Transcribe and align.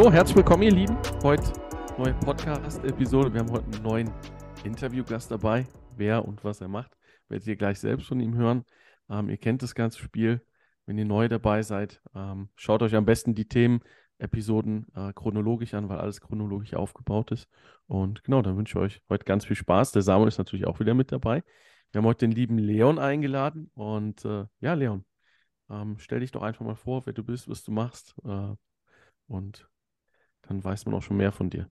So, 0.00 0.12
herzlich 0.12 0.36
willkommen, 0.36 0.62
ihr 0.62 0.70
Lieben. 0.70 0.96
Heute 1.24 1.52
neue 1.98 2.14
Podcast-Episode. 2.14 3.34
Wir 3.34 3.40
haben 3.40 3.50
heute 3.50 3.64
einen 3.64 3.82
neuen 3.82 4.12
Interviewgast 4.62 5.28
dabei. 5.28 5.66
Wer 5.96 6.24
und 6.24 6.44
was 6.44 6.60
er 6.60 6.68
macht, 6.68 6.96
werdet 7.28 7.48
ihr 7.48 7.56
gleich 7.56 7.80
selbst 7.80 8.06
von 8.06 8.20
ihm 8.20 8.36
hören. 8.36 8.64
Ähm, 9.10 9.28
ihr 9.28 9.38
kennt 9.38 9.60
das 9.60 9.74
ganze 9.74 9.98
Spiel. 9.98 10.40
Wenn 10.86 10.98
ihr 10.98 11.04
neu 11.04 11.28
dabei 11.28 11.62
seid, 11.62 12.00
ähm, 12.14 12.48
schaut 12.54 12.80
euch 12.82 12.94
am 12.94 13.06
besten 13.06 13.34
die 13.34 13.48
Themen-Episoden 13.48 14.86
äh, 14.94 15.12
chronologisch 15.14 15.74
an, 15.74 15.88
weil 15.88 15.98
alles 15.98 16.20
chronologisch 16.20 16.74
aufgebaut 16.74 17.32
ist. 17.32 17.48
Und 17.88 18.22
genau, 18.22 18.40
dann 18.40 18.56
wünsche 18.56 18.78
ich 18.78 18.84
euch 18.84 19.02
heute 19.08 19.24
ganz 19.24 19.46
viel 19.46 19.56
Spaß. 19.56 19.90
Der 19.90 20.02
Samuel 20.02 20.28
ist 20.28 20.38
natürlich 20.38 20.68
auch 20.68 20.78
wieder 20.78 20.94
mit 20.94 21.10
dabei. 21.10 21.42
Wir 21.90 21.98
haben 21.98 22.06
heute 22.06 22.28
den 22.28 22.30
lieben 22.36 22.58
Leon 22.58 23.00
eingeladen. 23.00 23.68
Und 23.74 24.24
äh, 24.24 24.44
ja, 24.60 24.74
Leon, 24.74 25.04
ähm, 25.68 25.96
stell 25.98 26.20
dich 26.20 26.30
doch 26.30 26.42
einfach 26.42 26.64
mal 26.64 26.76
vor, 26.76 27.04
wer 27.04 27.14
du 27.14 27.24
bist, 27.24 27.48
was 27.48 27.64
du 27.64 27.72
machst. 27.72 28.14
Äh, 28.24 28.54
und 29.26 29.68
dann 30.48 30.62
weiß 30.62 30.86
man 30.86 30.94
auch 30.94 31.02
schon 31.02 31.16
mehr 31.16 31.32
von 31.32 31.50
dir. 31.50 31.68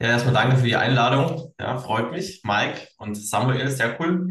Ja, 0.00 0.08
erstmal 0.08 0.34
danke 0.34 0.56
für 0.56 0.66
die 0.66 0.76
Einladung. 0.76 1.52
Ja, 1.60 1.76
freut 1.76 2.10
mich. 2.10 2.40
Mike 2.44 2.88
und 2.96 3.14
Samuel, 3.16 3.68
sehr 3.68 4.00
cool. 4.00 4.30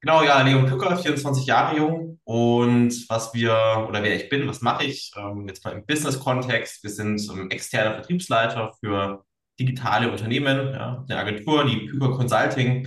Genau, 0.00 0.22
ja, 0.22 0.40
Leon 0.42 0.66
Pücker, 0.66 0.96
24 0.96 1.44
Jahre 1.44 1.76
jung. 1.76 2.20
Und 2.22 3.08
was 3.08 3.34
wir, 3.34 3.86
oder 3.88 4.02
wer 4.02 4.14
ich 4.14 4.28
bin, 4.28 4.46
was 4.46 4.60
mache 4.60 4.84
ich? 4.84 5.10
Ähm, 5.16 5.48
jetzt 5.48 5.64
mal 5.64 5.72
im 5.72 5.84
Business-Kontext. 5.86 6.84
Wir 6.84 6.90
sind 6.90 7.20
ähm, 7.32 7.50
externer 7.50 7.94
Vertriebsleiter 7.94 8.74
für 8.78 9.24
digitale 9.58 10.10
Unternehmen, 10.10 10.72
ja, 10.72 11.04
eine 11.08 11.18
Agentur, 11.18 11.64
die 11.64 11.88
Pücker 11.88 12.12
Consulting. 12.12 12.86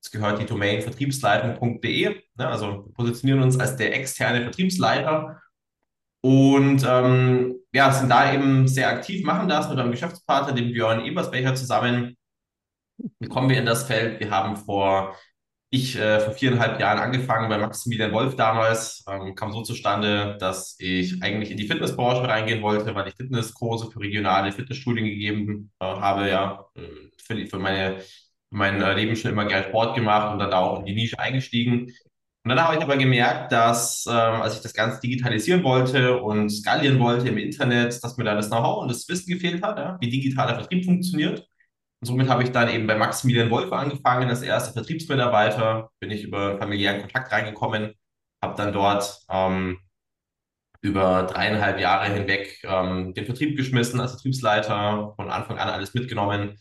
Es 0.00 0.10
gehört 0.12 0.40
die 0.40 0.46
Domain 0.46 0.80
vertriebsleitung.de. 0.80 2.22
Ne, 2.36 2.46
also 2.46 2.84
wir 2.86 2.92
positionieren 2.92 3.42
uns 3.42 3.58
als 3.58 3.76
der 3.76 3.96
externe 3.96 4.42
Vertriebsleiter 4.42 5.40
und 6.24 6.82
ähm, 6.88 7.56
ja, 7.74 7.92
sind 7.92 8.08
da 8.08 8.32
eben 8.32 8.66
sehr 8.66 8.88
aktiv, 8.88 9.24
machen 9.26 9.46
das 9.46 9.68
mit 9.68 9.78
einem 9.78 9.90
Geschäftspartner, 9.90 10.54
dem 10.54 10.72
Björn 10.72 11.04
Ebersbecher, 11.04 11.54
zusammen. 11.54 12.16
Wie 13.18 13.28
kommen 13.28 13.50
wir 13.50 13.58
in 13.58 13.66
das 13.66 13.84
Feld? 13.84 14.20
Wir 14.20 14.30
haben 14.30 14.56
vor, 14.56 15.14
ich 15.68 15.96
äh, 15.96 16.20
vor 16.20 16.32
viereinhalb 16.32 16.80
Jahren 16.80 16.98
angefangen 16.98 17.50
bei 17.50 17.58
Maximilian 17.58 18.12
Wolf 18.12 18.36
damals. 18.36 19.04
Ähm, 19.06 19.34
kam 19.34 19.52
so 19.52 19.62
zustande, 19.64 20.38
dass 20.40 20.76
ich 20.78 21.22
eigentlich 21.22 21.50
in 21.50 21.58
die 21.58 21.68
Fitnessbranche 21.68 22.26
reingehen 22.26 22.62
wollte, 22.62 22.94
weil 22.94 23.08
ich 23.08 23.16
Fitnesskurse 23.16 23.90
für 23.90 24.00
regionale 24.00 24.50
Fitnessstudien 24.50 25.04
gegeben 25.04 25.72
äh, 25.78 25.84
habe, 25.84 26.30
ja, 26.30 26.64
äh, 26.74 26.80
für, 27.22 27.46
für 27.46 27.58
meine 27.58 27.98
mein 28.48 28.80
äh, 28.80 28.94
Leben 28.94 29.14
schon 29.16 29.32
immer 29.32 29.44
gerne 29.46 29.66
Sport 29.66 29.94
gemacht 29.94 30.32
und 30.32 30.38
dann 30.38 30.50
da 30.50 30.60
auch 30.60 30.78
in 30.78 30.86
die 30.86 30.94
Nische 30.94 31.18
eingestiegen. 31.18 31.92
Und 32.44 32.50
dann 32.50 32.60
habe 32.62 32.76
ich 32.76 32.82
aber 32.82 32.98
gemerkt, 32.98 33.52
dass, 33.52 34.04
ähm, 34.06 34.14
als 34.42 34.56
ich 34.56 34.60
das 34.60 34.74
Ganze 34.74 35.00
digitalisieren 35.00 35.64
wollte 35.64 36.20
und 36.20 36.50
skalieren 36.50 36.98
wollte 37.00 37.28
im 37.28 37.38
Internet, 37.38 38.04
dass 38.04 38.18
mir 38.18 38.24
da 38.24 38.34
das 38.34 38.48
Know-how 38.48 38.82
und 38.82 38.90
das 38.90 39.08
Wissen 39.08 39.32
gefehlt 39.32 39.62
hat, 39.62 39.78
ja, 39.78 39.96
wie 40.00 40.10
digitaler 40.10 40.54
Vertrieb 40.54 40.84
funktioniert. 40.84 41.40
Und 42.00 42.06
somit 42.06 42.28
habe 42.28 42.42
ich 42.42 42.52
dann 42.52 42.68
eben 42.68 42.86
bei 42.86 42.96
Maximilian 42.96 43.50
Wolfe 43.50 43.74
angefangen, 43.76 44.28
als 44.28 44.42
erster 44.42 44.74
Vertriebsmitarbeiter, 44.74 45.90
bin 46.00 46.10
ich 46.10 46.24
über 46.24 46.58
familiären 46.58 47.00
Kontakt 47.00 47.32
reingekommen, 47.32 47.94
habe 48.42 48.56
dann 48.56 48.74
dort 48.74 49.20
ähm, 49.30 49.78
über 50.82 51.22
dreieinhalb 51.24 51.80
Jahre 51.80 52.12
hinweg 52.12 52.60
ähm, 52.64 53.14
den 53.14 53.24
Vertrieb 53.24 53.56
geschmissen 53.56 54.00
als 54.00 54.12
Vertriebsleiter, 54.12 55.14
von 55.16 55.30
Anfang 55.30 55.58
an 55.58 55.70
alles 55.70 55.94
mitgenommen, 55.94 56.58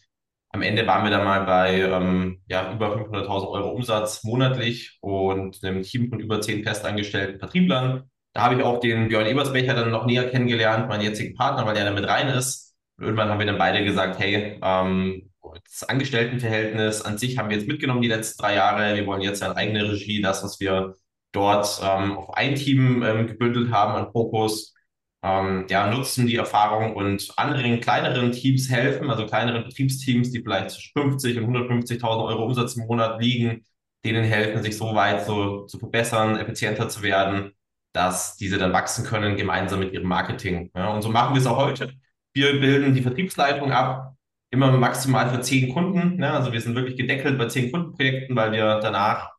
am 0.54 0.62
Ende 0.62 0.86
waren 0.86 1.04
wir 1.04 1.10
dann 1.10 1.26
mal 1.26 1.46
bei 1.46 1.82
ähm, 1.82 2.40
ja, 2.48 2.72
über 2.72 2.96
500.000 2.96 3.50
Euro 3.50 3.72
Umsatz 3.72 4.24
monatlich 4.24 5.00
und 5.02 5.64
einem 5.64 5.82
Team 5.82 6.10
von 6.10 6.20
über 6.20 6.42
zehn 6.42 6.64
festangestellten 6.64 7.40
Vertrieblern. 7.40 8.04
Da 8.34 8.44
habe 8.44 8.56
ich 8.56 8.64
auch 8.64 8.80
den 8.80 9.08
Björn 9.08 9.26
Ebersbecher 9.26 9.74
dann 9.74 9.90
noch 9.90 10.06
näher 10.06 10.30
kennengelernt, 10.30 10.88
meinen 10.88 11.04
jetzigen 11.04 11.36
Partner, 11.36 11.66
weil 11.66 11.74
der 11.74 11.86
da 11.86 11.92
mit 11.92 12.08
rein 12.08 12.30
ist. 12.30 12.76
Und 12.98 13.06
irgendwann 13.06 13.30
haben 13.30 13.40
wir 13.40 13.48
dann 13.48 13.58
beide 13.58 13.84
gesagt, 13.84 14.20
hey, 14.20 14.60
ähm, 14.64 15.32
das 15.66 15.90
Angestelltenverhältnis 15.90 17.02
an 17.02 17.18
sich 17.18 17.38
haben 17.38 17.50
wir 17.50 17.58
jetzt 17.58 17.68
mitgenommen 17.68 18.04
die 18.04 18.08
letzten 18.08 18.42
drei 18.42 18.56
Jahre. 18.56 18.96
Wir 18.96 19.08
wollen 19.08 19.22
jetzt 19.22 19.42
eine 19.42 19.56
eigene 19.56 19.92
Regie, 19.92 20.22
das, 20.22 20.44
was 20.44 20.60
wir 20.60 20.96
dort 21.32 21.82
ähm, 21.84 22.18
auf 22.18 22.36
ein 22.36 22.54
Team 22.54 23.02
ähm, 23.02 23.26
gebündelt 23.26 23.72
haben 23.72 23.96
an 23.96 24.12
Fokus, 24.12 24.76
ähm, 25.24 25.66
ja, 25.70 25.90
nutzen 25.90 26.28
die 26.28 26.36
Erfahrung 26.36 26.96
und 26.96 27.32
anderen 27.38 27.80
kleineren 27.80 28.32
Teams 28.34 28.70
helfen, 28.70 29.10
also 29.10 29.26
kleineren 29.26 29.64
Betriebsteams, 29.64 30.32
die 30.32 30.42
vielleicht 30.42 30.72
zwischen 30.72 30.92
50 30.94 31.38
und 31.40 31.56
150.000 31.56 32.26
Euro 32.26 32.46
Umsatz 32.46 32.76
im 32.76 32.86
Monat 32.88 33.22
liegen, 33.22 33.64
denen 34.06 34.26
helfen, 34.26 34.62
sich 34.62 34.78
so 34.78 34.94
weit 34.96 35.26
so, 35.26 35.66
zu 35.66 35.80
verbessern, 35.80 36.38
effizienter 36.38 36.90
zu 36.90 37.04
werden, 37.04 37.54
dass 37.94 38.36
diese 38.38 38.58
dann 38.58 38.74
wachsen 38.74 39.06
können 39.06 39.38
gemeinsam 39.38 39.80
mit 39.80 39.94
ihrem 39.94 40.08
Marketing. 40.08 40.72
Ja, 40.76 40.90
und 40.90 41.02
so 41.02 41.10
machen 41.10 41.34
wir 41.36 41.40
es 41.42 41.48
auch 41.48 41.58
heute. 41.58 41.94
Wir 42.34 42.60
bilden 42.60 42.94
die 42.94 43.02
Vertriebsleitung 43.02 43.72
ab, 43.72 44.16
immer 44.52 44.72
maximal 44.72 45.30
für 45.30 45.42
zehn 45.42 45.74
Kunden. 45.74 46.18
Ne? 46.18 46.32
Also 46.32 46.52
wir 46.52 46.60
sind 46.62 46.76
wirklich 46.76 46.98
gedeckelt 46.98 47.38
bei 47.38 47.48
zehn 47.48 47.72
Kundenprojekten, 47.72 48.36
weil 48.36 48.52
wir 48.52 48.80
danach 48.82 49.32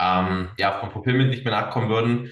ähm, 0.00 0.48
ja, 0.58 0.80
vom 0.80 0.90
Fulfillment 0.90 1.30
nicht 1.30 1.44
mehr 1.44 1.54
nachkommen 1.54 1.88
würden. 1.88 2.30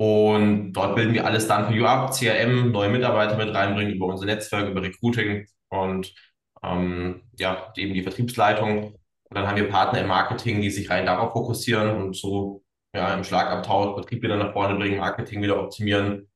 Und 0.00 0.72
dort 0.72 0.96
bilden 0.96 1.12
wir 1.12 1.26
alles 1.26 1.46
dann 1.46 1.68
für 1.68 1.74
you 1.74 1.84
ab, 1.84 2.12
CRM, 2.12 2.70
neue 2.72 2.88
Mitarbeiter 2.88 3.36
mit 3.36 3.54
reinbringen 3.54 3.92
über 3.92 4.06
unser 4.06 4.24
Netzwerk, 4.24 4.66
über 4.66 4.80
Recruiting 4.80 5.46
und 5.68 6.14
ähm, 6.62 7.20
ja, 7.38 7.70
eben 7.76 7.92
die 7.92 8.02
Vertriebsleitung. 8.02 8.94
Und 8.94 9.34
dann 9.34 9.46
haben 9.46 9.58
wir 9.58 9.68
Partner 9.68 10.00
im 10.00 10.08
Marketing, 10.08 10.62
die 10.62 10.70
sich 10.70 10.88
rein 10.88 11.04
darauf 11.04 11.32
fokussieren 11.32 12.02
und 12.02 12.16
so 12.16 12.64
ja, 12.94 13.12
im 13.12 13.24
Schlagabtausch 13.24 13.94
Betrieb 13.94 14.22
wieder 14.22 14.38
nach 14.38 14.54
vorne 14.54 14.76
bringen, 14.76 15.00
Marketing 15.00 15.42
wieder 15.42 15.62
optimieren, 15.62 16.30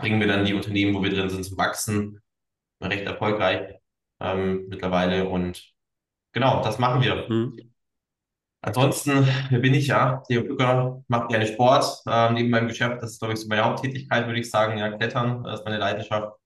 bringen 0.00 0.18
wir 0.18 0.26
dann 0.26 0.46
die 0.46 0.54
Unternehmen, 0.54 0.94
wo 0.94 1.02
wir 1.02 1.10
drin 1.10 1.28
sind, 1.28 1.44
zum 1.44 1.58
Wachsen. 1.58 2.22
Recht 2.82 3.04
erfolgreich 3.04 3.74
ähm, 4.18 4.66
mittlerweile 4.68 5.28
und 5.28 5.62
genau, 6.32 6.62
das 6.62 6.78
machen 6.78 7.02
wir. 7.02 7.28
Mhm. 7.28 7.69
Ansonsten, 8.62 9.26
bin 9.50 9.74
ich 9.74 9.86
ja? 9.86 10.22
Theo 10.28 10.42
Bücker, 10.42 11.02
mache 11.08 11.28
gerne 11.28 11.46
Sport 11.46 12.02
äh, 12.06 12.30
neben 12.32 12.50
meinem 12.50 12.68
Geschäft. 12.68 13.02
Das 13.02 13.12
ist, 13.12 13.18
glaube 13.18 13.34
ich, 13.34 13.40
so 13.40 13.48
meine 13.48 13.64
Haupttätigkeit, 13.64 14.26
würde 14.26 14.40
ich 14.40 14.50
sagen. 14.50 14.78
Ja, 14.78 14.90
Klettern 14.90 15.44
das 15.44 15.60
ist 15.60 15.64
meine 15.64 15.78
Leidenschaft. 15.78 16.36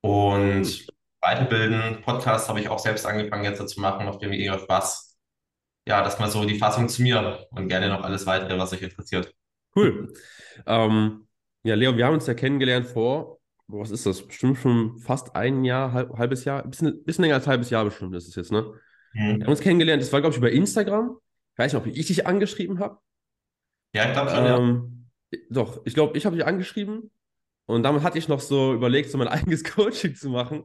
Und 0.00 0.86
weiterbilden, 1.20 2.02
Podcast 2.02 2.48
habe 2.48 2.60
ich 2.60 2.68
auch 2.68 2.78
selbst 2.78 3.06
angefangen 3.06 3.44
jetzt 3.44 3.66
zu 3.68 3.80
machen, 3.80 4.04
macht 4.04 4.20
mir 4.20 4.28
mega 4.28 4.58
Spaß. 4.58 5.18
Ja, 5.86 6.02
das 6.02 6.18
mal 6.18 6.30
so 6.30 6.44
die 6.44 6.58
Fassung 6.58 6.88
zu 6.88 7.02
mir 7.02 7.46
und 7.50 7.68
gerne 7.68 7.88
noch 7.88 8.02
alles 8.02 8.26
weitere, 8.26 8.58
was 8.58 8.72
euch 8.72 8.82
interessiert. 8.82 9.34
Cool. 9.74 10.12
Ähm, 10.66 11.26
ja, 11.62 11.74
Leo, 11.74 11.96
wir 11.96 12.06
haben 12.06 12.14
uns 12.14 12.26
ja 12.26 12.34
kennengelernt 12.34 12.86
vor, 12.86 13.38
was 13.66 13.90
ist 13.90 14.06
das? 14.06 14.26
Bestimmt 14.26 14.58
schon 14.58 14.98
fast 14.98 15.34
ein 15.34 15.64
Jahr, 15.64 15.92
halb, 15.92 16.16
halbes 16.16 16.44
Jahr, 16.44 16.66
bisschen, 16.66 17.02
bisschen 17.04 17.22
länger 17.22 17.36
als 17.36 17.46
halbes 17.46 17.70
Jahr 17.70 17.84
bestimmt 17.84 18.14
ist 18.14 18.28
es 18.28 18.34
jetzt, 18.34 18.52
ne? 18.52 18.62
Mhm. 19.14 19.38
Wir 19.38 19.44
haben 19.44 19.50
uns 19.50 19.60
kennengelernt, 19.60 20.02
das 20.02 20.12
war, 20.12 20.20
glaube 20.20 20.34
ich, 20.34 20.38
über 20.38 20.50
Instagram. 20.50 21.16
Ich 21.54 21.58
weiß 21.58 21.72
nicht, 21.72 21.80
ob 21.80 21.86
ich 21.86 22.06
dich 22.06 22.26
angeschrieben 22.26 22.80
habe. 22.80 22.98
Ja, 23.94 24.06
ich 24.06 24.12
glaube 24.12 24.30
schon, 24.30 24.44
ähm, 24.46 25.06
ja. 25.32 25.38
Doch, 25.50 25.82
ich 25.84 25.94
glaube, 25.94 26.18
ich 26.18 26.26
habe 26.26 26.36
dich 26.36 26.44
angeschrieben 26.44 27.10
und 27.66 27.84
damit 27.84 28.02
hatte 28.02 28.18
ich 28.18 28.28
noch 28.28 28.40
so 28.40 28.74
überlegt, 28.74 29.10
so 29.10 29.18
mein 29.18 29.28
eigenes 29.28 29.64
Coaching 29.64 30.14
zu 30.14 30.30
machen. 30.30 30.64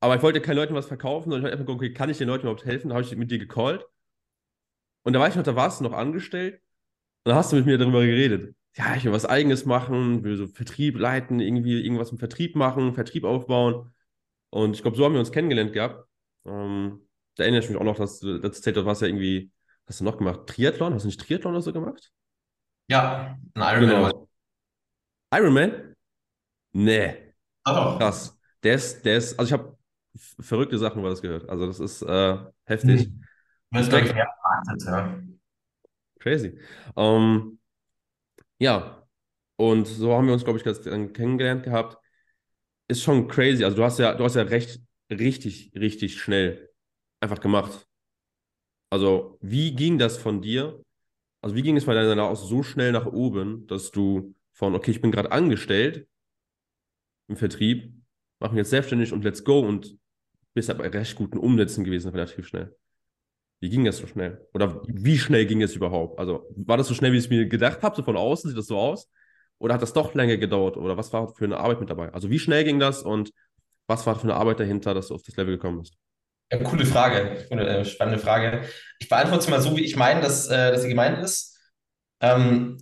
Aber 0.00 0.16
ich 0.16 0.22
wollte 0.22 0.40
keinen 0.40 0.56
Leuten 0.56 0.74
was 0.74 0.86
verkaufen, 0.86 1.30
sondern 1.30 1.40
ich 1.40 1.44
wollte 1.44 1.52
einfach 1.54 1.66
gucken, 1.66 1.86
okay, 1.86 1.92
kann 1.92 2.10
ich 2.10 2.18
den 2.18 2.28
Leuten 2.28 2.42
überhaupt 2.42 2.64
helfen? 2.64 2.88
Da 2.88 2.94
habe 2.94 3.04
ich 3.04 3.14
mit 3.16 3.30
dir 3.30 3.38
gecallt. 3.38 3.86
Und 5.02 5.12
da 5.12 5.20
war 5.20 5.28
ich 5.28 5.36
noch, 5.36 5.42
da 5.42 5.56
warst 5.56 5.80
du 5.80 5.84
noch 5.84 5.92
angestellt. 5.92 6.60
Und 7.24 7.30
da 7.30 7.36
hast 7.36 7.52
du 7.52 7.56
mit 7.56 7.66
mir 7.66 7.78
darüber 7.78 8.04
geredet. 8.04 8.54
Ja, 8.74 8.94
ich 8.94 9.04
will 9.04 9.12
was 9.12 9.24
Eigenes 9.24 9.64
machen, 9.64 10.22
will 10.22 10.36
so 10.36 10.46
Vertrieb 10.46 10.98
leiten, 10.98 11.40
irgendwie 11.40 11.82
irgendwas 11.82 12.10
im 12.10 12.18
Vertrieb 12.18 12.56
machen, 12.56 12.92
Vertrieb 12.94 13.24
aufbauen. 13.24 13.92
Und 14.50 14.76
ich 14.76 14.82
glaube, 14.82 14.96
so 14.96 15.04
haben 15.04 15.12
wir 15.12 15.20
uns 15.20 15.32
kennengelernt 15.32 15.72
gehabt. 15.72 16.06
Ähm, 16.44 17.06
da 17.36 17.44
erinnere 17.44 17.62
ich 17.62 17.68
mich 17.68 17.78
auch 17.78 17.84
noch, 17.84 17.96
dass 17.96 18.20
du 18.20 18.38
das 18.38 18.56
erzählt 18.56 18.76
hast, 18.76 18.84
warst 18.84 19.02
ja 19.02 19.08
irgendwie 19.08 19.50
hast 19.86 20.00
du 20.00 20.04
noch 20.04 20.18
gemacht? 20.18 20.46
Triathlon? 20.46 20.94
Hast 20.94 21.02
du 21.02 21.08
nicht 21.08 21.20
Triathlon 21.20 21.54
oder 21.54 21.62
so 21.62 21.72
gemacht? 21.72 22.12
Ja, 22.88 23.38
ein 23.54 23.80
Ironman. 23.80 24.10
Genau. 24.10 24.28
Ironman? 25.32 25.94
Nee. 26.72 27.34
Oh. 27.64 27.98
Krass. 27.98 28.38
Der 28.62 28.74
ist, 28.74 29.04
der 29.04 29.16
ist, 29.16 29.38
also 29.38 29.54
ich 29.54 29.58
habe 29.58 29.76
verrückte 30.40 30.78
Sachen 30.78 31.00
über 31.00 31.10
das 31.10 31.22
gehört. 31.22 31.48
Also 31.48 31.66
das 31.66 31.80
ist 31.80 32.02
äh, 32.02 32.38
heftig. 32.64 33.06
Hm. 33.06 33.24
Respekt, 33.74 34.14
ja. 34.16 34.26
ja. 34.86 35.22
Crazy. 36.20 36.58
Um, 36.94 37.04
ähm, 37.04 37.58
ja, 38.58 39.06
und 39.56 39.86
so 39.86 40.14
haben 40.14 40.26
wir 40.26 40.34
uns, 40.34 40.44
glaube 40.44 40.58
ich, 40.58 40.64
ganz 40.64 40.82
kennengelernt 40.82 41.62
gehabt. 41.62 41.98
Ist 42.88 43.02
schon 43.02 43.28
crazy. 43.28 43.64
Also 43.64 43.76
du 43.76 43.84
hast 43.84 43.98
ja, 43.98 44.14
du 44.14 44.24
hast 44.24 44.36
ja 44.36 44.42
recht, 44.42 44.80
richtig, 45.10 45.72
richtig 45.74 46.20
schnell 46.20 46.70
einfach 47.20 47.40
gemacht. 47.40 47.85
Also, 48.90 49.38
wie 49.40 49.74
ging 49.74 49.98
das 49.98 50.16
von 50.16 50.40
dir? 50.40 50.82
Also, 51.42 51.56
wie 51.56 51.62
ging 51.62 51.76
es 51.76 51.84
bei 51.86 51.94
deiner 51.94 52.24
aus 52.24 52.48
so 52.48 52.62
schnell 52.62 52.92
nach 52.92 53.06
oben, 53.06 53.66
dass 53.66 53.90
du 53.90 54.34
von, 54.52 54.74
okay, 54.74 54.90
ich 54.90 55.00
bin 55.00 55.12
gerade 55.12 55.32
angestellt 55.32 56.06
im 57.28 57.36
Vertrieb, 57.36 57.92
mache 58.38 58.52
mich 58.52 58.58
jetzt 58.58 58.70
selbstständig 58.70 59.12
und 59.12 59.24
let's 59.24 59.44
go 59.44 59.60
und 59.60 59.98
bist 60.54 60.76
bei 60.76 60.88
recht 60.88 61.16
guten 61.16 61.38
Umsätzen 61.38 61.84
gewesen, 61.84 62.10
relativ 62.10 62.46
schnell. 62.46 62.74
Wie 63.60 63.70
ging 63.70 63.84
das 63.84 63.98
so 63.98 64.06
schnell? 64.06 64.46
Oder 64.54 64.82
wie 64.86 65.18
schnell 65.18 65.46
ging 65.46 65.62
es 65.62 65.74
überhaupt? 65.74 66.18
Also, 66.18 66.46
war 66.56 66.76
das 66.76 66.88
so 66.88 66.94
schnell, 66.94 67.12
wie 67.12 67.18
ich 67.18 67.24
es 67.24 67.30
mir 67.30 67.46
gedacht 67.46 67.82
habe? 67.82 67.96
So 67.96 68.02
von 68.02 68.16
außen 68.16 68.50
sieht 68.50 68.58
das 68.58 68.66
so 68.66 68.78
aus? 68.78 69.10
Oder 69.58 69.74
hat 69.74 69.82
das 69.82 69.92
doch 69.92 70.14
länger 70.14 70.36
gedauert? 70.36 70.76
Oder 70.76 70.96
was 70.96 71.12
war 71.12 71.34
für 71.34 71.44
eine 71.44 71.58
Arbeit 71.58 71.80
mit 71.80 71.90
dabei? 71.90 72.12
Also 72.12 72.30
wie 72.30 72.38
schnell 72.38 72.64
ging 72.64 72.78
das 72.78 73.02
und 73.02 73.32
was 73.86 74.06
war 74.06 74.16
für 74.16 74.24
eine 74.24 74.34
Arbeit 74.34 74.60
dahinter, 74.60 74.94
dass 74.94 75.08
du 75.08 75.14
auf 75.14 75.22
das 75.22 75.36
Level 75.36 75.56
gekommen 75.56 75.80
bist? 75.80 75.96
Ja, 76.50 76.62
coole 76.62 76.86
Frage, 76.86 77.50
äh, 77.50 77.84
spannende 77.84 78.20
Frage. 78.20 78.62
Ich 79.00 79.08
beantworte 79.08 79.44
sie 79.44 79.50
mal 79.50 79.60
so, 79.60 79.76
wie 79.76 79.84
ich 79.84 79.96
meine, 79.96 80.20
dass, 80.20 80.46
äh, 80.46 80.70
dass 80.72 80.82
sie 80.82 80.88
gemeint 80.88 81.18
ist. 81.18 81.58
Ähm, 82.20 82.78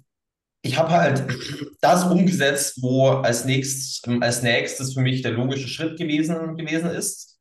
ich 0.63 0.79
habe 0.79 0.91
halt 0.91 1.25
das 1.81 2.05
umgesetzt, 2.05 2.83
wo 2.83 3.09
als 3.09 3.45
nächstes, 3.45 4.03
als 4.21 4.43
nächstes 4.43 4.95
für 4.95 5.01
mich 5.01 5.23
der 5.23 5.33
logische 5.33 5.69
Schritt 5.69 5.99
gewesen, 5.99 6.57
gewesen 6.57 6.91
ist. 6.91 7.39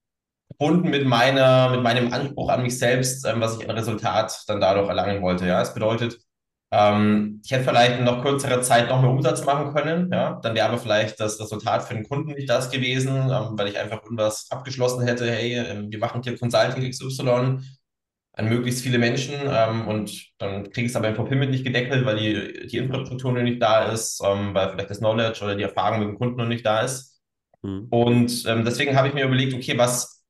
Verbunden 0.57 0.89
mit 0.89 1.05
meiner, 1.05 1.71
mit 1.71 1.83
meinem 1.83 2.13
Anspruch 2.13 2.49
an 2.49 2.63
mich 2.63 2.77
selbst, 2.77 3.25
ähm, 3.25 3.41
was 3.41 3.57
ich 3.59 3.63
ein 3.69 3.75
Resultat 3.75 4.43
dann 4.47 4.61
dadurch 4.61 4.87
erlangen 4.87 5.21
wollte. 5.21 5.47
Ja, 5.47 5.61
es 5.61 5.73
bedeutet, 5.73 6.19
ähm, 6.73 7.39
ich 7.45 7.51
hätte 7.51 7.65
vielleicht 7.65 7.99
in 7.99 8.05
noch 8.05 8.23
kürzerer 8.23 8.61
Zeit 8.63 8.89
noch 8.89 8.99
mehr 8.99 9.11
Umsatz 9.11 9.45
machen 9.45 9.75
können. 9.75 10.11
Ja, 10.11 10.39
dann 10.41 10.55
wäre 10.55 10.67
aber 10.67 10.79
vielleicht 10.79 11.19
das 11.19 11.39
Resultat 11.39 11.83
für 11.83 11.93
den 11.93 12.07
Kunden 12.09 12.31
nicht 12.31 12.49
das 12.49 12.71
gewesen, 12.71 13.15
ähm, 13.15 13.57
weil 13.57 13.67
ich 13.67 13.77
einfach 13.77 14.01
irgendwas 14.01 14.47
abgeschlossen 14.49 15.05
hätte. 15.05 15.29
Hey, 15.29 15.59
ähm, 15.59 15.91
wir 15.91 15.99
machen 15.99 16.23
hier 16.23 16.35
Consulting 16.35 16.89
XY 16.89 17.59
an 18.35 18.49
möglichst 18.49 18.81
viele 18.81 18.97
Menschen 18.97 19.35
ähm, 19.47 19.87
und 19.87 20.31
dann 20.39 20.63
kriege 20.71 20.87
ich 20.87 20.91
es 20.91 20.95
aber 20.95 21.09
im 21.09 21.15
Fulfillment 21.15 21.51
nicht 21.51 21.63
gedeckelt, 21.63 22.03
weil 22.05 22.17
die, 22.17 22.67
die 22.67 22.77
Infrastruktur 22.77 23.31
noch 23.31 23.43
nicht 23.43 23.61
da 23.61 23.91
ist, 23.91 24.19
ähm, 24.25 24.55
weil 24.55 24.69
vielleicht 24.69 24.89
das 24.89 24.97
Knowledge 24.97 25.43
oder 25.43 25.55
die 25.55 25.63
Erfahrung 25.63 25.99
mit 25.99 26.07
dem 26.09 26.17
Kunden 26.17 26.37
noch 26.37 26.47
nicht 26.47 26.65
da 26.65 26.81
ist. 26.81 27.21
Mhm. 27.61 27.87
Und 27.91 28.45
ähm, 28.47 28.65
deswegen 28.65 28.97
habe 28.97 29.07
ich 29.07 29.13
mir 29.13 29.25
überlegt, 29.25 29.53
okay, 29.53 29.77
was, 29.77 30.22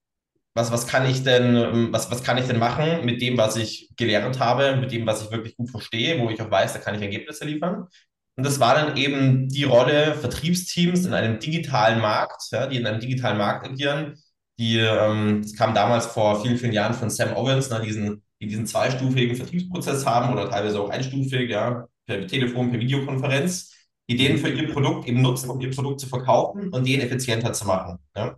was, 0.53 0.71
was 0.71 0.87
kann 0.87 1.09
ich 1.09 1.23
denn, 1.23 1.55
ähm, 1.55 1.87
was, 1.91 2.11
was 2.11 2.23
kann 2.23 2.37
ich 2.37 2.45
denn 2.45 2.59
machen 2.59 3.05
mit 3.05 3.21
dem, 3.21 3.37
was 3.37 3.55
ich 3.55 3.89
gelernt 3.95 4.39
habe, 4.39 4.75
mit 4.75 4.91
dem, 4.91 5.05
was 5.05 5.23
ich 5.23 5.31
wirklich 5.31 5.57
gut 5.57 5.69
verstehe, 5.71 6.19
wo 6.19 6.29
ich 6.29 6.41
auch 6.41 6.51
weiß, 6.51 6.73
da 6.73 6.79
kann 6.79 6.95
ich 6.95 7.01
Ergebnisse 7.01 7.45
liefern. 7.45 7.87
Und 8.35 8.45
das 8.45 8.59
war 8.59 8.75
dann 8.75 8.97
eben 8.97 9.47
die 9.47 9.63
Rolle 9.63 10.15
Vertriebsteams 10.15 11.05
in 11.05 11.13
einem 11.13 11.39
digitalen 11.39 11.99
Markt, 12.01 12.43
ja, 12.51 12.67
die 12.67 12.77
in 12.77 12.87
einem 12.87 12.99
digitalen 12.99 13.37
Markt 13.37 13.67
agieren, 13.67 14.15
die, 14.59 14.77
ähm, 14.77 15.41
das 15.41 15.55
kam 15.55 15.73
damals 15.73 16.05
vor 16.07 16.41
vielen, 16.41 16.57
vielen 16.57 16.73
Jahren 16.73 16.93
von 16.93 17.09
Sam 17.09 17.35
Owens, 17.35 17.69
ne, 17.69 17.81
diesen, 17.81 18.23
die 18.41 18.47
diesen 18.47 18.65
zweistufigen 18.67 19.35
Vertriebsprozess 19.35 20.05
haben 20.05 20.33
oder 20.33 20.49
teilweise 20.49 20.79
auch 20.79 20.89
einstufig, 20.89 21.49
ja, 21.49 21.87
per 22.05 22.27
Telefon, 22.27 22.71
per 22.71 22.79
Videokonferenz, 22.79 23.73
die 24.09 24.17
den 24.17 24.37
für 24.37 24.49
ihr 24.49 24.71
Produkt 24.71 25.07
eben 25.07 25.21
nutzen, 25.21 25.49
um 25.49 25.61
ihr 25.61 25.71
Produkt 25.71 26.01
zu 26.01 26.07
verkaufen 26.07 26.69
und 26.69 26.87
den 26.87 27.01
effizienter 27.01 27.53
zu 27.53 27.65
machen. 27.65 27.99
Ja. 28.15 28.35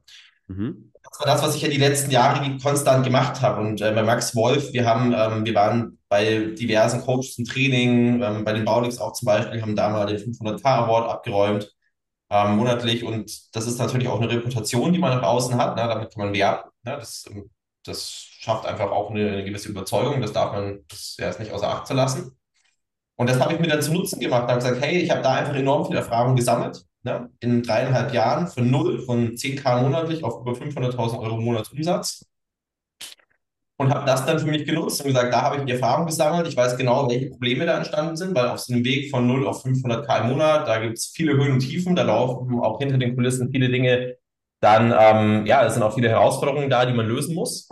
Mhm. 0.47 0.91
Das 1.17 1.25
war 1.25 1.33
das, 1.33 1.44
was 1.44 1.56
ich 1.56 1.62
ja 1.62 1.69
die 1.69 1.77
letzten 1.77 2.12
Jahre 2.12 2.57
konstant 2.62 3.06
gemacht 3.06 3.41
habe. 3.41 3.62
Und 3.62 3.79
äh, 3.79 3.94
bei 3.94 4.03
Max 4.03 4.35
Wolf, 4.35 4.73
wir 4.73 4.85
haben, 4.85 5.13
ähm, 5.13 5.45
wir 5.45 5.56
waren 5.56 5.97
bei 6.09 6.53
diversen 6.59 7.01
Coaches 7.01 7.38
im 7.38 7.45
Training, 7.45 8.21
ähm, 8.21 8.44
bei 8.44 8.51
den 8.51 8.65
Baulix 8.65 8.97
auch 8.97 9.13
zum 9.13 9.27
Beispiel, 9.27 9.62
haben 9.62 9.77
da 9.77 9.88
mal 9.89 10.07
den 10.07 10.17
500k 10.17 10.65
Award 10.65 11.09
abgeräumt 11.09 11.73
ähm, 12.29 12.57
monatlich. 12.57 13.06
Und 13.06 13.56
das 13.56 13.65
ist 13.65 13.79
natürlich 13.79 14.09
auch 14.09 14.19
eine 14.19 14.29
Reputation, 14.29 14.91
die 14.91 15.00
man 15.00 15.15
nach 15.17 15.23
außen 15.23 15.56
hat. 15.57 15.77
Ne? 15.77 15.88
Damit 15.88 16.13
kann 16.13 16.25
man 16.25 16.33
werben. 16.33 16.69
Ne? 16.83 16.97
Das, 16.97 17.25
ähm, 17.31 17.50
das 17.85 18.12
schafft 18.12 18.65
einfach 18.65 18.91
auch 18.91 19.09
eine, 19.12 19.31
eine, 19.31 19.45
gewisse 19.45 19.69
Überzeugung. 19.69 20.21
Das 20.21 20.33
darf 20.33 20.51
man 20.51 20.81
das 20.89 21.15
erst 21.17 21.39
nicht 21.39 21.53
außer 21.53 21.69
Acht 21.69 21.88
zu 21.88 21.94
lassen. 21.94 22.38
Und 23.15 23.29
das 23.29 23.39
habe 23.39 23.53
ich 23.53 23.59
mir 23.62 23.67
dann 23.67 23.81
zu 23.81 23.94
Nutzen 23.94 24.19
gemacht. 24.19 24.44
Da 24.44 24.56
habe 24.56 24.62
gesagt, 24.62 24.81
hey, 24.81 25.00
ich 25.00 25.12
habe 25.12 25.21
da 25.21 25.35
einfach 25.35 25.56
enorm 25.56 25.85
viel 25.85 25.95
Erfahrung 25.95 26.35
gesammelt. 26.35 26.85
Ne? 27.06 27.30
In 27.40 27.62
dreieinhalb 27.62 28.13
Jahren 28.13 28.48
von 28.48 28.69
null, 28.69 29.00
von 29.00 29.36
10k 29.36 29.81
monatlich 29.81 30.24
auf 30.24 30.42
über 30.42 30.54
500.000 30.54 31.19
Euro 31.19 31.38
Monatsumsatz 31.38 32.25
und 33.78 33.94
habe 33.94 34.06
das 34.06 34.25
dann 34.25 34.40
für 34.40 34.48
mich 34.48 34.66
genutzt 34.66 35.02
und 35.02 35.07
gesagt, 35.07 35.31
da 35.31 35.44
habe 35.44 35.57
ich 35.57 35.66
die 35.66 35.74
Erfahrung 35.74 36.07
gesammelt. 36.07 36.48
Ich 36.48 36.57
weiß 36.57 36.78
genau, 36.78 37.07
welche 37.10 37.30
Probleme 37.30 37.66
da 37.66 37.78
entstanden 37.78 38.16
sind, 38.16 38.34
weil 38.34 38.48
auf 38.48 38.60
so 38.60 38.74
einem 38.74 38.84
Weg 38.84 39.12
von 39.12 39.28
0 39.28 39.46
auf 39.48 39.63
500k 39.63 40.22
im 40.22 40.30
Monat, 40.30 40.68
da 40.68 40.80
gibt 40.80 40.98
es 40.98 41.07
viele 41.07 41.34
Höhen 41.34 41.52
und 41.52 41.60
Tiefen, 41.60 41.96
da 41.96 42.04
laufen 42.04 42.60
auch 42.60 42.80
hinter 42.80 42.98
den 42.98 43.16
Kulissen 43.16 43.51
viele 43.51 43.69
Dinge. 43.69 44.16
Dann, 44.62 44.94
ähm, 44.98 45.46
ja, 45.46 45.63
es 45.66 45.74
sind 45.74 45.84
auch 45.84 45.94
viele 45.94 46.10
Herausforderungen 46.10 46.69
da, 46.69 46.86
die 46.86 46.94
man 46.94 47.08
lösen 47.08 47.36
muss. 47.36 47.69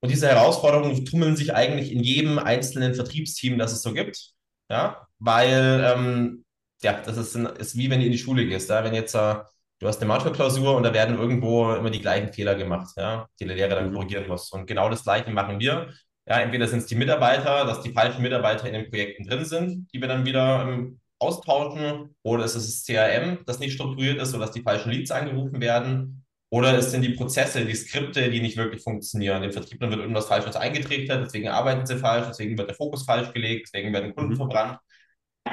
Und 0.00 0.12
diese 0.12 0.28
Herausforderungen 0.28 1.04
tummeln 1.04 1.36
sich 1.36 1.54
eigentlich 1.54 1.90
in 1.90 2.04
jedem 2.04 2.38
einzelnen 2.38 2.94
Vertriebsteam, 2.94 3.58
das 3.58 3.72
es 3.72 3.82
so 3.82 3.92
gibt. 3.92 4.34
Ja, 4.70 5.08
weil, 5.18 5.82
ähm, 5.84 6.44
ja, 6.82 7.00
das 7.00 7.16
ist, 7.16 7.34
ist 7.34 7.76
wie 7.76 7.90
wenn 7.90 8.00
du 8.00 8.06
in 8.06 8.12
die 8.12 8.18
Schule 8.18 8.46
gehst. 8.46 8.70
Ja? 8.70 8.84
Wenn 8.84 8.94
jetzt 8.94 9.14
äh, 9.14 9.36
du 9.80 9.86
hast 9.86 10.00
eine 10.00 10.08
Mathe-Klausur 10.08 10.76
und 10.76 10.82
da 10.82 10.92
werden 10.92 11.18
irgendwo 11.18 11.72
immer 11.74 11.90
die 11.90 12.00
gleichen 12.00 12.32
Fehler 12.32 12.54
gemacht, 12.54 12.94
ja, 12.96 13.28
die 13.40 13.46
der 13.46 13.56
Lehrer 13.56 13.76
dann 13.76 13.90
mhm. 13.90 13.94
korrigieren 13.94 14.28
muss. 14.28 14.50
Und 14.50 14.66
genau 14.66 14.88
das 14.88 15.04
Gleiche 15.04 15.30
machen 15.30 15.60
wir. 15.60 15.92
Ja, 16.26 16.40
entweder 16.40 16.68
sind 16.68 16.80
es 16.80 16.86
die 16.86 16.94
Mitarbeiter, 16.94 17.64
dass 17.64 17.80
die 17.82 17.92
falschen 17.92 18.22
Mitarbeiter 18.22 18.66
in 18.66 18.74
den 18.74 18.90
Projekten 18.90 19.24
drin 19.26 19.44
sind, 19.44 19.88
die 19.92 20.00
wir 20.00 20.08
dann 20.08 20.26
wieder 20.26 20.62
ähm, 20.68 21.00
austauschen, 21.18 22.14
oder 22.22 22.44
ist 22.44 22.54
es 22.54 22.66
das 22.66 22.84
CRM, 22.84 23.38
das 23.46 23.58
nicht 23.58 23.72
strukturiert 23.72 24.20
ist, 24.20 24.32
sodass 24.32 24.52
die 24.52 24.62
falschen 24.62 24.90
Leads 24.90 25.10
angerufen 25.10 25.60
werden, 25.60 26.24
oder 26.50 26.76
es 26.78 26.90
sind 26.90 27.02
die 27.02 27.10
Prozesse, 27.10 27.64
die 27.64 27.74
Skripte, 27.74 28.30
die 28.30 28.40
nicht 28.40 28.56
wirklich 28.56 28.82
funktionieren. 28.82 29.42
Dem 29.42 29.52
Vertrieblern 29.52 29.90
wird 29.90 30.00
irgendwas 30.00 30.26
Falsches 30.26 30.56
eingetrichtert, 30.56 31.24
deswegen 31.24 31.48
arbeiten 31.48 31.86
sie 31.86 31.98
falsch, 31.98 32.26
deswegen 32.28 32.56
wird 32.56 32.68
der 32.68 32.76
Fokus 32.76 33.04
falsch 33.04 33.32
gelegt, 33.32 33.68
deswegen 33.68 33.92
werden 33.92 34.14
Kunden 34.14 34.32
mhm. 34.32 34.36
verbrannt. 34.36 34.78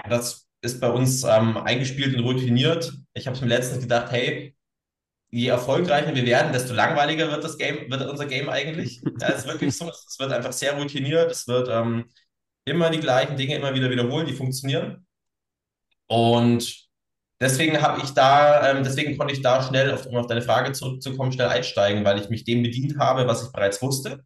Das 0.10 0.45
ist 0.66 0.82
bei 0.82 0.90
uns 0.90 1.24
ähm, 1.24 1.58
eingespielt 1.58 2.16
und 2.16 2.24
routiniert. 2.24 2.92
Ich 3.14 3.28
habe 3.28 3.40
mir 3.40 3.48
letztens 3.48 3.82
gedacht, 3.82 4.12
hey, 4.12 4.56
je 5.30 5.48
erfolgreicher 5.48 6.16
wir 6.16 6.26
werden, 6.26 6.54
desto 6.54 6.74
langweiliger 6.74 7.30
wird 7.30 7.44
das 7.44 7.58
Game, 7.58 7.90
wird 7.90 8.10
unser 8.10 8.26
Game 8.26 8.50
eigentlich. 8.50 9.02
Ja, 9.22 9.30
es 9.30 9.40
ist 9.40 9.48
wirklich 9.48 9.76
so, 9.76 9.90
es 9.90 10.18
wird 10.20 10.32
einfach 10.32 10.54
sehr 10.54 10.74
routiniert, 10.78 11.32
es 11.32 11.48
wird 11.48 11.70
ähm, 11.70 12.06
immer 12.66 12.90
die 12.90 13.00
gleichen 13.00 13.38
Dinge 13.38 13.56
immer 13.56 13.74
wieder 13.74 13.90
wiederholen, 13.90 14.28
die 14.28 14.34
funktionieren. 14.34 15.06
Und 16.08 16.88
deswegen 17.40 17.82
habe 17.82 18.02
ich 18.04 18.12
da, 18.12 18.72
ähm, 18.72 18.84
deswegen 18.84 19.18
konnte 19.18 19.34
ich 19.34 19.42
da 19.42 19.62
schnell, 19.64 19.92
auf, 19.92 20.06
um 20.06 20.18
auf 20.18 20.28
deine 20.28 20.42
Frage 20.42 20.72
zurückzukommen, 20.74 21.32
schnell 21.32 21.48
einsteigen, 21.48 22.06
weil 22.06 22.20
ich 22.20 22.30
mich 22.30 22.44
dem 22.44 22.64
bedient 22.64 22.98
habe, 22.98 23.28
was 23.28 23.44
ich 23.44 23.52
bereits 23.52 23.82
wusste, 23.82 24.24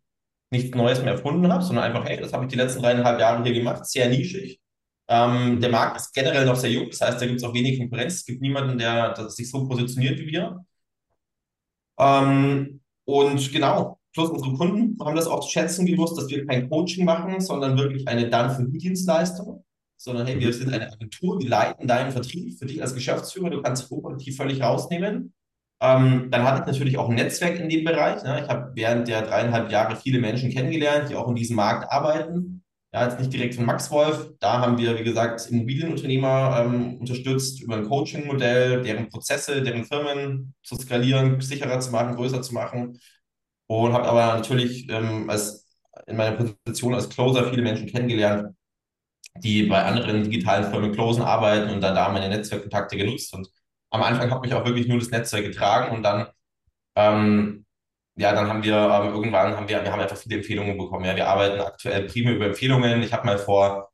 nichts 0.51 0.75
Neues 0.75 1.01
mehr 1.01 1.13
erfunden 1.13 1.51
habe, 1.51 1.63
sondern 1.63 1.85
einfach, 1.85 2.05
hey, 2.05 2.19
das 2.19 2.33
habe 2.33 2.45
ich 2.45 2.51
die 2.51 2.57
letzten 2.57 2.81
dreieinhalb 2.81 3.19
Jahre 3.19 3.43
hier 3.43 3.53
gemacht, 3.53 3.85
sehr 3.85 4.09
nischig. 4.09 4.58
Ähm, 5.11 5.59
der 5.59 5.71
Markt 5.71 5.97
ist 5.97 6.13
generell 6.13 6.45
noch 6.45 6.55
sehr 6.55 6.71
jung, 6.71 6.87
das 6.89 7.01
heißt, 7.01 7.19
da 7.19 7.25
gibt 7.25 7.39
es 7.39 7.43
auch 7.43 7.53
wenig 7.53 7.79
Konkurrenz. 7.79 8.15
Es 8.15 8.25
gibt 8.25 8.41
niemanden, 8.41 8.77
der, 8.77 9.13
der 9.13 9.29
sich 9.29 9.49
so 9.49 9.67
positioniert 9.67 10.19
wie 10.19 10.27
wir. 10.27 10.63
Ähm, 11.97 12.81
und 13.05 13.51
genau, 13.51 13.99
plus 14.13 14.29
unsere 14.29 14.53
Kunden 14.53 15.03
haben 15.03 15.15
das 15.15 15.25
auch 15.25 15.39
zu 15.41 15.49
schätzen 15.49 15.87
gewusst, 15.87 16.15
dass 16.15 16.29
wir 16.29 16.45
kein 16.45 16.69
Coaching 16.69 17.05
machen, 17.05 17.41
sondern 17.41 17.75
wirklich 17.77 18.07
eine 18.07 18.29
Done-for-You-Dienstleistung. 18.29 19.65
Sondern 19.97 20.27
hey, 20.27 20.39
wir 20.39 20.53
sind 20.53 20.71
eine 20.73 20.91
Agentur, 20.93 21.39
wir 21.39 21.49
leiten 21.49 21.87
deinen 21.87 22.11
Vertrieb 22.11 22.57
für 22.59 22.67
dich 22.67 22.81
als 22.81 22.93
Geschäftsführer, 22.93 23.49
du 23.49 23.61
kannst 23.61 23.83
dich 23.83 23.91
operativ 23.91 24.37
völlig 24.37 24.61
rausnehmen. 24.61 25.33
Ähm, 25.81 26.29
dann 26.29 26.43
hatte 26.43 26.61
ich 26.61 26.67
natürlich 26.67 26.97
auch 26.97 27.09
ein 27.09 27.15
Netzwerk 27.15 27.59
in 27.59 27.67
dem 27.67 27.83
Bereich. 27.83 28.23
Ne? 28.23 28.41
Ich 28.43 28.49
habe 28.49 28.71
während 28.75 29.07
der 29.07 29.23
dreieinhalb 29.23 29.71
Jahre 29.71 29.95
viele 29.95 30.19
Menschen 30.19 30.51
kennengelernt, 30.51 31.09
die 31.09 31.15
auch 31.15 31.27
in 31.29 31.35
diesem 31.35 31.55
Markt 31.55 31.91
arbeiten 31.91 32.58
ja, 32.91 33.07
jetzt 33.07 33.19
nicht 33.19 33.31
direkt 33.33 33.55
von 33.55 33.65
Max 33.65 33.91
Wolf. 33.91 34.33
Da 34.39 34.59
haben 34.61 34.77
wir, 34.77 34.97
wie 34.97 35.03
gesagt, 35.03 35.47
Immobilienunternehmer 35.49 36.63
ähm, 36.65 36.97
unterstützt 36.97 37.61
über 37.61 37.75
ein 37.75 37.87
Coaching-Modell, 37.87 38.81
deren 38.81 39.09
Prozesse, 39.09 39.61
deren 39.61 39.85
Firmen 39.85 40.55
zu 40.63 40.75
skalieren, 40.75 41.39
sicherer 41.39 41.79
zu 41.79 41.91
machen, 41.91 42.15
größer 42.15 42.41
zu 42.41 42.53
machen. 42.53 42.99
Und 43.67 43.93
habe 43.93 44.07
aber 44.09 44.35
natürlich 44.37 44.89
ähm, 44.89 45.29
als, 45.29 45.67
in 46.07 46.17
meiner 46.17 46.35
Position 46.35 46.95
als 46.95 47.09
Closer 47.09 47.49
viele 47.49 47.61
Menschen 47.61 47.87
kennengelernt, 47.87 48.55
die 49.37 49.63
bei 49.63 49.83
anderen 49.83 50.23
digitalen 50.23 50.71
Firmen 50.71 50.91
closen 50.93 51.23
arbeiten 51.23 51.69
und 51.71 51.81
dann 51.81 51.95
da 51.95 52.09
meine 52.09 52.29
Netzwerkkontakte 52.29 52.97
genutzt. 52.97 53.33
Und 53.33 53.49
am 53.91 54.03
Anfang 54.03 54.31
hat 54.31 54.41
mich 54.41 54.53
auch 54.53 54.65
wirklich 54.65 54.87
nur 54.87 54.99
das 54.99 55.11
Netzwerk 55.11 55.45
getragen 55.45 55.95
und 55.95 56.03
dann 56.03 56.27
ähm, 56.95 57.65
ja, 58.19 58.33
dann 58.33 58.49
haben 58.49 58.63
wir 58.63 58.75
ähm, 58.75 59.13
irgendwann 59.13 59.55
haben 59.55 59.69
wir, 59.69 59.81
wir 59.81 59.91
haben 59.91 60.01
einfach 60.01 60.17
viele 60.17 60.37
Empfehlungen 60.37 60.77
bekommen. 60.77 61.05
Ja, 61.05 61.15
wir 61.15 61.27
arbeiten 61.27 61.61
aktuell 61.61 62.03
primär 62.07 62.35
über 62.35 62.47
Empfehlungen. 62.47 63.01
Ich 63.01 63.13
habe 63.13 63.25
mal 63.25 63.37
vor 63.37 63.91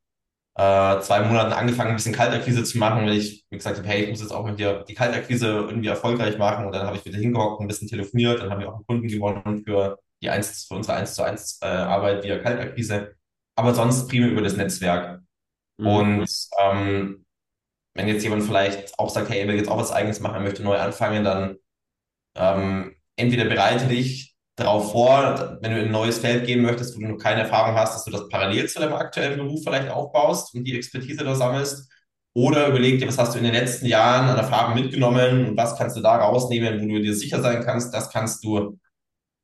äh, 0.56 1.00
zwei 1.00 1.20
Monaten 1.20 1.52
angefangen, 1.52 1.90
ein 1.90 1.96
bisschen 1.96 2.14
Kaltakquise 2.14 2.64
zu 2.64 2.78
machen, 2.78 3.06
weil 3.06 3.16
ich 3.16 3.46
wie 3.50 3.56
gesagt 3.56 3.78
habe, 3.78 3.86
hey, 3.86 4.04
ich 4.04 4.10
muss 4.10 4.20
jetzt 4.20 4.32
auch 4.32 4.44
mit 4.44 4.58
dir 4.58 4.84
die 4.88 4.94
Kaltakquise 4.94 5.46
irgendwie 5.46 5.88
erfolgreich 5.88 6.38
machen. 6.38 6.66
Und 6.66 6.74
dann 6.74 6.86
habe 6.86 6.96
ich 6.96 7.04
wieder 7.04 7.18
hingehockt, 7.18 7.60
ein 7.60 7.68
bisschen 7.68 7.88
telefoniert, 7.88 8.40
dann 8.40 8.50
haben 8.50 8.60
wir 8.60 8.68
auch 8.68 8.74
einen 8.74 8.86
Kunden 8.86 9.06
gewonnen 9.06 9.62
für 9.64 9.98
die 10.20 10.30
1, 10.30 10.64
für 10.66 10.74
unsere 10.74 10.96
1 10.96 11.14
zu 11.14 11.22
1 11.22 11.60
äh, 11.62 11.66
Arbeit 11.66 12.24
via 12.24 12.38
Kaltakquise. 12.38 13.14
Aber 13.54 13.74
sonst 13.74 14.08
primär 14.08 14.30
über 14.30 14.42
das 14.42 14.56
Netzwerk. 14.56 15.20
Mhm. 15.78 15.86
Und 15.86 16.30
ähm, 16.60 17.26
wenn 17.94 18.08
jetzt 18.08 18.24
jemand 18.24 18.42
vielleicht 18.42 18.98
auch 18.98 19.08
sagt, 19.08 19.30
hey, 19.30 19.42
er 19.42 19.48
will 19.48 19.56
jetzt 19.56 19.70
auch 19.70 19.78
was 19.78 19.92
Eigenes 19.92 20.18
machen, 20.18 20.34
er 20.34 20.40
möchte 20.40 20.64
neu 20.64 20.76
anfangen, 20.76 21.22
dann 21.22 21.56
ähm, 22.34 22.95
entweder 23.16 23.46
bereite 23.46 23.86
dich 23.86 24.34
darauf 24.56 24.92
vor, 24.92 25.58
wenn 25.60 25.72
du 25.72 25.78
in 25.80 25.86
ein 25.86 25.92
neues 25.92 26.18
Feld 26.18 26.46
gehen 26.46 26.62
möchtest, 26.62 26.96
wo 26.96 27.00
du 27.00 27.08
noch 27.08 27.18
keine 27.18 27.42
Erfahrung 27.42 27.76
hast, 27.76 27.94
dass 27.94 28.04
du 28.04 28.10
das 28.10 28.28
parallel 28.28 28.68
zu 28.68 28.80
deinem 28.80 28.94
aktuellen 28.94 29.38
Beruf 29.38 29.62
vielleicht 29.62 29.90
aufbaust 29.90 30.54
und 30.54 30.64
die 30.64 30.76
Expertise 30.76 31.24
da 31.24 31.34
sammelst. 31.34 31.90
Oder 32.34 32.68
überleg 32.68 32.98
dir, 32.98 33.08
was 33.08 33.18
hast 33.18 33.34
du 33.34 33.38
in 33.38 33.44
den 33.44 33.54
letzten 33.54 33.86
Jahren 33.86 34.28
an 34.28 34.36
Erfahrung 34.36 34.74
mitgenommen 34.74 35.48
und 35.48 35.56
was 35.56 35.76
kannst 35.76 35.96
du 35.96 36.02
da 36.02 36.16
rausnehmen, 36.16 36.82
wo 36.82 36.86
du 36.86 37.00
dir 37.00 37.14
sicher 37.14 37.40
sein 37.40 37.62
kannst, 37.62 37.94
das 37.94 38.10
kannst 38.10 38.44
du, 38.44 38.78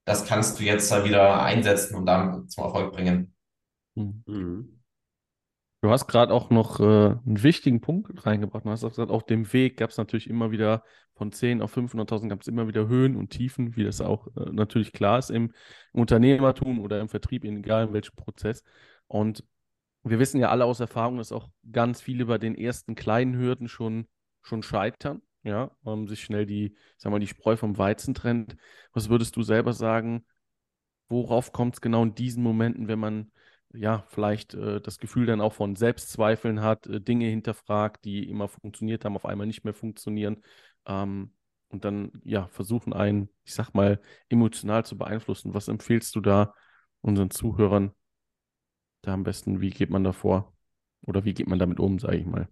das 0.04 0.26
kannst 0.26 0.58
du 0.58 0.64
jetzt 0.64 0.92
wieder 1.04 1.42
einsetzen 1.42 1.94
und 1.96 2.06
dann 2.06 2.48
zum 2.48 2.64
Erfolg 2.64 2.92
bringen. 2.92 3.34
Mhm. 3.94 4.81
Du 5.82 5.90
hast 5.90 6.06
gerade 6.06 6.32
auch 6.32 6.50
noch 6.50 6.78
äh, 6.78 6.84
einen 6.84 7.42
wichtigen 7.42 7.80
Punkt 7.80 8.24
reingebracht. 8.24 8.64
Du 8.64 8.70
hast 8.70 8.84
auch 8.84 8.90
gesagt, 8.90 9.10
auf 9.10 9.26
dem 9.26 9.52
Weg 9.52 9.78
gab 9.78 9.90
es 9.90 9.96
natürlich 9.96 10.30
immer 10.30 10.52
wieder 10.52 10.84
von 11.14 11.32
10 11.32 11.60
auf 11.60 11.76
500.000 11.76 12.28
gab 12.28 12.40
es 12.40 12.46
immer 12.46 12.68
wieder 12.68 12.86
Höhen 12.86 13.16
und 13.16 13.30
Tiefen, 13.30 13.74
wie 13.74 13.82
das 13.82 14.00
auch 14.00 14.28
äh, 14.36 14.52
natürlich 14.52 14.92
klar 14.92 15.18
ist 15.18 15.30
im 15.30 15.52
Unternehmertum 15.92 16.78
oder 16.80 17.00
im 17.00 17.08
Vertrieb, 17.08 17.44
egal 17.44 17.88
in 17.88 17.92
welchem 17.92 18.14
Prozess. 18.14 18.62
Und 19.08 19.44
wir 20.04 20.20
wissen 20.20 20.40
ja 20.40 20.50
alle 20.50 20.66
aus 20.66 20.78
Erfahrung, 20.78 21.18
dass 21.18 21.32
auch 21.32 21.50
ganz 21.72 22.00
viele 22.00 22.26
bei 22.26 22.38
den 22.38 22.54
ersten 22.54 22.94
kleinen 22.94 23.36
Hürden 23.36 23.66
schon, 23.66 24.06
schon 24.40 24.62
scheitern, 24.62 25.20
ja, 25.42 25.72
um 25.82 26.06
sich 26.06 26.22
schnell 26.22 26.46
die, 26.46 26.76
sag 26.96 27.10
mal, 27.10 27.18
die 27.18 27.26
Spreu 27.26 27.56
vom 27.56 27.76
Weizen 27.76 28.14
trennt. 28.14 28.56
Was 28.92 29.08
würdest 29.08 29.34
du 29.34 29.42
selber 29.42 29.72
sagen, 29.72 30.24
worauf 31.08 31.52
kommt 31.52 31.74
es 31.74 31.80
genau 31.80 32.04
in 32.04 32.14
diesen 32.14 32.44
Momenten, 32.44 32.86
wenn 32.86 33.00
man 33.00 33.32
ja, 33.74 34.04
vielleicht 34.08 34.54
äh, 34.54 34.80
das 34.80 34.98
Gefühl 34.98 35.26
dann 35.26 35.40
auch 35.40 35.52
von 35.52 35.76
Selbstzweifeln 35.76 36.62
hat, 36.62 36.86
äh, 36.86 37.00
Dinge 37.00 37.26
hinterfragt, 37.26 38.04
die 38.04 38.28
immer 38.28 38.48
funktioniert 38.48 39.04
haben, 39.04 39.16
auf 39.16 39.26
einmal 39.26 39.46
nicht 39.46 39.64
mehr 39.64 39.74
funktionieren 39.74 40.42
ähm, 40.86 41.32
und 41.68 41.84
dann 41.84 42.12
ja 42.24 42.48
versuchen 42.48 42.92
einen, 42.92 43.28
ich 43.44 43.54
sag 43.54 43.72
mal, 43.74 44.00
emotional 44.28 44.84
zu 44.84 44.96
beeinflussen. 44.98 45.54
Was 45.54 45.68
empfiehlst 45.68 46.14
du 46.14 46.20
da 46.20 46.54
unseren 47.00 47.30
Zuhörern 47.30 47.92
da 49.02 49.14
am 49.14 49.24
besten? 49.24 49.60
Wie 49.60 49.70
geht 49.70 49.90
man 49.90 50.04
da 50.04 50.12
vor? 50.12 50.52
Oder 51.06 51.24
wie 51.24 51.34
geht 51.34 51.48
man 51.48 51.58
damit 51.58 51.80
um, 51.80 51.98
sage 51.98 52.18
ich 52.18 52.26
mal? 52.26 52.48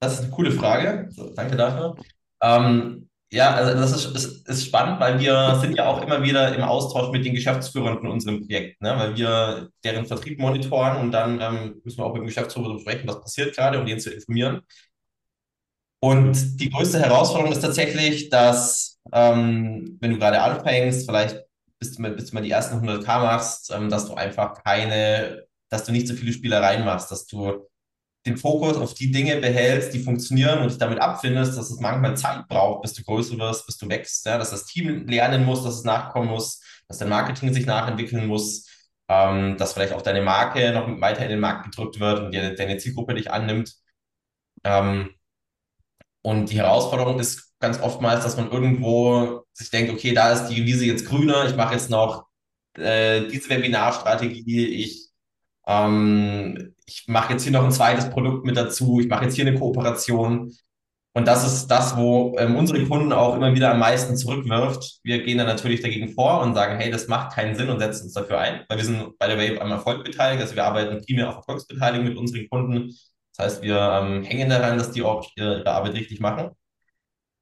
Das 0.00 0.14
ist 0.14 0.24
eine 0.24 0.30
coole 0.30 0.50
Frage. 0.50 1.08
Danke 1.34 1.56
dafür. 1.56 1.94
Ähm, 2.42 3.08
ja, 3.30 3.54
also 3.54 3.74
das 3.78 3.92
ist, 3.92 4.14
ist, 4.14 4.48
ist 4.48 4.66
spannend, 4.66 5.00
weil 5.00 5.18
wir 5.18 5.58
sind 5.60 5.76
ja 5.76 5.86
auch 5.86 6.00
immer 6.02 6.22
wieder 6.22 6.54
im 6.54 6.62
Austausch 6.62 7.10
mit 7.10 7.24
den 7.24 7.34
Geschäftsführern 7.34 7.98
von 7.98 8.10
unserem 8.10 8.40
Projekt, 8.40 8.80
ne? 8.80 8.94
weil 8.96 9.16
wir 9.16 9.70
deren 9.82 10.06
Vertrieb 10.06 10.38
monitoren 10.38 10.98
und 10.98 11.10
dann 11.12 11.40
ähm, 11.40 11.80
müssen 11.84 11.98
wir 11.98 12.04
auch 12.04 12.12
mit 12.12 12.22
dem 12.22 12.26
Geschäftsführer 12.26 12.78
sprechen, 12.78 13.08
was 13.08 13.20
passiert 13.20 13.56
gerade, 13.56 13.80
um 13.80 13.86
den 13.86 13.98
zu 13.98 14.10
informieren. 14.10 14.62
Und 15.98 16.60
die 16.60 16.70
größte 16.70 17.00
Herausforderung 17.00 17.52
ist 17.52 17.62
tatsächlich, 17.62 18.28
dass 18.28 19.00
ähm, 19.12 19.98
wenn 20.00 20.12
du 20.12 20.18
gerade 20.18 20.40
anfängst, 20.42 21.08
vielleicht 21.08 21.46
bis 21.78 21.96
du, 21.96 22.02
mal, 22.02 22.12
bis 22.12 22.26
du 22.30 22.34
mal 22.34 22.42
die 22.42 22.50
ersten 22.50 22.76
100k 22.76 23.18
machst, 23.20 23.72
ähm, 23.74 23.90
dass 23.90 24.06
du 24.06 24.14
einfach 24.14 24.62
keine, 24.62 25.46
dass 25.68 25.84
du 25.84 25.92
nicht 25.92 26.06
so 26.08 26.14
viele 26.14 26.32
Spielereien 26.32 26.84
machst, 26.84 27.10
dass 27.10 27.26
du 27.26 27.66
den 28.26 28.36
Fokus 28.36 28.76
auf 28.76 28.94
die 28.94 29.10
Dinge 29.10 29.36
behältst, 29.36 29.94
die 29.94 30.00
funktionieren 30.00 30.60
und 30.60 30.70
dich 30.70 30.78
damit 30.78 30.98
abfindest, 30.98 31.56
dass 31.56 31.70
es 31.70 31.80
manchmal 31.80 32.16
Zeit 32.16 32.48
braucht, 32.48 32.82
bis 32.82 32.94
du 32.94 33.02
größer 33.02 33.38
wirst, 33.38 33.66
bis 33.66 33.78
du 33.78 33.88
wächst, 33.88 34.26
ja? 34.26 34.36
dass 34.36 34.50
das 34.50 34.66
Team 34.66 35.06
lernen 35.06 35.44
muss, 35.44 35.62
dass 35.62 35.76
es 35.76 35.84
nachkommen 35.84 36.28
muss, 36.28 36.60
dass 36.88 36.98
dein 36.98 37.08
Marketing 37.08 37.52
sich 37.54 37.66
nachentwickeln 37.66 38.26
muss, 38.26 38.68
ähm, 39.08 39.56
dass 39.56 39.72
vielleicht 39.72 39.92
auch 39.92 40.02
deine 40.02 40.22
Marke 40.22 40.72
noch 40.72 40.88
weiter 41.00 41.22
in 41.22 41.30
den 41.30 41.40
Markt 41.40 41.64
gedrückt 41.64 42.00
wird 42.00 42.20
und 42.20 42.32
die, 42.32 42.54
deine 42.54 42.78
Zielgruppe 42.78 43.14
dich 43.14 43.30
annimmt. 43.30 43.74
Ähm, 44.64 45.10
und 46.22 46.50
die 46.50 46.58
Herausforderung 46.58 47.20
ist 47.20 47.54
ganz 47.60 47.80
oftmals, 47.80 48.24
dass 48.24 48.36
man 48.36 48.50
irgendwo 48.50 49.44
sich 49.52 49.70
denkt, 49.70 49.92
okay, 49.92 50.12
da 50.12 50.32
ist 50.32 50.48
die 50.48 50.66
Wiese 50.66 50.84
jetzt 50.84 51.06
grüner, 51.06 51.46
ich 51.48 51.56
mache 51.56 51.74
jetzt 51.74 51.90
noch 51.90 52.26
äh, 52.76 53.28
diese 53.28 53.48
Webinarstrategie, 53.48 54.66
ich 54.66 55.10
ähm, 55.66 56.75
ich 56.86 57.04
mache 57.08 57.32
jetzt 57.32 57.42
hier 57.42 57.52
noch 57.52 57.64
ein 57.64 57.72
zweites 57.72 58.10
Produkt 58.10 58.44
mit 58.44 58.56
dazu, 58.56 59.00
ich 59.00 59.08
mache 59.08 59.24
jetzt 59.24 59.34
hier 59.34 59.46
eine 59.46 59.58
Kooperation. 59.58 60.52
Und 61.14 61.26
das 61.26 61.46
ist 61.46 61.68
das, 61.68 61.96
wo 61.96 62.36
ähm, 62.38 62.56
unsere 62.56 62.84
Kunden 62.84 63.12
auch 63.12 63.36
immer 63.36 63.54
wieder 63.54 63.70
am 63.70 63.78
meisten 63.78 64.16
zurückwirft. 64.18 65.00
Wir 65.02 65.22
gehen 65.24 65.38
dann 65.38 65.46
natürlich 65.46 65.80
dagegen 65.80 66.10
vor 66.10 66.42
und 66.42 66.54
sagen, 66.54 66.78
hey, 66.78 66.90
das 66.90 67.08
macht 67.08 67.34
keinen 67.34 67.56
Sinn 67.56 67.70
und 67.70 67.78
setzen 67.78 68.04
uns 68.04 68.12
dafür 68.12 68.38
ein, 68.38 68.64
weil 68.68 68.76
wir 68.76 68.84
sind 68.84 69.18
bei 69.18 69.26
der 69.26 69.38
Wave 69.38 69.62
am 69.62 69.70
Erfolg 69.70 70.04
beteiligt. 70.04 70.42
Also 70.42 70.54
wir 70.54 70.64
arbeiten 70.64 71.02
primär 71.04 71.30
auf 71.30 71.36
Erfolgsbeteiligung 71.36 72.06
mit 72.06 72.18
unseren 72.18 72.46
Kunden. 72.50 72.94
Das 73.34 73.46
heißt, 73.46 73.62
wir 73.62 73.78
ähm, 73.78 74.24
hängen 74.24 74.50
daran, 74.50 74.76
dass 74.76 74.90
die 74.90 75.02
auch 75.02 75.26
ihre 75.36 75.66
Arbeit 75.66 75.94
richtig 75.94 76.20
machen. 76.20 76.50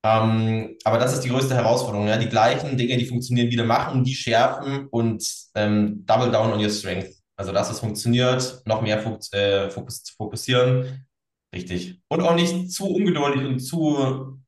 Ähm, 0.04 0.76
aber 0.84 0.98
das 0.98 1.12
ist 1.14 1.22
die 1.22 1.30
größte 1.30 1.54
Herausforderung. 1.56 2.06
Ja? 2.06 2.16
Die 2.16 2.28
gleichen 2.28 2.76
Dinge, 2.76 2.96
die 2.96 3.06
funktionieren, 3.06 3.50
wieder 3.50 3.64
machen, 3.64 4.04
die 4.04 4.14
schärfen 4.14 4.86
und 4.88 5.26
ähm, 5.56 6.04
double 6.06 6.30
down 6.30 6.52
on 6.52 6.60
your 6.60 6.70
strength. 6.70 7.23
Also, 7.36 7.52
dass 7.52 7.70
es 7.70 7.80
funktioniert, 7.80 8.62
noch 8.64 8.82
mehr 8.82 9.00
Fokus, 9.00 9.32
äh, 9.32 9.70
Fokus 9.70 10.04
zu 10.04 10.14
fokussieren. 10.14 11.06
Richtig. 11.54 12.00
Und 12.08 12.20
auch 12.20 12.34
nicht 12.34 12.70
zu 12.72 12.86
ungeduldig 12.86 13.44
und 13.44 13.60
zu, 13.60 14.40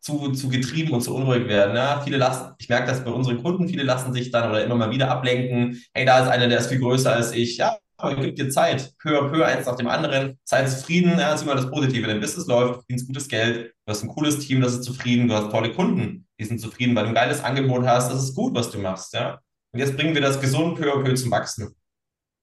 zu, 0.00 0.32
zu 0.32 0.48
getrieben 0.48 0.92
und 0.92 1.00
zu 1.00 1.14
unruhig 1.14 1.48
werden. 1.48 1.76
Ja? 1.76 2.00
Viele 2.02 2.18
lassen, 2.18 2.54
ich 2.58 2.68
merke 2.68 2.86
das 2.86 3.04
bei 3.04 3.10
unseren 3.10 3.42
Kunden, 3.42 3.68
viele 3.68 3.82
lassen 3.82 4.12
sich 4.12 4.30
dann 4.30 4.50
oder 4.50 4.64
immer 4.64 4.74
mal 4.74 4.90
wieder 4.90 5.10
ablenken. 5.10 5.82
Hey, 5.94 6.04
da 6.04 6.20
ist 6.22 6.28
einer, 6.28 6.48
der 6.48 6.58
ist 6.58 6.68
viel 6.68 6.80
größer 6.80 7.12
als 7.12 7.32
ich. 7.32 7.56
Ja, 7.56 7.76
aber 7.96 8.16
gib 8.16 8.36
dir 8.36 8.50
Zeit. 8.50 8.92
Peu 8.98 9.18
à 9.18 9.44
eins 9.44 9.66
nach 9.66 9.76
dem 9.76 9.88
anderen. 9.88 10.38
Sei 10.44 10.64
zufrieden. 10.64 11.12
Ja, 11.12 11.30
das 11.30 11.40
ist 11.40 11.42
immer 11.46 11.54
das 11.54 11.70
Positive. 11.70 12.06
Dein 12.06 12.20
Business 12.20 12.46
läuft, 12.46 12.74
du 12.74 12.78
verdienst 12.80 13.06
gutes 13.06 13.28
Geld, 13.28 13.72
du 13.86 13.90
hast 13.90 14.02
ein 14.02 14.08
cooles 14.08 14.38
Team, 14.40 14.60
das 14.60 14.74
ist 14.74 14.84
zufrieden, 14.84 15.28
du 15.28 15.34
hast 15.34 15.50
tolle 15.50 15.72
Kunden, 15.72 16.26
die 16.38 16.44
sind 16.44 16.60
zufrieden, 16.60 16.94
weil 16.94 17.04
du 17.04 17.08
ein 17.10 17.14
geiles 17.14 17.42
Angebot 17.42 17.86
hast. 17.86 18.10
Das 18.10 18.22
ist 18.22 18.34
gut, 18.34 18.54
was 18.54 18.70
du 18.70 18.78
machst. 18.78 19.14
Ja? 19.14 19.40
Und 19.72 19.80
jetzt 19.80 19.96
bringen 19.96 20.14
wir 20.14 20.20
das 20.20 20.40
gesund 20.40 20.78
peu 20.78 20.92
à 20.92 21.02
peu 21.02 21.14
zum 21.14 21.30
Wachsen. 21.30 21.74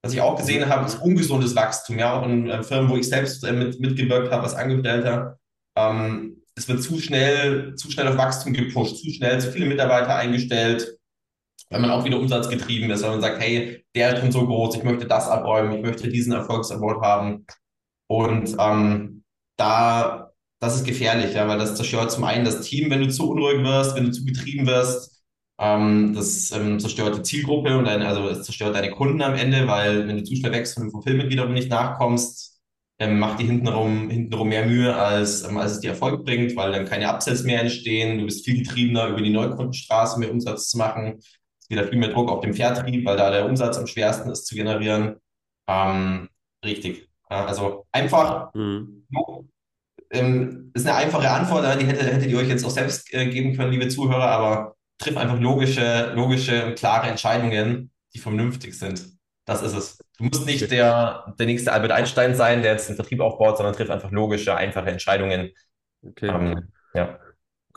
Was 0.04 0.12
ich 0.12 0.20
auch 0.20 0.36
gesehen 0.36 0.68
habe, 0.68 0.86
ist 0.86 1.00
ungesundes 1.00 1.54
Wachstum. 1.54 1.98
Ja, 1.98 2.18
auch 2.18 2.26
in 2.26 2.50
äh, 2.50 2.62
Firmen, 2.62 2.90
wo 2.90 2.96
ich 2.96 3.08
selbst 3.08 3.44
äh, 3.44 3.52
mit, 3.52 3.78
mitgewirkt 3.78 4.32
habe 4.32 4.42
als 4.42 4.54
Angestellter. 4.54 5.38
Ähm, 5.76 6.42
es 6.54 6.68
wird 6.68 6.82
zu 6.82 6.98
schnell, 6.98 7.74
zu 7.76 7.90
schnell 7.90 8.08
auf 8.08 8.16
Wachstum 8.16 8.52
gepusht, 8.52 8.98
zu 8.98 9.10
schnell, 9.10 9.40
zu 9.40 9.52
viele 9.52 9.66
Mitarbeiter 9.66 10.16
eingestellt, 10.16 10.98
weil 11.70 11.80
man 11.80 11.90
auch 11.90 12.04
wieder 12.04 12.18
umsatzgetrieben 12.18 12.90
ist, 12.90 13.02
weil 13.02 13.12
man 13.12 13.20
sagt, 13.20 13.40
hey, 13.40 13.84
der 13.94 14.14
ist 14.14 14.20
schon 14.20 14.32
so 14.32 14.46
groß, 14.46 14.76
ich 14.76 14.82
möchte 14.82 15.06
das 15.06 15.28
abräumen, 15.28 15.72
ich 15.72 15.82
möchte 15.82 16.08
diesen 16.08 16.32
Erfolgsaward 16.32 17.00
haben. 17.00 17.46
Und 18.08 18.56
ähm, 18.58 19.24
da, 19.56 20.32
das 20.60 20.76
ist 20.76 20.84
gefährlich, 20.84 21.34
ja, 21.34 21.48
weil 21.48 21.58
das 21.58 21.76
zerstört 21.76 22.10
zum 22.10 22.24
einen 22.24 22.44
das 22.44 22.60
Team, 22.62 22.90
wenn 22.90 23.00
du 23.00 23.08
zu 23.08 23.30
unruhig 23.30 23.62
wirst, 23.62 23.96
wenn 23.96 24.06
du 24.06 24.12
zu 24.12 24.24
getrieben 24.24 24.66
wirst. 24.66 25.11
Ähm, 25.62 26.12
das 26.12 26.50
ähm, 26.50 26.80
zerstört 26.80 27.16
die 27.16 27.22
Zielgruppe 27.22 27.78
und 27.78 27.84
deine, 27.84 28.08
also 28.08 28.28
es 28.28 28.42
zerstört 28.42 28.74
deine 28.74 28.90
Kunden 28.90 29.22
am 29.22 29.34
Ende, 29.34 29.68
weil 29.68 30.08
wenn 30.08 30.16
du 30.16 30.24
zu 30.24 30.34
schnell 30.34 30.50
wächst 30.50 30.76
und 30.76 30.84
dem 30.84 30.90
Fulfillment 30.90 31.30
wiederum 31.30 31.52
nicht 31.52 31.70
nachkommst, 31.70 32.60
ähm, 32.98 33.20
macht 33.20 33.38
die 33.38 33.44
hintenrum, 33.44 34.10
hintenrum 34.10 34.48
mehr 34.48 34.66
Mühe, 34.66 34.92
als, 34.92 35.44
ähm, 35.44 35.56
als 35.58 35.72
es 35.72 35.80
dir 35.80 35.90
Erfolg 35.90 36.24
bringt, 36.24 36.56
weil 36.56 36.72
dann 36.72 36.84
keine 36.84 37.08
Upsells 37.08 37.44
mehr 37.44 37.60
entstehen. 37.60 38.18
Du 38.18 38.24
bist 38.24 38.44
viel 38.44 38.64
getriebener, 38.64 39.06
über 39.06 39.22
die 39.22 39.30
Neukundenstraße 39.30 40.18
mehr 40.18 40.32
Umsatz 40.32 40.68
zu 40.68 40.78
machen. 40.78 41.18
Es 41.18 41.26
ist 41.60 41.70
wieder 41.70 41.86
viel 41.86 41.98
mehr 41.98 42.10
Druck 42.10 42.28
auf 42.28 42.40
dem 42.40 42.54
Vertrieb, 42.54 43.04
weil 43.06 43.16
da 43.16 43.30
der 43.30 43.46
Umsatz 43.46 43.78
am 43.78 43.86
schwersten 43.86 44.30
ist 44.30 44.46
zu 44.46 44.56
generieren. 44.56 45.16
Ähm, 45.68 46.28
richtig. 46.64 47.08
Ja, 47.30 47.46
also 47.46 47.86
einfach 47.92 48.52
mhm. 48.54 49.06
ähm, 50.10 50.72
ist 50.74 50.86
eine 50.88 50.96
einfache 50.96 51.30
Antwort, 51.30 51.80
die 51.80 51.86
hätte, 51.86 52.04
hättet 52.04 52.30
ihr 52.30 52.38
euch 52.38 52.48
jetzt 52.48 52.64
auch 52.64 52.70
selbst 52.70 53.14
äh, 53.14 53.26
geben 53.30 53.56
können, 53.56 53.70
liebe 53.70 53.86
Zuhörer, 53.86 54.28
aber 54.28 54.74
triff 55.02 55.16
einfach 55.16 55.38
logische, 55.38 56.12
logische 56.14 56.66
und 56.66 56.74
klare 56.76 57.08
Entscheidungen, 57.08 57.90
die 58.14 58.18
vernünftig 58.18 58.78
sind. 58.78 59.06
Das 59.44 59.62
ist 59.62 59.74
es. 59.74 59.98
Du 60.18 60.24
musst 60.24 60.46
nicht 60.46 60.70
der, 60.70 61.34
der 61.38 61.46
nächste 61.46 61.72
Albert 61.72 61.92
Einstein 61.92 62.34
sein, 62.34 62.62
der 62.62 62.72
jetzt 62.72 62.88
den 62.88 62.96
Vertrieb 62.96 63.20
aufbaut, 63.20 63.56
sondern 63.56 63.74
triff 63.74 63.90
einfach 63.90 64.10
logische, 64.10 64.54
einfache 64.54 64.90
Entscheidungen. 64.90 65.50
Okay. 66.02 66.28
Ähm, 66.28 66.68
ja. 66.94 67.18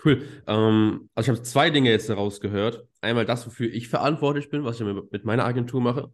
Cool. 0.03 0.27
Ähm, 0.45 1.09
also 1.15 1.31
ich 1.31 1.37
habe 1.37 1.47
zwei 1.47 1.69
Dinge 1.71 1.89
jetzt 1.89 2.09
daraus 2.09 2.39
gehört. 2.39 2.85
Einmal 3.01 3.25
das, 3.25 3.45
wofür 3.47 3.71
ich 3.73 3.89
verantwortlich 3.89 4.49
bin, 4.49 4.63
was 4.63 4.79
ich 4.79 4.85
mit 4.85 5.25
meiner 5.25 5.45
Agentur 5.45 5.81
mache. 5.81 6.11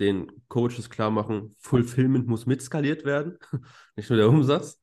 Den 0.00 0.32
Coaches 0.48 0.90
klar 0.90 1.10
machen, 1.10 1.54
Fulfillment 1.60 2.26
muss 2.26 2.46
mitskaliert 2.46 3.04
werden, 3.04 3.38
nicht 3.96 4.10
nur 4.10 4.16
der 4.16 4.28
Umsatz. 4.28 4.80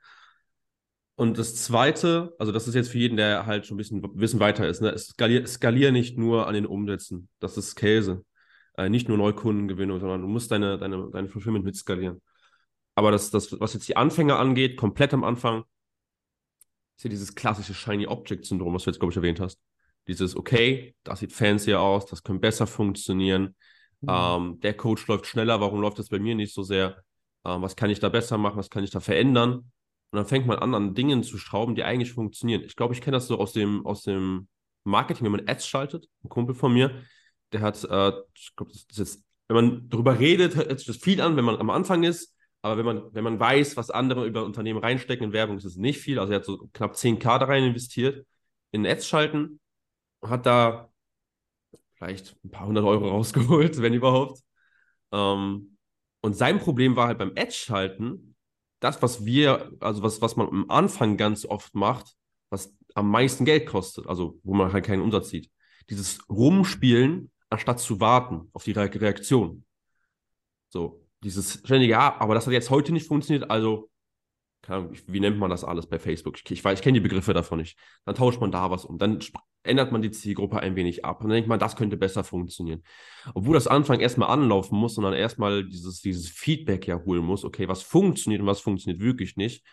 Und 1.16 1.38
das 1.38 1.56
Zweite, 1.56 2.34
also 2.40 2.52
das 2.52 2.68
ist 2.68 2.74
jetzt 2.74 2.90
für 2.90 2.98
jeden, 2.98 3.18
der 3.18 3.46
halt 3.46 3.66
schon 3.66 3.76
ein 3.76 3.78
bisschen 3.78 4.02
Wissen 4.20 4.40
weiter 4.40 4.68
ist, 4.68 4.82
ne? 4.82 4.98
skalier, 4.98 5.46
skalier 5.46 5.92
nicht 5.92 6.18
nur 6.18 6.48
an 6.48 6.54
den 6.54 6.66
Umsätzen. 6.66 7.30
Das 7.40 7.58
ist 7.58 7.76
Käse. 7.76 8.26
Äh, 8.78 8.90
nicht 8.90 9.08
nur 9.08 9.18
Neukundengewinnung, 9.18 10.00
sondern 10.00 10.22
du 10.22 10.28
musst 10.28 10.52
deine, 10.52 10.78
deine, 10.78 11.10
deine 11.12 11.28
Fulfillment 11.28 11.66
mitskalieren. 11.66 12.22
Aber 12.96 13.12
das, 13.12 13.30
das, 13.30 13.60
was 13.60 13.74
jetzt 13.74 13.88
die 13.88 13.98
Anfänger 13.98 14.40
angeht, 14.40 14.78
komplett 14.78 15.14
am 15.14 15.24
Anfang, 15.24 15.64
ist 16.98 17.04
ja 17.04 17.10
dieses 17.10 17.36
klassische 17.36 17.74
Shiny 17.74 18.08
Object 18.08 18.46
Syndrom, 18.46 18.74
was 18.74 18.84
du 18.84 18.90
jetzt, 18.90 19.00
glaube 19.00 19.12
ich, 19.12 19.18
erwähnt 19.18 19.40
hast. 19.40 19.60
Dieses, 20.08 20.36
okay, 20.36 20.96
das 21.04 21.20
sieht 21.20 21.34
fancier 21.34 21.82
aus, 21.82 22.06
das 22.06 22.24
könnte 22.24 22.42
besser 22.42 22.68
funktionieren. 22.68 23.56
Mhm. 24.02 24.10
Ähm, 24.10 24.60
der 24.62 24.76
Coach 24.76 25.08
läuft 25.08 25.28
schneller, 25.28 25.60
warum 25.62 25.82
läuft 25.82 26.00
das 26.00 26.10
bei 26.10 26.20
mir 26.20 26.36
nicht 26.36 26.54
so 26.54 26.64
sehr? 26.64 27.04
Ähm, 27.46 27.62
was 27.62 27.76
kann 27.76 27.90
ich 27.90 28.00
da 28.00 28.10
besser 28.10 28.38
machen? 28.38 28.58
Was 28.58 28.70
kann 28.70 28.84
ich 28.84 28.92
da 28.92 29.00
verändern? 29.00 29.72
Und 30.12 30.18
dann 30.18 30.26
fängt 30.26 30.46
man 30.46 30.60
an, 30.60 30.76
an 30.76 30.94
Dingen 30.94 31.24
zu 31.24 31.38
schrauben, 31.38 31.76
die 31.76 31.84
eigentlich 31.84 32.14
funktionieren. 32.14 32.64
Ich 32.66 32.76
glaube, 32.76 32.94
ich 32.94 33.02
kenne 33.02 33.18
das 33.18 33.28
so 33.28 33.40
aus 33.40 33.54
dem, 33.54 33.86
aus 33.86 34.04
dem 34.04 34.48
Marketing, 34.84 35.26
wenn 35.26 35.32
man 35.32 35.48
Ads 35.48 35.68
schaltet. 35.68 36.08
Ein 36.24 36.30
Kumpel 36.30 36.56
von 36.56 36.74
mir, 36.74 37.02
der 37.54 37.62
hat, 37.62 37.84
äh, 37.84 38.12
ich 38.36 38.56
glaube, 38.56 38.72
das 38.90 38.98
ist 38.98 39.24
wenn 39.52 39.66
man 39.66 39.90
darüber 39.90 40.18
redet, 40.18 40.56
hört 40.56 40.80
sich 40.80 40.88
das 40.88 40.96
viel 40.96 41.20
an, 41.20 41.36
wenn 41.36 41.44
man 41.44 41.58
am 41.58 41.70
Anfang 41.70 42.04
ist. 42.04 42.34
Aber 42.62 42.78
wenn 42.78 42.86
man, 42.86 43.14
wenn 43.14 43.26
man 43.26 43.38
weiß, 43.38 43.76
was 43.76 43.90
andere 43.90 44.26
über 44.26 44.46
Unternehmen 44.46 44.80
reinstecken 44.80 45.26
in 45.26 45.34
Werbung, 45.34 45.58
ist 45.58 45.66
es 45.66 45.76
nicht 45.76 46.00
viel. 46.00 46.20
Also 46.20 46.32
er 46.32 46.38
hat 46.38 46.46
so 46.46 46.70
knapp 46.72 46.94
10k 46.94 47.38
da 47.38 47.46
rein 47.48 47.66
investiert 47.66 48.26
in 48.72 48.86
Ads 48.86 49.08
schalten, 49.08 49.60
hat 50.22 50.46
da 50.46 50.90
vielleicht 51.96 52.38
ein 52.46 52.52
paar 52.52 52.68
hundert 52.68 52.86
Euro 52.86 53.10
rausgeholt, 53.10 53.78
wenn 53.82 53.94
überhaupt. 53.94 54.40
Ähm, 55.12 55.78
und 56.22 56.34
sein 56.38 56.60
Problem 56.60 56.96
war 56.96 57.08
halt 57.08 57.18
beim 57.18 57.34
Ads 57.36 57.58
schalten, 57.58 58.31
das, 58.82 59.02
was 59.02 59.24
wir, 59.24 59.72
also 59.80 60.04
was, 60.04 60.22
was 60.22 60.36
man 60.36 60.48
am 60.48 60.70
Anfang 60.70 61.16
ganz 61.16 61.46
oft 61.46 61.74
macht, 61.76 62.16
was 62.50 62.76
am 62.96 63.10
meisten 63.10 63.46
Geld 63.46 63.68
kostet, 63.68 64.08
also 64.08 64.40
wo 64.44 64.54
man 64.54 64.74
halt 64.74 64.86
keinen 64.86 65.02
Umsatz 65.02 65.30
sieht. 65.30 65.50
Dieses 65.90 66.28
Rumspielen, 66.30 67.32
anstatt 67.50 67.80
zu 67.80 68.00
warten 68.00 68.50
auf 68.54 68.64
die 68.64 68.72
Reaktion. 68.72 69.64
So, 70.70 71.06
dieses 71.24 71.62
ständige, 71.64 71.92
ja, 71.92 72.20
aber 72.20 72.34
das 72.34 72.48
hat 72.48 72.54
jetzt 72.54 72.72
heute 72.72 72.92
nicht 72.92 73.08
funktioniert, 73.08 73.50
also, 73.52 73.91
Ahnung, 74.68 74.94
wie 75.08 75.20
nennt 75.20 75.38
man 75.40 75.50
das 75.50 75.64
alles 75.64 75.88
bei 75.88 76.00
Facebook? 76.00 76.38
Ich, 76.38 76.52
ich, 76.52 76.66
ich 76.66 76.82
kenne 76.82 76.94
die 76.94 77.00
Begriffe 77.00 77.34
davon 77.34 77.60
nicht. 77.60 77.78
Dann 78.06 78.16
tauscht 78.16 78.40
man 78.40 78.52
da 78.52 78.70
was 78.70 78.86
um, 78.86 78.98
dann 78.98 79.20
ändert 79.64 79.92
man 79.92 80.02
die 80.02 80.12
Zielgruppe 80.12 80.60
ein 80.60 80.76
wenig 80.76 81.04
ab 81.06 81.22
und 81.22 81.30
dann 81.30 81.36
denkt 81.36 81.50
man, 81.50 81.60
das 81.60 81.76
könnte 81.76 81.98
besser 81.98 82.24
funktionieren. 82.24 82.84
Obwohl 83.34 83.56
das 83.56 83.68
Anfang 83.68 84.00
erstmal 84.00 84.30
anlaufen 84.30 84.78
muss 84.78 84.98
und 84.98 85.04
dann 85.04 85.14
erstmal 85.14 85.66
dieses, 85.66 86.02
dieses 86.02 86.30
Feedback 86.30 86.88
ja 86.88 87.04
holen 87.04 87.24
muss, 87.24 87.44
okay, 87.44 87.68
was 87.68 87.82
funktioniert 87.82 88.42
und 88.42 88.48
was 88.48 88.62
funktioniert 88.62 89.02
wirklich 89.02 89.36
nicht. 89.36 89.66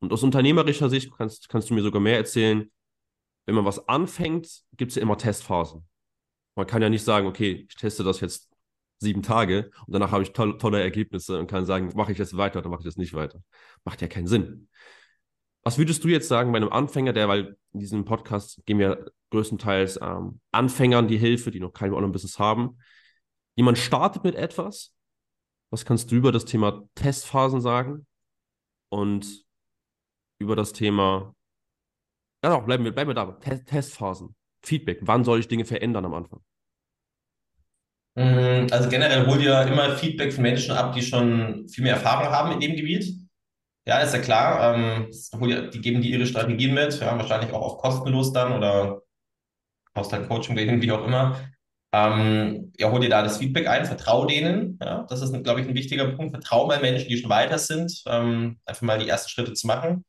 Und 0.00 0.12
aus 0.12 0.22
unternehmerischer 0.22 0.90
Sicht 0.90 1.10
kannst, 1.16 1.48
kannst 1.48 1.70
du 1.70 1.74
mir 1.74 1.82
sogar 1.82 2.00
mehr 2.00 2.16
erzählen, 2.16 2.70
wenn 3.46 3.54
man 3.54 3.64
was 3.64 3.88
anfängt, 3.88 4.62
gibt 4.76 4.90
es 4.90 4.96
ja 4.96 5.02
immer 5.02 5.18
Testphasen. 5.18 5.86
Man 6.56 6.66
kann 6.66 6.82
ja 6.82 6.88
nicht 6.88 7.04
sagen, 7.04 7.26
okay, 7.26 7.66
ich 7.68 7.76
teste 7.76 8.04
das 8.04 8.20
jetzt 8.20 8.53
sieben 9.04 9.22
Tage 9.22 9.70
und 9.86 9.92
danach 9.92 10.10
habe 10.10 10.24
ich 10.24 10.32
tolle, 10.32 10.58
tolle 10.58 10.82
Ergebnisse 10.82 11.38
und 11.38 11.46
kann 11.46 11.64
sagen, 11.64 11.92
mache 11.94 12.12
ich 12.12 12.18
das 12.18 12.36
weiter 12.36 12.58
oder 12.58 12.68
mache 12.68 12.80
ich 12.80 12.86
das 12.86 12.96
nicht 12.96 13.14
weiter. 13.14 13.40
Macht 13.84 14.02
ja 14.02 14.08
keinen 14.08 14.26
Sinn. 14.26 14.68
Was 15.62 15.78
würdest 15.78 16.02
du 16.04 16.08
jetzt 16.08 16.28
sagen 16.28 16.50
bei 16.52 16.56
einem 16.56 16.68
Anfänger, 16.68 17.12
der, 17.12 17.28
weil 17.28 17.56
in 17.72 17.80
diesem 17.80 18.04
Podcast 18.04 18.60
geben 18.66 18.80
wir 18.80 19.06
größtenteils 19.30 19.98
ähm, 20.00 20.40
Anfängern 20.52 21.08
die 21.08 21.18
Hilfe, 21.18 21.50
die 21.50 21.60
noch 21.60 21.72
kein 21.72 21.92
Online-Business 21.92 22.38
haben. 22.38 22.78
Jemand 23.56 23.78
startet 23.78 24.24
mit 24.24 24.36
etwas. 24.36 24.94
Was 25.70 25.84
kannst 25.84 26.10
du 26.10 26.16
über 26.16 26.30
das 26.30 26.44
Thema 26.44 26.88
Testphasen 26.94 27.60
sagen? 27.60 28.06
Und 28.90 29.44
über 30.38 30.54
das 30.54 30.72
Thema, 30.72 31.34
ja 32.44 32.50
doch, 32.50 32.64
bleiben 32.64 32.84
wir, 32.84 32.92
bleiben 32.92 33.10
wir 33.10 33.14
da, 33.14 33.32
Testphasen, 33.32 34.36
Feedback. 34.62 35.00
Wann 35.02 35.24
soll 35.24 35.40
ich 35.40 35.48
Dinge 35.48 35.64
verändern 35.64 36.04
am 36.04 36.14
Anfang? 36.14 36.40
Mm, 38.16 38.68
also 38.70 38.88
generell 38.88 39.26
hol 39.26 39.38
dir 39.38 39.62
immer 39.66 39.96
Feedback 39.96 40.32
von 40.32 40.42
Menschen 40.42 40.72
ab, 40.72 40.94
die 40.94 41.02
schon 41.02 41.68
viel 41.68 41.82
mehr 41.84 41.94
Erfahrung 41.94 42.28
haben 42.32 42.52
in 42.52 42.60
dem 42.60 42.76
Gebiet. 42.76 43.06
Ja, 43.86 44.00
ist 44.00 44.14
ja 44.14 44.20
klar. 44.20 44.74
Ähm, 44.76 45.10
die 45.72 45.80
geben 45.80 46.02
dir 46.02 46.10
ihre 46.18 46.26
Strategien 46.26 46.74
mit, 46.74 46.98
ja, 47.00 47.18
wahrscheinlich 47.18 47.52
auch 47.52 47.62
auf 47.62 47.78
kostenlos 47.78 48.32
dann 48.32 48.52
oder 48.52 49.02
aus 49.94 50.08
deinem 50.08 50.28
Coaching, 50.28 50.56
wie 50.82 50.92
auch 50.92 51.06
immer. 51.06 51.40
Ähm, 51.92 52.72
ja, 52.78 52.90
hol 52.90 53.00
dir 53.00 53.10
da 53.10 53.22
das 53.22 53.38
Feedback 53.38 53.68
ein, 53.68 53.86
vertrau 53.86 54.26
denen. 54.26 54.78
Ja, 54.82 55.06
das 55.08 55.22
ist, 55.22 55.32
glaube 55.44 55.60
ich, 55.60 55.68
ein 55.68 55.74
wichtiger 55.74 56.08
Punkt. 56.12 56.32
Vertrau 56.32 56.66
mal 56.66 56.80
Menschen, 56.80 57.08
die 57.08 57.18
schon 57.18 57.30
weiter 57.30 57.58
sind, 57.58 58.02
ähm, 58.06 58.58
einfach 58.66 58.82
mal 58.82 58.98
die 58.98 59.08
ersten 59.08 59.30
Schritte 59.30 59.54
zu 59.54 59.66
machen. 59.68 60.04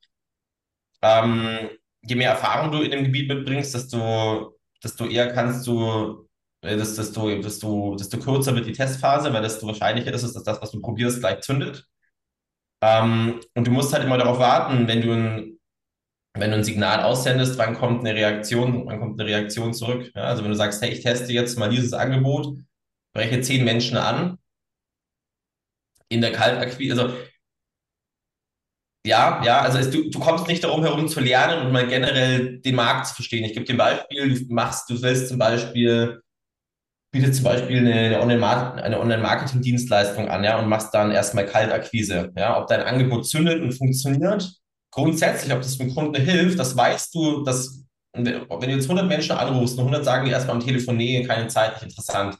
Ähm, 1.02 1.70
je 2.02 2.16
mehr 2.16 2.32
Erfahrung 2.32 2.72
du 2.72 2.82
in 2.82 2.92
dem 2.92 3.04
Gebiet 3.04 3.28
mitbringst, 3.30 3.74
desto, 3.74 4.58
desto 4.84 5.06
eher 5.08 5.34
kannst 5.34 5.66
du, 5.68 6.25
äh, 6.66 6.78
desto, 6.78 7.42
desto, 7.42 7.96
desto 7.96 8.20
kürzer 8.20 8.56
wird 8.56 8.66
die 8.68 8.74
Testphase, 8.74 9.34
weil 9.34 9.42
desto 9.42 9.68
wahrscheinlicher 9.68 10.14
ist 10.14 10.24
es, 10.24 10.34
dass 10.34 10.44
das, 10.44 10.62
was 10.62 10.72
du 10.72 10.82
probierst, 10.82 11.20
gleich 11.20 11.42
zündet. 11.42 11.86
Ähm, 12.82 13.42
und 13.56 13.68
du 13.68 13.72
musst 13.72 13.94
halt 13.94 14.04
immer 14.04 14.18
darauf 14.18 14.40
warten, 14.40 14.88
wenn 14.88 15.02
du 15.02 15.12
ein, 15.14 15.60
wenn 16.36 16.52
du 16.52 16.58
ein 16.58 16.64
Signal 16.64 17.04
aussendest, 17.04 17.58
wann 17.58 17.76
kommt 17.76 18.02
eine 18.02 18.16
Reaktion, 18.16 18.86
wann 18.88 19.00
kommt 19.00 19.20
eine 19.20 19.30
Reaktion 19.30 19.74
zurück. 19.74 20.12
Ja, 20.16 20.24
also 20.24 20.44
wenn 20.44 20.52
du 20.52 20.58
sagst, 20.58 20.82
hey, 20.82 20.92
ich 20.92 21.02
teste 21.04 21.34
jetzt 21.34 21.58
mal 21.60 21.70
dieses 21.70 21.94
Angebot, 21.94 22.58
breche 23.14 23.42
zehn 23.42 23.66
Menschen 23.66 23.98
an 23.98 24.38
in 26.10 26.22
der 26.22 26.32
Kaltakquise, 26.32 26.94
also 27.02 27.14
ja, 29.06 29.44
ja, 29.44 29.62
also 29.62 29.78
es, 29.78 29.92
du, 29.92 30.10
du 30.10 30.20
kommst 30.20 30.48
nicht 30.48 30.64
darum 30.64 30.82
herum 30.84 31.08
zu 31.08 31.20
lernen 31.20 31.66
und 31.66 31.72
mal 31.72 31.88
generell 31.88 32.60
den 32.60 32.76
Markt 32.76 33.08
zu 33.08 33.16
verstehen. 33.16 33.44
Ich 33.46 33.54
gebe 33.54 33.66
dir 33.66 33.74
ein 33.74 33.78
Beispiel, 33.78 34.46
du 34.48 34.54
machst, 34.54 34.90
du 34.90 35.00
willst 35.02 35.28
zum 35.30 35.38
Beispiel, 35.38 36.22
bietest 37.16 37.36
zum 37.36 37.46
Beispiel 37.46 37.80
eine, 37.80 38.20
Online-Marketing-Dienstleistung 38.20 40.28
an, 40.28 40.44
ja, 40.44 40.60
und 40.60 40.68
machst 40.68 40.94
dann 40.94 41.12
erstmal 41.12 41.46
Kaltakquise, 41.46 42.32
ja, 42.36 42.60
ob 42.60 42.68
dein 42.68 42.82
Angebot 42.82 43.28
zündet 43.28 43.62
und 43.62 43.72
funktioniert. 43.72 44.52
Grundsätzlich, 44.92 45.54
ob 45.54 45.62
das 45.62 45.78
dem 45.78 45.94
Kunden 45.94 46.22
hilft, 46.22 46.60
das 46.60 46.76
weißt 46.76 47.16
du, 47.16 47.44
dass, 47.44 47.86
wenn 48.14 48.26
du 48.26 48.68
jetzt 48.68 48.86
100 48.86 49.08
Menschen 49.08 49.32
anrufst 49.32 49.78
und 49.78 49.86
100 49.86 50.04
sagen 50.04 50.26
dir 50.26 50.32
erstmal 50.32 50.58
am 50.58 50.62
Telefon, 50.62 50.98
nee, 50.98 51.24
keine 51.24 51.48
Zeit, 51.48 51.76
nicht 51.76 51.84
interessant. 51.84 52.38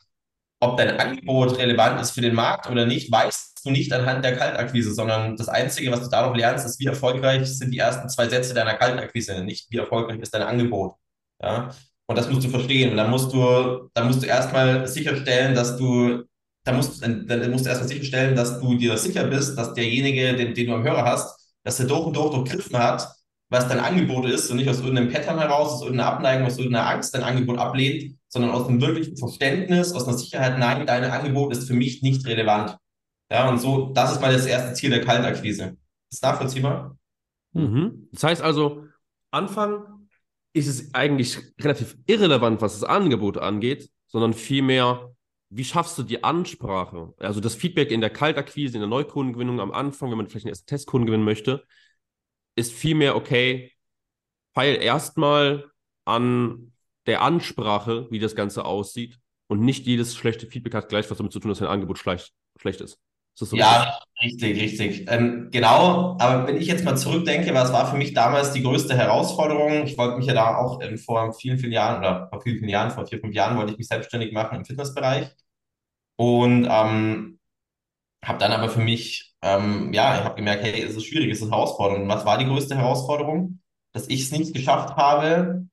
Ob 0.62 0.78
dein 0.78 1.00
Angebot 1.00 1.58
relevant 1.58 2.02
ist 2.02 2.12
für 2.12 2.22
den 2.22 2.36
Markt 2.36 2.70
oder 2.70 2.86
nicht, 2.86 3.12
weißt 3.12 3.66
du 3.66 3.72
nicht 3.72 3.92
anhand 3.94 4.24
der 4.24 4.38
Kaltakquise, 4.38 4.94
sondern 4.94 5.38
das 5.38 5.50
Einzige, 5.50 5.92
was 5.92 6.02
du 6.02 6.10
darauf 6.10 6.36
lernst, 6.36 6.66
ist, 6.66 6.80
wie 6.80 6.86
erfolgreich 6.86 7.48
sind 7.48 7.72
die 7.72 7.80
ersten 7.80 8.10
zwei 8.10 8.28
Sätze 8.28 8.54
deiner 8.54 8.76
Kaltakquise, 8.76 9.44
nicht 9.44 9.72
wie 9.72 9.78
erfolgreich 9.78 10.20
ist 10.20 10.34
dein 10.34 10.44
Angebot. 10.44 10.96
Ja? 11.42 11.70
Und 12.08 12.18
das 12.18 12.30
musst 12.30 12.46
du 12.46 12.50
verstehen. 12.50 12.92
Und 12.92 12.98
dann 12.98 13.10
musst 13.10 13.34
du, 13.34 13.90
dann 13.94 14.08
musst 14.08 14.22
du 14.22 14.28
erstmal 14.28 14.88
sicherstellen, 14.88 15.56
dass 15.56 15.78
du, 15.78 16.24
dann 16.64 16.76
musst, 16.76 17.02
dann 17.02 17.52
musst 17.52 17.66
du 17.66 17.70
erstmal 17.70 17.90
sicherstellen, 17.90 18.36
dass 18.36 18.60
du 18.60 18.76
dir 18.76 18.98
sicher 18.98 19.26
bist, 19.26 19.58
dass 19.58 19.74
derjenige, 19.74 20.36
den, 20.36 20.54
den 20.54 20.68
du 20.68 20.74
am 20.74 20.84
Hörer 20.84 21.06
hast, 21.06 21.56
dass 21.64 21.80
er 21.80 21.88
durch 21.88 22.06
und 22.06 22.16
durch 22.16 22.32
durchgriffen 22.32 22.78
hat, 22.78 23.08
was 23.50 23.68
dein 23.68 23.80
Angebot 23.80 24.26
ist 24.26 24.50
und 24.50 24.58
nicht 24.58 24.70
aus 24.70 24.80
irgendeinem 24.80 25.12
Pattern 25.12 25.40
heraus, 25.40 25.74
aus 25.74 25.82
irgendeiner 25.82 26.12
Abneigung, 26.12 26.48
aus 26.48 26.58
irgendeiner 26.58 26.90
Angst 26.90 27.14
dein 27.14 27.24
Angebot 27.24 27.58
ablehnt, 27.58 28.18
sondern 28.28 28.52
aus 28.52 28.68
einem 28.68 28.82
wirklichen 28.82 29.18
Verständnis, 29.18 29.94
aus 29.94 30.08
einer 30.08 30.18
Sicherheit, 30.18 30.60
nein, 30.60 30.86
dein 30.86 31.04
Angebot 31.06 31.54
ist 31.54 31.68
für 31.68 31.74
mich 31.74 32.02
nicht 32.02 32.26
relevant. 32.26 32.78
Ja, 33.32 33.50
und 33.50 33.60
so, 33.60 33.92
das 33.94 34.14
ist 34.14 34.22
mal 34.22 34.34
das 34.34 34.46
erste 34.46 34.74
Ziel 34.74 34.92
der 34.92 35.02
Kaltakquise. 35.02 35.78
Ist 36.12 36.24
nachvollziehbar? 36.24 36.98
Mhm. 37.54 38.10
Das 38.12 38.24
heißt 38.24 38.42
also, 38.42 38.86
Anfang 39.32 39.95
ist 40.56 40.68
es 40.68 40.94
eigentlich 40.94 41.38
relativ 41.60 41.98
irrelevant, 42.06 42.62
was 42.62 42.80
das 42.80 42.90
Angebot 42.90 43.38
angeht, 43.38 43.90
sondern 44.08 44.34
vielmehr, 44.34 45.14
wie 45.50 45.66
schaffst 45.66 45.98
du 45.98 46.04
die 46.04 46.24
Ansprache? 46.24 47.14
Also 47.20 47.42
das 47.42 47.56
Feedback 47.56 47.92
in 47.92 48.00
der 48.00 48.10
Kaltakquise, 48.10 48.76
in 48.76 48.80
der 48.80 48.88
Neukundengewinnung 48.90 49.60
am 49.60 49.74
Anfang, 49.74 50.10
wenn 50.10 50.18
man 50.18 50.28
vielleicht 50.28 50.46
einen 50.46 50.54
ersten 50.54 50.68
Testkunden 50.68 51.08
gewinnen 51.08 51.26
möchte, 51.26 51.66
ist 52.56 52.72
vielmehr, 52.72 53.18
okay, 53.18 53.74
feil 54.54 54.76
erstmal 54.82 55.66
an 56.06 56.72
der 57.06 57.22
Ansprache, 57.22 58.08
wie 58.10 58.20
das 58.20 58.36
Ganze 58.36 58.64
aussieht 58.64 59.20
und 59.48 59.60
nicht 59.60 59.86
jedes 59.86 60.16
schlechte 60.16 60.48
Feedback 60.48 60.74
hat 60.74 60.88
gleich 60.88 61.12
was 61.12 61.18
damit 61.18 61.34
zu 61.34 61.40
tun, 61.42 61.50
dass 61.50 61.60
dein 61.60 61.68
Angebot 61.68 62.00
schlecht, 62.00 62.34
schlecht 62.58 62.80
ist. 62.80 62.98
Ist 63.42 63.50
so 63.50 63.58
ja, 63.58 64.00
richtig, 64.24 64.62
richtig. 64.62 65.06
Ähm, 65.12 65.50
genau, 65.52 66.18
aber 66.20 66.48
wenn 66.48 66.58
ich 66.58 66.68
jetzt 66.68 66.86
mal 66.86 66.96
zurückdenke, 66.98 67.54
was 67.54 67.74
war 67.74 67.90
für 67.90 67.98
mich 67.98 68.14
damals 68.14 68.54
die 68.54 68.64
größte 68.64 68.96
Herausforderung? 68.96 69.86
Ich 69.86 69.98
wollte 69.98 70.18
mich 70.18 70.28
ja 70.28 70.34
da 70.34 70.58
auch 70.58 70.82
ähm, 70.82 70.98
vor 70.98 71.34
vielen, 71.34 71.58
vielen 71.60 71.74
Jahren 71.74 72.00
oder 72.00 72.30
vor 72.30 72.42
vielen, 72.42 72.58
vielen 72.60 72.70
Jahren, 72.70 72.92
vor 72.92 73.06
vier, 73.08 73.20
fünf 73.20 73.36
Jahren 73.36 73.58
wollte 73.58 73.74
ich 73.74 73.78
mich 73.78 73.88
selbstständig 73.88 74.32
machen 74.34 74.58
im 74.58 74.66
Fitnessbereich 74.66 75.30
und 76.18 76.66
ähm, 76.70 77.40
habe 78.24 78.40
dann 78.40 78.52
aber 78.52 78.70
für 78.70 78.82
mich, 78.82 79.36
ähm, 79.42 79.94
ja, 79.94 80.18
ich 80.20 80.24
habe 80.26 80.36
gemerkt, 80.36 80.64
hey, 80.64 80.82
es 80.84 80.96
ist 80.96 81.06
schwierig, 81.06 81.32
es 81.32 81.40
ist 81.40 81.44
eine 81.46 81.52
Herausforderung. 81.54 82.04
Und 82.04 82.10
was 82.10 82.26
war 82.26 82.38
die 82.38 82.46
größte 82.46 82.78
Herausforderung? 82.78 83.60
Dass 83.94 84.08
ich 84.10 84.24
es 84.24 84.32
nicht 84.32 84.54
geschafft 84.54 84.96
habe, 84.98 85.68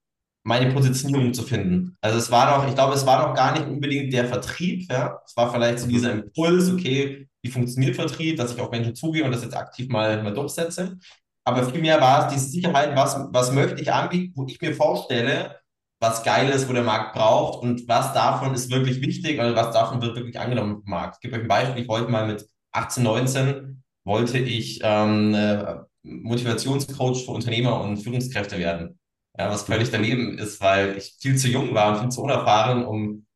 meine 0.44 0.72
Positionierung 0.72 1.32
zu 1.34 1.42
finden. 1.42 1.96
Also 2.00 2.18
es 2.18 2.30
war 2.30 2.58
noch, 2.58 2.68
ich 2.68 2.74
glaube, 2.74 2.94
es 2.94 3.06
war 3.06 3.28
noch 3.28 3.34
gar 3.34 3.52
nicht 3.52 3.66
unbedingt 3.66 4.12
der 4.12 4.26
Vertrieb, 4.26 4.90
ja. 4.90 5.20
Es 5.24 5.36
war 5.36 5.52
vielleicht 5.52 5.78
so 5.78 5.88
dieser 5.88 6.12
Impuls, 6.12 6.70
okay, 6.70 7.28
wie 7.42 7.50
funktioniert 7.50 7.96
Vertrieb, 7.96 8.36
dass 8.36 8.54
ich 8.54 8.60
auf 8.60 8.70
Menschen 8.70 8.94
zugehe 8.94 9.24
und 9.24 9.32
das 9.32 9.42
jetzt 9.42 9.56
aktiv 9.56 9.88
mal, 9.88 10.22
mal 10.22 10.34
durchsetze. 10.34 10.98
Aber 11.44 11.64
vielmehr 11.68 12.00
war 12.00 12.26
es 12.26 12.34
diese 12.34 12.50
Sicherheit, 12.50 12.94
was, 12.96 13.16
was 13.30 13.52
möchte 13.52 13.80
ich 13.80 13.92
anbieten, 13.92 14.32
wo 14.36 14.46
ich 14.46 14.60
mir 14.60 14.74
vorstelle, 14.74 15.56
was 16.00 16.24
geil 16.24 16.48
ist, 16.50 16.68
wo 16.68 16.72
der 16.72 16.82
Markt 16.82 17.14
braucht 17.14 17.62
und 17.62 17.88
was 17.88 18.12
davon 18.12 18.54
ist 18.54 18.70
wirklich 18.70 19.00
wichtig 19.00 19.38
oder 19.38 19.54
was 19.54 19.72
davon 19.72 20.02
wird 20.02 20.16
wirklich 20.16 20.38
angenommen 20.38 20.82
im 20.84 20.90
Markt. 20.90 21.16
Ich 21.16 21.20
gebe 21.20 21.36
euch 21.36 21.42
ein 21.42 21.48
Beispiel, 21.48 21.82
ich 21.82 21.88
wollte 21.88 22.10
mal 22.10 22.26
mit 22.26 22.44
18, 22.72 23.02
19, 23.04 23.82
wollte 24.04 24.38
ich 24.38 24.80
ähm, 24.82 25.34
äh, 25.34 25.76
Motivationscoach 26.02 27.24
für 27.24 27.30
Unternehmer 27.30 27.80
und 27.80 27.98
Führungskräfte 27.98 28.58
werden. 28.58 28.98
Ja, 29.38 29.50
was 29.50 29.62
völlig 29.62 29.90
daneben 29.90 30.38
ist, 30.38 30.60
weil 30.60 30.96
ich 30.98 31.16
viel 31.20 31.36
zu 31.36 31.48
jung 31.48 31.74
war 31.74 31.92
und 31.92 32.00
viel 32.00 32.08
zu 32.10 32.22
unerfahren, 32.22 32.84
um 32.84 33.26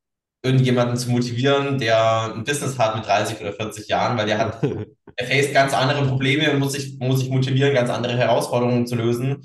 irgendjemanden 0.42 0.96
zu 0.96 1.10
motivieren, 1.10 1.78
der 1.78 2.34
ein 2.34 2.44
Business 2.44 2.78
hat 2.78 2.96
mit 2.96 3.06
30 3.06 3.40
oder 3.40 3.52
40 3.52 3.88
Jahren, 3.88 4.16
weil 4.16 4.26
der 4.26 4.38
hat, 4.38 4.62
er 5.16 5.26
faced 5.26 5.52
ganz 5.54 5.74
andere 5.74 6.06
Probleme 6.06 6.50
und 6.52 6.60
muss 6.60 6.72
sich, 6.72 6.98
muss 6.98 7.20
sich 7.20 7.30
motivieren, 7.30 7.74
ganz 7.74 7.90
andere 7.90 8.16
Herausforderungen 8.16 8.86
zu 8.86 8.94
lösen. 8.94 9.42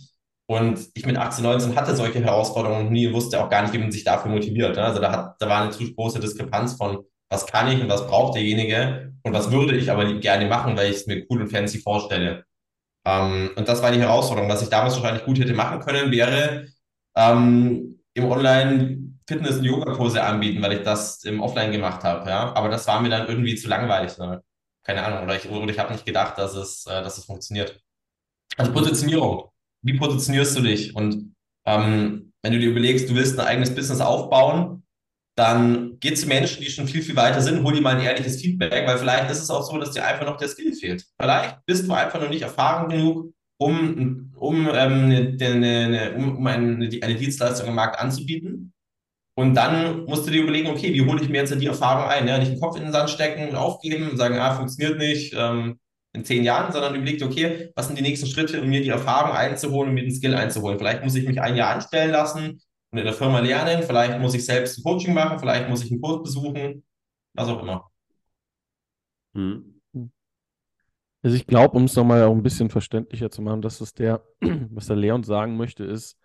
Und 0.48 0.90
ich 0.94 1.06
mit 1.06 1.18
18, 1.18 1.44
19 1.44 1.76
hatte 1.76 1.96
solche 1.96 2.22
Herausforderungen 2.22 2.92
nie, 2.92 3.14
wusste 3.14 3.42
auch 3.42 3.50
gar 3.50 3.62
nicht, 3.62 3.74
wie 3.74 3.78
man 3.78 3.92
sich 3.92 4.04
dafür 4.04 4.32
motiviert. 4.32 4.78
Also 4.78 5.00
da, 5.00 5.12
hat, 5.12 5.36
da 5.40 5.48
war 5.48 5.62
eine 5.62 5.72
zu 5.72 5.94
große 5.94 6.20
Diskrepanz 6.20 6.74
von, 6.74 7.06
was 7.30 7.48
kann 7.48 7.72
ich 7.72 7.82
und 7.82 7.90
was 7.90 8.06
braucht 8.06 8.36
derjenige 8.36 9.14
und 9.24 9.34
was 9.34 9.50
würde 9.50 9.78
ich 9.78 9.90
aber 9.90 10.14
gerne 10.16 10.48
machen, 10.48 10.76
weil 10.76 10.92
ich 10.92 10.98
es 10.98 11.08
mir 11.08 11.26
cool 11.30 11.42
und 11.42 11.50
fancy 11.50 11.80
vorstelle. 11.80 12.44
Ähm, 13.06 13.52
und 13.56 13.68
das 13.68 13.82
war 13.82 13.92
die 13.92 14.00
Herausforderung. 14.00 14.50
Was 14.50 14.62
ich 14.62 14.70
damals 14.70 14.96
wahrscheinlich 14.96 15.26
gut 15.26 15.40
hätte 15.40 15.54
machen 15.54 15.80
können, 15.80 16.12
wäre 16.12 16.68
ähm, 17.16 18.00
im 18.14 18.26
Online 18.26 18.98
Fitness- 19.28 19.58
und 19.58 19.64
Yoga-Kurse 19.66 20.24
anbieten, 20.24 20.62
weil 20.62 20.74
ich 20.74 20.84
das 20.84 21.24
im 21.24 21.42
Offline 21.42 21.72
gemacht 21.72 22.04
habe. 22.04 22.30
Ja? 22.30 22.54
Aber 22.54 22.70
das 22.70 22.88
war 22.88 23.02
mir 23.02 23.10
dann 23.10 23.28
irgendwie 23.28 23.56
zu 23.56 23.68
langweilig. 23.68 24.18
Ne? 24.18 24.42
keine 24.84 25.04
Ahnung, 25.04 25.24
oder 25.24 25.36
ich, 25.36 25.50
oder 25.50 25.72
ich 25.72 25.80
habe 25.80 25.94
nicht 25.94 26.06
gedacht, 26.06 26.38
dass 26.38 26.56
es, 26.56 26.86
äh, 26.88 27.02
dass 27.04 27.18
es 27.18 27.26
funktioniert. 27.26 27.80
Also 28.58 28.74
Positionierung. 28.74 29.50
Wie 29.84 29.98
positionierst 29.98 30.58
du 30.58 30.62
dich? 30.62 30.96
Und 30.96 31.36
ähm, 31.66 32.34
wenn 32.42 32.54
du 32.54 32.60
dir 32.60 32.70
überlegst, 32.70 33.10
du 33.10 33.16
willst 33.16 33.40
ein 33.40 33.46
eigenes 33.46 33.74
Business 33.74 34.02
aufbauen, 34.02 34.81
dann 35.42 35.98
geh 36.00 36.14
zu 36.14 36.28
Menschen, 36.28 36.62
die 36.62 36.70
schon 36.70 36.88
viel, 36.88 37.02
viel 37.02 37.16
weiter 37.16 37.42
sind, 37.42 37.64
hol 37.64 37.74
dir 37.74 37.82
mal 37.82 37.96
ein 37.96 38.04
ehrliches 38.04 38.40
Feedback, 38.40 38.86
weil 38.86 39.00
vielleicht 39.00 39.32
ist 39.32 39.42
es 39.42 39.50
auch 39.50 39.64
so, 39.64 39.76
dass 39.80 39.90
dir 39.90 40.06
einfach 40.06 40.28
noch 40.28 40.38
der 40.38 40.48
Skill 40.48 40.72
fehlt. 40.74 41.04
Vielleicht 41.20 41.66
bist 41.66 41.88
du 41.88 41.94
einfach 41.94 42.22
noch 42.22 42.30
nicht 42.30 42.44
erfahren 42.44 42.90
genug, 42.90 43.34
um, 43.58 44.32
um, 44.36 44.68
ähm, 44.68 45.06
eine, 45.10 45.36
eine, 45.42 46.14
um 46.14 46.46
eine, 46.46 46.90
eine 47.02 47.16
Dienstleistung 47.16 47.68
im 47.68 47.74
Markt 47.74 48.00
anzubieten. 48.00 48.72
Und 49.36 49.56
dann 49.56 50.06
musst 50.06 50.28
du 50.28 50.32
dir 50.32 50.44
überlegen, 50.44 50.70
okay, 50.70 50.94
wie 50.94 51.06
hole 51.06 51.20
ich 51.20 51.30
mir 51.30 51.40
jetzt 51.40 51.60
die 51.60 51.66
Erfahrung 51.66 52.08
ein? 52.08 52.28
Ja, 52.28 52.38
nicht 52.38 52.52
den 52.52 52.60
Kopf 52.60 52.78
in 52.78 52.84
den 52.84 52.92
Sand 52.92 53.10
stecken 53.10 53.50
und 53.50 53.56
aufgeben 53.56 54.12
und 54.12 54.18
sagen, 54.18 54.38
ah, 54.38 54.54
funktioniert 54.54 55.00
nicht 55.00 55.34
ähm, 55.36 55.80
in 56.14 56.24
zehn 56.24 56.44
Jahren, 56.44 56.72
sondern 56.72 56.94
überlegt, 56.94 57.24
okay, 57.24 57.72
was 57.76 57.88
sind 57.88 57.98
die 57.98 58.04
nächsten 58.04 58.28
Schritte, 58.28 58.62
um 58.62 58.70
mir 58.70 58.82
die 58.82 58.90
Erfahrung 58.90 59.36
einzuholen 59.36 59.90
und 59.90 59.96
mir 59.96 60.04
den 60.04 60.14
Skill 60.14 60.36
einzuholen? 60.36 60.78
Vielleicht 60.78 61.04
muss 61.04 61.16
ich 61.16 61.28
mich 61.28 61.42
ein 61.42 61.56
Jahr 61.56 61.74
anstellen 61.74 62.12
lassen 62.12 62.62
in 62.92 63.06
der 63.06 63.14
Firma 63.14 63.40
lernen, 63.40 63.84
vielleicht 63.84 64.20
muss 64.20 64.34
ich 64.34 64.46
selbst 64.46 64.78
ein 64.78 64.84
Coaching 64.84 65.14
machen, 65.14 65.40
vielleicht 65.40 65.70
muss 65.70 65.84
ich 65.84 65.92
einen 65.92 66.02
Kurs 66.02 66.24
besuchen, 66.24 66.84
was 67.34 67.48
auch 67.48 67.62
immer. 67.62 67.90
Hm. 69.34 69.82
Also 71.24 71.36
ich 71.36 71.48
glaube, 71.48 71.78
um 71.78 71.86
es 71.86 71.96
nochmal 71.96 72.24
auch 72.24 72.34
ein 72.34 72.44
bisschen 72.44 72.70
verständlicher 72.70 73.30
zu 73.30 73.42
machen, 73.42 73.62
dass 73.62 73.80
es 73.80 73.94
der, 73.94 74.24
was 74.72 74.88
der 74.88 74.96
Leon 74.96 75.24
sagen 75.24 75.56
möchte, 75.56 75.86
ist, 75.86 76.18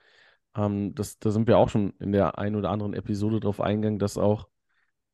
ähm, 0.56 0.94
das, 0.94 1.18
da 1.18 1.30
sind 1.30 1.46
wir 1.46 1.58
auch 1.58 1.68
schon 1.68 1.92
in 2.00 2.12
der 2.12 2.38
einen 2.38 2.56
oder 2.56 2.70
anderen 2.70 2.94
Episode 2.94 3.40
drauf 3.40 3.60
eingegangen, 3.60 3.98
dass 3.98 4.18
auch 4.18 4.48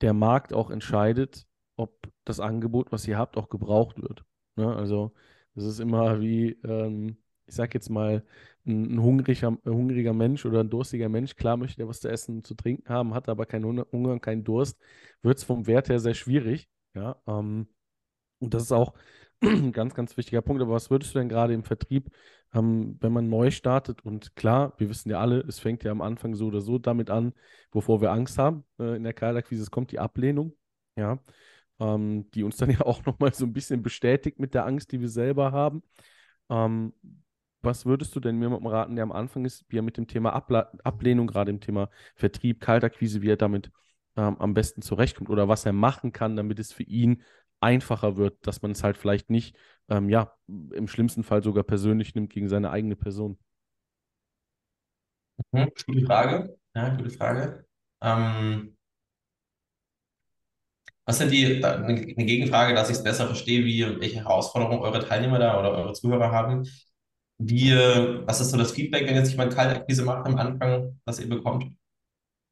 der 0.01 0.15
Markt 0.15 0.55
auch 0.55 0.71
entscheidet, 0.71 1.47
ob 1.77 2.09
das 2.25 2.41
Angebot, 2.41 2.93
was 2.93 3.07
ihr 3.09 3.19
habt, 3.19 3.37
auch 3.37 3.49
gebraucht 3.49 4.01
wird. 4.01 4.25
Ne? 4.57 4.75
Also 4.75 5.13
das 5.55 5.65
ist 5.65 5.81
immer 5.81 6.21
wie, 6.21 6.53
ähm, 6.65 7.22
ich 7.53 7.57
sag 7.57 7.75
jetzt 7.75 7.91
mal, 7.91 8.25
ein, 8.67 8.95
ein 8.95 9.03
hungriger, 9.03 9.49
ein 9.49 9.73
hungriger 9.73 10.15
Mensch 10.15 10.47
oder 10.47 10.61
ein 10.61 10.71
durstiger 10.71 11.11
Mensch, 11.11 11.37
klar 11.37 11.59
möchte 11.59 11.83
er 11.83 11.89
was 11.89 12.01
zu 12.01 12.09
essen 12.09 12.37
und 12.37 12.47
zu 12.47 12.55
trinken 12.55 12.89
haben, 12.89 13.13
hat 13.15 13.29
aber 13.29 13.45
keinen 13.45 13.65
Hunger 13.67 13.87
und 14.13 14.23
keinen 14.23 14.43
Durst, 14.43 14.81
wird 15.23 15.37
es 15.39 15.45
vom 15.45 15.67
Wert 15.67 15.91
her 15.91 15.99
sehr 16.01 16.15
schwierig. 16.15 16.69
Ja, 16.95 17.21
ähm, 17.27 17.69
und 18.39 18.55
das 18.55 18.65
ist 18.65 18.73
auch 18.73 18.95
ein 19.43 19.73
ganz, 19.73 19.95
ganz 19.95 20.17
wichtiger 20.17 20.43
Punkt. 20.43 20.63
Aber 20.63 20.73
was 20.73 20.91
würdest 20.91 21.15
du 21.15 21.19
denn 21.19 21.29
gerade 21.29 21.53
im 21.55 21.65
Vertrieb, 21.65 22.11
ähm, 22.55 22.97
wenn 23.01 23.13
man 23.13 23.29
neu 23.29 23.51
startet? 23.51 24.03
Und 24.05 24.35
klar, 24.37 24.73
wir 24.79 24.89
wissen 24.89 25.11
ja 25.11 25.21
alle, 25.21 25.41
es 25.41 25.59
fängt 25.59 25.85
ja 25.85 25.93
am 25.93 26.01
Anfang 26.01 26.35
so 26.35 26.47
oder 26.47 26.63
so 26.63 26.79
damit 26.79 27.11
an, 27.11 27.35
wovor 27.71 28.01
wir 28.01 28.13
Angst 28.13 28.39
haben 28.39 28.65
äh, 28.79 28.97
in 28.97 29.05
der 29.05 29.13
Kaltakquise. 29.15 29.63
Es 29.63 29.71
kommt 29.71 29.93
die 29.93 29.99
Ablehnung, 29.99 30.57
ja, 30.97 31.19
ähm, 31.81 32.31
die 32.33 32.45
uns 32.45 32.57
dann 32.57 32.71
ja 32.71 32.81
auch 32.83 33.05
nochmal 33.05 33.35
so 33.35 33.45
ein 33.45 33.53
bisschen 33.53 33.83
bestätigt 33.83 34.39
mit 34.39 34.55
der 34.55 34.65
Angst, 34.67 34.93
die 34.93 35.01
wir 35.01 35.11
selber 35.11 35.53
haben. 35.53 35.83
Ähm, 36.51 36.93
was 37.63 37.87
würdest 37.87 38.15
du 38.17 38.21
denn 38.21 38.37
mir 38.39 38.49
mit 38.51 38.61
dem 38.61 38.67
raten, 38.67 38.97
der 38.97 39.03
am 39.05 39.13
Anfang 39.13 39.45
ist, 39.45 39.65
wie 39.69 39.79
er 39.79 39.83
mit 39.83 39.97
dem 39.97 40.07
Thema 40.07 40.33
Abla 40.33 40.71
Ablehnung, 40.85 41.27
gerade 41.27 41.51
im 41.51 41.61
Thema 41.61 41.91
Vertrieb, 42.17 42.61
Kaltakquise, 42.61 43.23
wie 43.23 43.31
er 43.31 43.37
damit 43.37 43.71
ähm, 44.17 44.37
am 44.39 44.55
besten 44.55 44.83
zurechtkommt 44.83 45.31
oder 45.31 45.49
was 45.49 45.65
er 45.67 45.73
machen 45.73 46.13
kann, 46.13 46.37
damit 46.37 46.59
es 46.59 46.73
für 46.73 46.83
ihn 46.85 47.23
einfacher 47.61 48.17
wird, 48.17 48.47
dass 48.47 48.63
man 48.63 48.73
es 48.73 48.83
halt 48.83 48.97
vielleicht 48.97 49.31
nicht, 49.31 49.57
ähm, 49.89 50.09
ja, 50.09 50.35
im 50.49 50.89
schlimmsten 50.89 51.23
Fall 51.25 51.43
sogar 51.43 51.65
persönlich 51.65 52.15
nimmt 52.15 52.31
gegen 52.33 52.49
seine 52.49 52.71
eigene 52.71 52.97
Person? 52.97 53.39
Mhm, 55.53 55.71
gute 55.87 56.07
Frage. 56.07 56.57
Ja, 56.75 56.89
gute 56.97 57.11
Frage. 57.11 57.65
Ähm, 58.03 58.77
was 61.05 61.19
sind 61.19 61.31
die, 61.33 61.65
eine 61.65 61.95
Gegenfrage, 62.27 62.75
dass 62.75 62.91
ich 62.91 62.97
es 62.97 63.03
besser 63.05 63.27
verstehe, 63.27 63.65
wie, 63.65 63.83
welche 64.01 64.17
Herausforderungen 64.21 64.81
eure 64.81 65.07
Teilnehmer 65.07 65.39
da 65.39 65.59
oder 65.59 65.73
eure 65.73 65.93
Zuhörer 65.95 66.31
haben? 66.31 66.65
Wie, 67.45 67.73
was 68.27 68.41
ist 68.41 68.51
so 68.51 68.57
das 68.57 68.73
Feedback, 68.73 69.07
wenn 69.07 69.15
jetzt 69.15 69.31
jemand 69.31 69.55
Kaltakquise 69.55 70.05
macht 70.05 70.27
am 70.27 70.37
Anfang, 70.37 70.99
was 71.05 71.21
ihr 71.21 71.29
bekommt? 71.29 71.67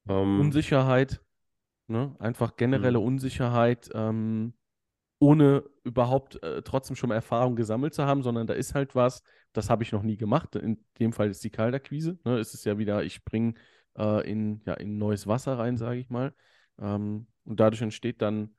Ähm, 0.09 0.41
Unsicherheit, 0.41 1.21
ne? 1.87 2.15
einfach 2.19 2.57
generelle 2.57 2.99
mhm. 2.99 3.07
Unsicherheit. 3.07 3.91
Ähm, 3.95 4.55
ohne 5.21 5.65
überhaupt 5.85 6.43
äh, 6.43 6.63
trotzdem 6.63 6.97
schon 6.97 7.11
mal 7.11 7.15
Erfahrung 7.15 7.55
gesammelt 7.55 7.95
zu 7.95 8.05
haben, 8.05 8.23
sondern 8.23 8.47
da 8.47 8.55
ist 8.55 8.75
halt 8.75 8.95
was, 8.95 9.23
das 9.53 9.69
habe 9.69 9.83
ich 9.83 9.93
noch 9.93 10.03
nie 10.03 10.17
gemacht. 10.17 10.57
In 10.57 10.83
dem 10.99 11.13
Fall 11.13 11.29
ist 11.29 11.45
die 11.45 11.51
Kaltakquise. 11.51 12.19
Ne? 12.25 12.39
Es 12.39 12.55
ist 12.55 12.65
ja 12.65 12.79
wieder, 12.79 13.05
ich 13.05 13.15
springe 13.15 13.55
äh, 13.99 14.29
in, 14.29 14.63
ja, 14.65 14.75
in 14.75 14.97
neues 14.97 15.27
Wasser 15.27 15.59
rein, 15.59 15.77
sage 15.77 16.01
ich 16.01 16.09
mal. 16.09 16.33
Ähm, 16.79 17.27
und 17.45 17.61
dadurch 17.61 17.83
entsteht 17.83 18.23
dann, 18.23 18.57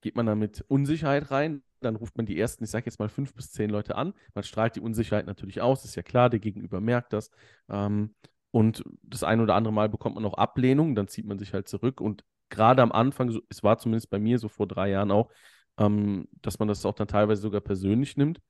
geht 0.00 0.14
man 0.14 0.26
dann 0.26 0.38
mit 0.38 0.64
Unsicherheit 0.68 1.32
rein. 1.32 1.62
Dann 1.84 1.96
ruft 1.96 2.16
man 2.16 2.26
die 2.26 2.38
ersten, 2.38 2.64
ich 2.64 2.70
sage 2.70 2.86
jetzt 2.86 2.98
mal 2.98 3.08
fünf 3.08 3.34
bis 3.34 3.52
zehn 3.52 3.70
Leute 3.70 3.96
an. 3.96 4.14
Man 4.34 4.44
strahlt 4.44 4.76
die 4.76 4.80
Unsicherheit 4.80 5.26
natürlich 5.26 5.60
aus, 5.60 5.84
ist 5.84 5.94
ja 5.96 6.02
klar, 6.02 6.30
der 6.30 6.40
Gegenüber 6.40 6.80
merkt 6.80 7.12
das. 7.12 7.30
Ähm, 7.68 8.14
und 8.50 8.84
das 9.02 9.24
ein 9.24 9.40
oder 9.40 9.54
andere 9.54 9.72
Mal 9.72 9.88
bekommt 9.88 10.14
man 10.16 10.24
auch 10.24 10.34
Ablehnung, 10.34 10.94
dann 10.94 11.08
zieht 11.08 11.26
man 11.26 11.38
sich 11.38 11.54
halt 11.54 11.68
zurück. 11.68 12.00
Und 12.00 12.24
gerade 12.50 12.82
am 12.82 12.92
Anfang, 12.92 13.30
so, 13.30 13.40
es 13.48 13.62
war 13.62 13.78
zumindest 13.78 14.10
bei 14.10 14.18
mir 14.18 14.38
so 14.38 14.48
vor 14.48 14.66
drei 14.68 14.90
Jahren 14.90 15.10
auch, 15.10 15.30
ähm, 15.78 16.28
dass 16.42 16.58
man 16.58 16.68
das 16.68 16.84
auch 16.84 16.94
dann 16.94 17.08
teilweise 17.08 17.42
sogar 17.42 17.62
persönlich 17.62 18.16
nimmt, 18.16 18.40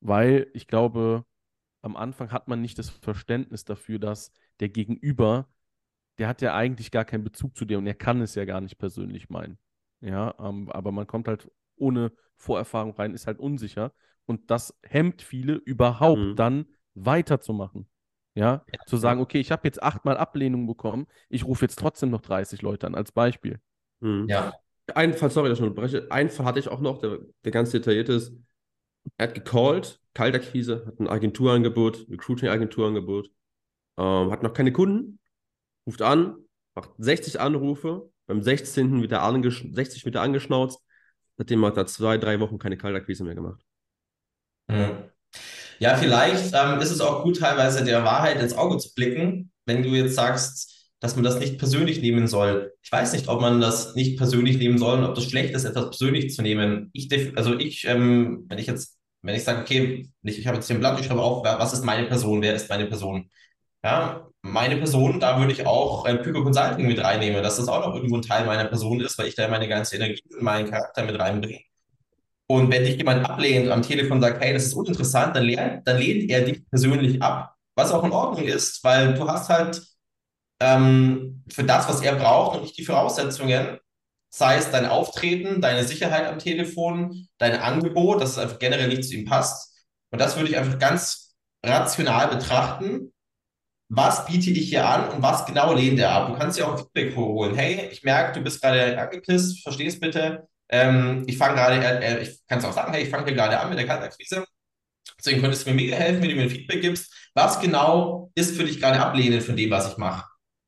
weil 0.00 0.48
ich 0.54 0.66
glaube, 0.66 1.24
am 1.82 1.96
Anfang 1.96 2.32
hat 2.32 2.48
man 2.48 2.60
nicht 2.60 2.78
das 2.78 2.90
Verständnis 2.90 3.64
dafür, 3.64 3.98
dass 3.98 4.32
der 4.60 4.68
Gegenüber, 4.68 5.48
der 6.18 6.28
hat 6.28 6.42
ja 6.42 6.54
eigentlich 6.54 6.90
gar 6.90 7.04
keinen 7.04 7.24
Bezug 7.24 7.56
zu 7.56 7.64
dir 7.64 7.78
und 7.78 7.86
er 7.86 7.94
kann 7.94 8.20
es 8.20 8.34
ja 8.34 8.44
gar 8.44 8.60
nicht 8.60 8.78
persönlich 8.78 9.30
meinen. 9.30 9.58
Ja, 10.00 10.34
ähm, 10.38 10.70
aber 10.70 10.92
man 10.92 11.06
kommt 11.06 11.28
halt 11.28 11.50
ohne 11.80 12.12
Vorerfahrung 12.36 12.92
rein, 12.92 13.14
ist 13.14 13.26
halt 13.26 13.38
unsicher 13.38 13.92
und 14.26 14.50
das 14.50 14.78
hemmt 14.82 15.22
viele 15.22 15.54
überhaupt 15.54 16.20
mhm. 16.20 16.36
dann 16.36 16.66
weiterzumachen. 16.94 17.88
Ja, 18.34 18.64
ja, 18.72 18.78
zu 18.86 18.96
sagen, 18.96 19.20
okay, 19.20 19.40
ich 19.40 19.50
habe 19.50 19.66
jetzt 19.66 19.82
achtmal 19.82 20.16
Ablehnung 20.16 20.66
bekommen, 20.66 21.06
ich 21.28 21.44
rufe 21.44 21.64
jetzt 21.64 21.78
trotzdem 21.78 22.10
noch 22.10 22.20
30 22.20 22.62
Leute 22.62 22.86
an, 22.86 22.94
als 22.94 23.10
Beispiel. 23.10 23.60
Mhm. 23.98 24.26
Ja, 24.28 24.54
ein 24.94 25.14
Fall, 25.14 25.30
sorry, 25.30 25.48
dass 25.48 25.58
ich 25.58 25.64
unterbreche. 25.64 26.06
Ein 26.10 26.30
Fall 26.30 26.46
hatte 26.46 26.58
ich 26.58 26.68
auch 26.68 26.80
noch, 26.80 26.98
der, 26.98 27.18
der 27.44 27.52
ganz 27.52 27.70
detailliert 27.70 28.08
ist. 28.08 28.32
Er 29.16 29.28
hat 29.28 29.34
gecallt, 29.34 30.00
Kaltakquise, 30.14 30.84
hat 30.86 31.00
ein 31.00 31.08
Agenturangebot, 31.08 32.06
Recruiting-Agenturangebot, 32.10 33.30
ähm, 33.98 34.30
hat 34.30 34.42
noch 34.42 34.52
keine 34.52 34.72
Kunden, 34.72 35.18
ruft 35.86 36.02
an, 36.02 36.36
macht 36.74 36.90
60 36.98 37.40
Anrufe, 37.40 38.10
beim 38.26 38.42
16. 38.42 39.02
wird 39.02 39.12
er 39.12 39.22
60 39.32 40.04
wird 40.04 40.14
er 40.14 40.22
angeschnauzt, 40.22 40.84
seitdem 41.40 41.64
hat 41.64 41.78
er 41.78 41.86
zwei, 41.86 42.18
drei 42.18 42.38
Wochen 42.38 42.58
keine 42.58 42.76
Kaltakquise 42.76 43.24
mehr 43.24 43.34
gemacht. 43.34 43.64
Mhm. 44.68 45.04
Ja, 45.78 45.96
vielleicht 45.96 46.52
ähm, 46.54 46.80
ist 46.80 46.90
es 46.90 47.00
auch 47.00 47.22
gut, 47.22 47.38
teilweise 47.38 47.82
der 47.82 48.04
Wahrheit 48.04 48.42
ins 48.42 48.52
Auge 48.52 48.76
zu 48.76 48.92
blicken, 48.94 49.50
wenn 49.64 49.82
du 49.82 49.88
jetzt 49.88 50.16
sagst, 50.16 50.90
dass 51.00 51.14
man 51.14 51.24
das 51.24 51.38
nicht 51.38 51.56
persönlich 51.58 52.02
nehmen 52.02 52.28
soll. 52.28 52.74
Ich 52.82 52.92
weiß 52.92 53.14
nicht, 53.14 53.28
ob 53.28 53.40
man 53.40 53.58
das 53.58 53.94
nicht 53.94 54.18
persönlich 54.18 54.58
nehmen 54.58 54.76
soll 54.76 54.98
und 54.98 55.04
ob 55.04 55.14
das 55.14 55.24
schlecht 55.24 55.54
ist, 55.54 55.64
etwas 55.64 55.88
persönlich 55.88 56.34
zu 56.34 56.42
nehmen. 56.42 56.90
Ich, 56.92 57.08
also 57.38 57.58
ich, 57.58 57.86
ähm, 57.86 58.44
wenn 58.50 58.58
ich 58.58 58.66
jetzt, 58.66 58.98
wenn 59.22 59.34
ich 59.34 59.44
sage, 59.44 59.62
okay, 59.62 60.10
ich, 60.22 60.38
ich 60.38 60.46
habe 60.46 60.56
jetzt 60.56 60.66
hier 60.66 60.76
ein 60.76 60.80
Blatt, 60.80 61.00
ich 61.00 61.06
schreibe 61.06 61.22
auf, 61.22 61.42
was 61.42 61.72
ist 61.72 61.84
meine 61.86 62.06
Person, 62.06 62.42
wer 62.42 62.54
ist 62.54 62.68
meine 62.68 62.84
Person? 62.84 63.30
Ja, 63.82 64.29
meine 64.42 64.76
Person, 64.76 65.20
da 65.20 65.38
würde 65.38 65.52
ich 65.52 65.66
auch 65.66 66.06
äh, 66.06 66.16
Pyco 66.16 66.42
Consulting 66.42 66.86
mit 66.86 67.02
reinnehmen, 67.02 67.42
dass 67.42 67.56
das 67.56 67.68
auch 67.68 67.86
noch 67.86 67.94
irgendwo 67.94 68.16
ein 68.16 68.22
Teil 68.22 68.46
meiner 68.46 68.64
Person 68.64 69.00
ist, 69.00 69.18
weil 69.18 69.28
ich 69.28 69.34
da 69.34 69.48
meine 69.48 69.68
ganze 69.68 69.96
Energie 69.96 70.22
und 70.32 70.42
meinen 70.42 70.70
Charakter 70.70 71.04
mit 71.04 71.18
reinbringe. 71.18 71.60
Und 72.46 72.70
wenn 72.70 72.84
dich 72.84 72.96
jemand 72.96 73.24
ablehnt 73.28 73.70
am 73.70 73.82
Telefon 73.82 74.20
sagt, 74.20 74.42
hey, 74.42 74.52
das 74.52 74.64
ist 74.66 74.74
uninteressant, 74.74 75.36
dann 75.36 75.44
lehnt, 75.44 75.86
dann 75.86 75.98
lehnt 75.98 76.30
er 76.30 76.40
dich 76.42 76.68
persönlich 76.68 77.22
ab. 77.22 77.54
Was 77.76 77.92
auch 77.92 78.02
in 78.02 78.12
Ordnung 78.12 78.44
ist, 78.44 78.82
weil 78.82 79.14
du 79.14 79.28
hast 79.28 79.48
halt 79.48 79.80
ähm, 80.60 81.44
für 81.48 81.64
das, 81.64 81.88
was 81.88 82.00
er 82.02 82.16
braucht 82.16 82.56
und 82.56 82.62
nicht 82.62 82.76
die 82.76 82.84
Voraussetzungen, 82.84 83.78
sei 84.30 84.56
es 84.56 84.70
dein 84.70 84.86
Auftreten, 84.86 85.60
deine 85.60 85.84
Sicherheit 85.84 86.26
am 86.26 86.38
Telefon, 86.38 87.28
dein 87.38 87.60
Angebot, 87.60 88.20
dass 88.20 88.30
es 88.30 88.38
einfach 88.38 88.58
generell 88.58 88.88
nicht 88.88 89.04
zu 89.04 89.14
ihm 89.14 89.24
passt. 89.26 89.86
Und 90.10 90.20
das 90.20 90.36
würde 90.36 90.50
ich 90.50 90.56
einfach 90.56 90.78
ganz 90.78 91.34
rational 91.64 92.28
betrachten. 92.28 93.12
Was 93.92 94.24
biete 94.24 94.50
ich 94.50 94.68
hier 94.68 94.88
an 94.88 95.10
und 95.10 95.20
was 95.20 95.44
genau 95.44 95.74
lehnt 95.74 95.98
er 95.98 96.12
ab? 96.12 96.28
Du 96.28 96.38
kannst 96.38 96.56
dir 96.56 96.68
auch 96.68 96.78
Feedback 96.78 97.16
holen. 97.16 97.56
Hey, 97.56 97.88
ich 97.90 98.04
merke, 98.04 98.38
du 98.38 98.44
bist 98.44 98.62
gerade 98.62 98.96
angepisst, 98.96 99.64
verstehst 99.64 100.00
bitte. 100.00 100.46
Ähm, 100.68 101.24
ich 101.26 101.36
fange 101.36 101.56
gerade, 101.56 101.84
äh, 101.84 102.18
äh, 102.18 102.22
ich 102.22 102.38
kann 102.46 102.60
es 102.60 102.64
auch 102.64 102.72
sagen, 102.72 102.92
hey, 102.92 103.02
ich 103.02 103.10
fange 103.10 103.24
hier 103.24 103.34
gerade 103.34 103.58
an 103.58 103.68
mit 103.68 103.76
der 103.76 103.88
Kaltakquise. 103.88 104.44
Deswegen 105.18 105.40
könntest 105.40 105.66
du 105.66 105.70
mir 105.70 105.76
mega 105.76 105.96
helfen, 105.96 106.22
wenn 106.22 106.28
du 106.30 106.36
mir 106.36 106.42
ein 106.42 106.50
Feedback 106.50 106.80
gibst. 106.80 107.12
Was 107.34 107.58
genau 107.60 108.30
ist 108.36 108.56
für 108.56 108.62
dich 108.62 108.78
gerade 108.80 109.00
ablehnend 109.00 109.42
von 109.42 109.56
dem, 109.56 109.70
was 109.70 109.90
ich 109.90 109.98
mache? 109.98 110.24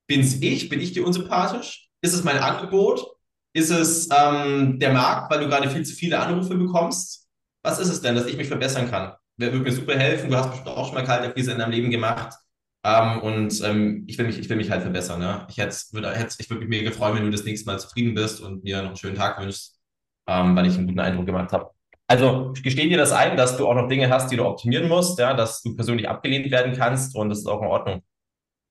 Bin 0.09 0.21
es 0.21 0.43
ich? 0.43 0.69
Bin 0.69 0.81
ich 0.81 0.93
dir 0.93 1.07
unsympathisch? 1.07 1.91
Ist 2.03 2.15
es 2.15 2.25
mein 2.25 2.39
Angebot? 2.39 3.07
Ist 3.55 3.71
es 3.71 4.09
ähm, 4.13 4.81
der 4.81 4.93
Markt, 4.93 5.31
weil 5.31 5.39
du 5.39 5.49
gerade 5.49 5.71
viel 5.71 5.85
zu 5.85 5.95
viele 5.95 6.19
Anrufe 6.19 6.57
bekommst? 6.57 7.29
Was 7.63 7.79
ist 7.79 7.89
es 7.89 8.01
denn, 8.01 8.17
dass 8.17 8.27
ich 8.27 8.37
mich 8.37 8.49
verbessern 8.49 8.91
kann? 8.91 9.13
Wer 9.37 9.53
würde 9.53 9.65
mir 9.65 9.73
super 9.73 9.97
helfen? 9.97 10.29
Du 10.29 10.37
hast 10.37 10.51
bestimmt 10.51 10.69
auch 10.69 10.87
schon 10.87 10.97
mal 10.97 11.05
Kaltakquise 11.05 11.53
in 11.53 11.59
deinem 11.59 11.71
Leben 11.71 11.91
gemacht. 11.91 12.35
Ähm, 12.85 13.21
und 13.23 13.63
ähm, 13.63 14.05
ich, 14.09 14.19
will 14.19 14.27
mich, 14.27 14.39
ich 14.39 14.49
will 14.49 14.57
mich 14.57 14.71
halt 14.71 14.83
verbessern. 14.83 15.21
Ne? 15.21 15.47
Ich, 15.51 15.59
hätte, 15.59 15.77
würd, 15.93 16.07
hätte, 16.17 16.37
ich 16.39 16.51
würde 16.51 16.61
mich 16.67 16.69
mega 16.69 16.91
freuen, 16.91 17.17
wenn 17.17 17.25
du 17.25 17.31
das 17.31 17.45
nächste 17.45 17.67
Mal 17.67 17.79
zufrieden 17.79 18.15
bist 18.15 18.41
und 18.41 18.65
mir 18.65 18.79
noch 18.79 18.89
einen 18.89 18.97
schönen 18.97 19.17
Tag 19.17 19.41
wünschst. 19.41 19.79
ähm, 20.29 20.57
weil 20.57 20.67
ich 20.67 20.77
einen 20.79 20.89
guten 20.89 21.01
Eindruck 21.01 21.27
gemacht 21.27 21.53
habe. 21.53 21.71
Also 22.09 22.53
ich 22.57 22.63
gestehe 22.65 22.89
dir 22.89 22.99
das 22.99 23.13
ein, 23.13 23.37
dass 23.37 23.57
du 23.59 23.69
auch 23.69 23.75
noch 23.75 23.89
Dinge 23.89 24.11
hast, 24.11 24.31
die 24.33 24.37
du 24.37 24.47
optimieren 24.47 24.89
musst, 24.89 25.19
ja, 25.19 25.35
dass 25.35 25.63
du 25.63 25.77
persönlich 25.77 26.09
abgelehnt 26.09 26.51
werden 26.53 26.75
kannst 26.77 27.17
und 27.17 27.31
das 27.31 27.41
ist 27.41 27.47
auch 27.49 27.63
in 27.63 27.69
Ordnung. 27.69 28.03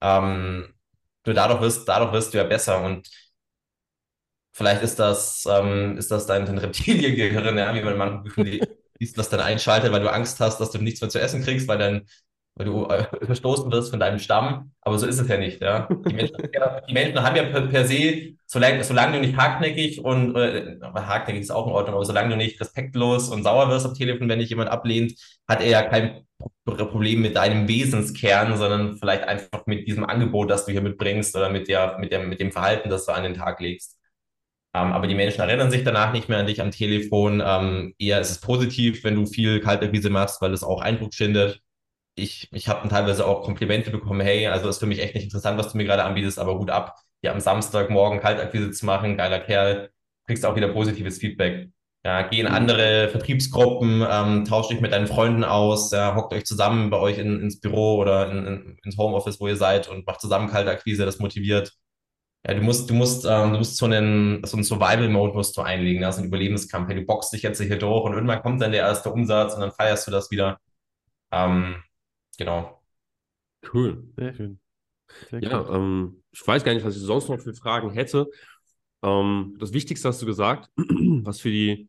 Ähm, 0.02 0.74
du 1.24 1.34
dadurch 1.34 1.62
wirst, 1.62 1.88
dadurch 1.90 2.14
wirst 2.14 2.34
du 2.34 2.40
ja 2.40 2.46
besser 2.46 2.84
und 2.84 3.10
vielleicht 4.52 4.82
ist 4.84 5.00
das, 5.00 5.46
ähm, 5.50 5.98
ist 5.98 6.12
das 6.12 6.26
dein, 6.26 6.46
dein 6.46 6.58
Reptiliengehirn, 6.58 7.58
ja, 7.58 7.74
wie 7.74 7.82
man 7.98 8.24
liest, 9.00 9.18
das 9.18 9.30
dann 9.30 9.40
einschaltet, 9.40 9.92
weil 9.92 10.02
du 10.02 10.12
Angst 10.12 10.40
hast, 10.40 10.60
dass 10.60 10.72
du 10.72 10.80
nichts 10.80 11.02
mehr 11.02 11.10
zu 11.10 11.20
essen 11.20 11.44
kriegst, 11.44 11.68
weil 11.68 11.78
dein 11.78 12.08
weil 12.56 12.66
du 12.66 12.86
äh, 12.86 13.06
verstoßen 13.26 13.72
wirst 13.72 13.90
von 13.92 14.00
deinem 14.00 14.20
Stamm. 14.20 14.72
Aber 14.82 14.98
so 14.98 15.06
ist 15.06 15.20
es 15.20 15.28
ja 15.28 15.38
nicht. 15.38 15.62
Ja? 15.62 15.88
Die, 15.90 16.14
Menschen, 16.14 16.36
ja, 16.54 16.82
die 16.82 16.94
Menschen 16.94 17.22
haben 17.22 17.36
ja 17.36 17.44
per, 17.44 17.62
per 17.62 17.86
se, 17.86 18.34
solange, 18.46 18.84
solange, 18.84 19.14
du 19.14 19.20
nicht 19.26 19.38
hartnäckig 19.38 20.04
und 20.04 20.36
äh, 20.36 20.78
hartnäckig 20.82 21.42
ist 21.42 21.52
auch 21.52 21.68
in 21.68 21.74
Ordnung, 21.74 21.96
aber 21.96 22.06
solange 22.06 22.30
du 22.30 22.38
nicht 22.38 22.60
respektlos 22.60 23.30
und 23.30 23.44
sauer 23.44 23.70
wirst 23.70 23.86
am 23.86 23.94
Telefon, 23.94 24.30
wenn 24.30 24.40
dich 24.40 24.50
jemand 24.50 24.70
ablehnt, 24.70 25.14
hat 25.48 25.62
er 25.62 25.70
ja 25.70 25.84
kein 25.84 26.26
Problem 26.66 27.22
mit 27.22 27.36
deinem 27.36 27.68
Wesenskern, 27.68 28.58
sondern 28.58 28.98
vielleicht 28.98 29.24
einfach 29.24 29.66
mit 29.68 29.88
diesem 29.88 30.04
Angebot, 30.04 30.50
das 30.50 30.66
du 30.66 30.72
hier 30.72 30.82
mitbringst 30.82 31.36
oder 31.36 31.50
mit, 31.50 31.68
der, 31.68 31.98
mit, 32.00 32.12
der, 32.12 32.24
mit 32.24 32.40
dem 32.40 32.52
Verhalten, 32.52 32.90
das 32.90 33.06
du 33.06 33.12
an 33.12 33.24
den 33.24 33.36
Tag 33.36 33.60
legst. 33.60 33.98
Ähm, 34.74 34.92
aber 34.94 35.08
die 35.08 35.16
Menschen 35.16 35.42
erinnern 35.42 35.70
sich 35.70 35.84
danach 35.84 36.14
nicht 36.14 36.30
mehr 36.30 36.40
an 36.40 36.48
dich 36.48 36.62
am 36.62 36.72
Telefon. 36.72 37.44
Ähm, 37.46 37.94
eher 38.00 38.22
ist 38.22 38.32
es 38.32 38.40
positiv, 38.40 39.04
wenn 39.04 39.16
du 39.16 39.26
viel 39.26 39.60
Kaltakquise 39.60 40.10
machst, 40.10 40.42
weil 40.42 40.54
es 40.54 40.64
auch 40.64 40.82
Eindruck 40.82 41.14
schindet 41.14 41.62
ich, 42.16 42.50
ich 42.52 42.68
habe 42.68 42.88
teilweise 42.90 43.26
auch 43.26 43.44
Komplimente 43.44 43.92
bekommen, 43.92 44.22
hey, 44.22 44.48
also 44.48 44.70
ist 44.70 44.80
für 44.80 44.86
mich 44.86 45.00
echt 45.00 45.16
nicht 45.16 45.26
interessant, 45.26 45.58
was 45.58 45.72
du 45.72 45.78
mir 45.78 45.86
gerade 45.86 46.04
anbietest, 46.04 46.40
aber 46.40 46.58
Hut 46.58 46.70
ab, 46.70 46.96
hier 47.22 47.32
am 47.32 47.40
Samstagmorgen 47.40 48.20
Kaltakquise 48.20 48.72
zu 48.72 48.86
machen, 48.86 49.18
geiler 49.18 49.40
Kerl, 49.40 49.92
kriegst 50.26 50.46
auch 50.46 50.56
wieder 50.56 50.70
positives 50.70 51.20
Feedback. 51.20 51.70
Ja, 52.04 52.24
geh 52.24 52.40
in 52.40 52.48
mhm. 52.48 52.54
andere 52.54 53.10
Vertriebsgruppen, 53.10 54.06
ähm, 54.10 54.46
tauscht 54.46 54.72
dich 54.72 54.82
mit 54.82 54.92
deinen 54.92 55.08
Freunden 55.08 55.44
aus, 55.44 55.92
ja, 55.92 56.16
hockt 56.16 56.34
euch 56.34 56.46
zusammen 56.46 56.90
bei 56.90 56.98
euch 56.98 57.20
in, 57.20 57.40
ins 57.40 57.60
Büro 57.60 57.98
oder 57.98 58.32
in, 58.32 58.46
in, 58.48 58.78
ins 58.84 58.98
Homeoffice, 58.98 59.40
wo 59.40 59.48
ihr 59.48 59.56
seid 59.56 59.88
und 59.88 60.08
macht 60.08 60.20
zusammen 60.20 60.50
Kaltakquise, 60.50 61.06
das 61.06 61.20
motiviert. 61.20 61.74
Ja, 62.46 62.56
du 62.56 62.62
musst, 62.64 62.90
du 62.90 62.96
musst, 62.96 63.26
ähm, 63.26 63.52
du 63.52 63.60
musst 63.60 63.78
so 63.78 63.86
einen, 63.86 64.44
so 64.44 64.58
einen 64.58 64.64
Survival-Mode 64.64 65.34
musst 65.36 65.56
du 65.58 65.62
einlegen, 65.62 66.04
also 66.04 66.22
ein 66.22 66.28
Überlebenskampf. 66.28 66.88
Hey, 66.90 66.96
du 66.96 67.06
boxst 67.06 67.34
dich 67.34 67.44
jetzt 67.44 67.62
hier 67.62 67.78
durch 67.78 68.04
und 68.04 68.14
irgendwann 68.14 68.42
kommt 68.42 68.62
dann 68.62 68.72
der 68.72 68.82
erste 68.82 69.12
Umsatz 69.12 69.54
und 69.54 69.62
dann 69.62 69.72
feierst 69.72 70.08
du 70.08 70.12
das 70.12 70.32
wieder. 70.32 70.60
Ähm, 71.32 71.76
Genau. 72.42 72.82
Cool. 73.72 74.04
Sehr 74.18 74.34
schön. 74.34 74.60
Sehr 75.30 75.44
ja, 75.44 75.62
cool. 75.62 75.76
ähm, 75.76 76.24
ich 76.32 76.42
weiß 76.48 76.64
gar 76.64 76.74
nicht, 76.74 76.84
was 76.84 76.96
ich 76.96 77.04
sonst 77.04 77.30
noch 77.30 77.40
für 77.40 77.54
Fragen 77.54 77.92
hätte. 77.92 78.32
Ähm, 79.04 79.56
das 79.60 79.74
Wichtigste 79.74 80.08
hast 80.08 80.24
du 80.24 80.26
gesagt, 80.26 80.72
was 80.76 81.40
für 81.40 81.52
die 81.52 81.88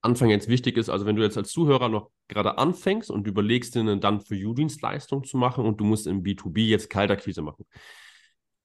Anfang 0.00 0.30
jetzt 0.30 0.48
wichtig 0.48 0.78
ist, 0.78 0.88
also 0.88 1.04
wenn 1.04 1.14
du 1.14 1.22
jetzt 1.22 1.36
als 1.36 1.50
Zuhörer 1.50 1.90
noch 1.90 2.10
gerade 2.26 2.56
anfängst 2.56 3.10
und 3.10 3.26
überlegst 3.26 3.74
dir 3.74 3.96
dann 3.96 4.22
für 4.22 4.34
You-Dienstleistung 4.34 5.24
zu 5.24 5.36
machen 5.36 5.66
und 5.66 5.78
du 5.78 5.84
musst 5.84 6.06
im 6.06 6.22
B2B 6.22 6.60
jetzt 6.60 6.88
Kaltakquise 6.88 7.42
machen. 7.42 7.66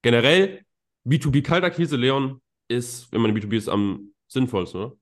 Generell, 0.02 0.64
B2B 1.06 1.42
Kaltakquise, 1.42 1.98
Leon, 1.98 2.42
ist, 2.70 3.12
wenn 3.12 3.20
man 3.20 3.36
im 3.36 3.38
B2B 3.38 3.58
ist, 3.58 3.68
am 3.68 4.14
sinnvollsten, 4.30 4.80
oder? 4.80 4.96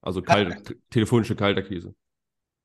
Also 0.00 0.20
kalt, 0.20 0.76
telefonische 0.90 1.36
Kaltakquise. 1.36 1.94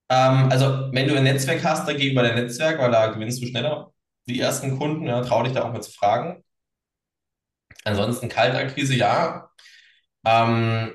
Ähm, 0.09 0.49
also, 0.51 0.89
wenn 0.91 1.07
du 1.07 1.15
ein 1.15 1.23
Netzwerk 1.23 1.63
hast, 1.63 1.87
dann 1.87 1.97
geh 1.97 2.11
über 2.11 2.23
dein 2.23 2.35
Netzwerk, 2.35 2.79
weil 2.79 2.91
da 2.91 3.07
gewinnst 3.07 3.41
du 3.41 3.47
schneller 3.47 3.91
die 4.27 4.39
ersten 4.39 4.77
Kunden. 4.77 5.07
Ja, 5.07 5.21
trau 5.21 5.43
dich 5.43 5.53
da 5.53 5.63
auch 5.63 5.73
mal 5.73 5.81
zu 5.81 5.91
fragen. 5.91 6.43
Ansonsten 7.85 8.29
Kaltakquise, 8.29 8.95
ja. 8.95 9.49
Ähm, 10.25 10.93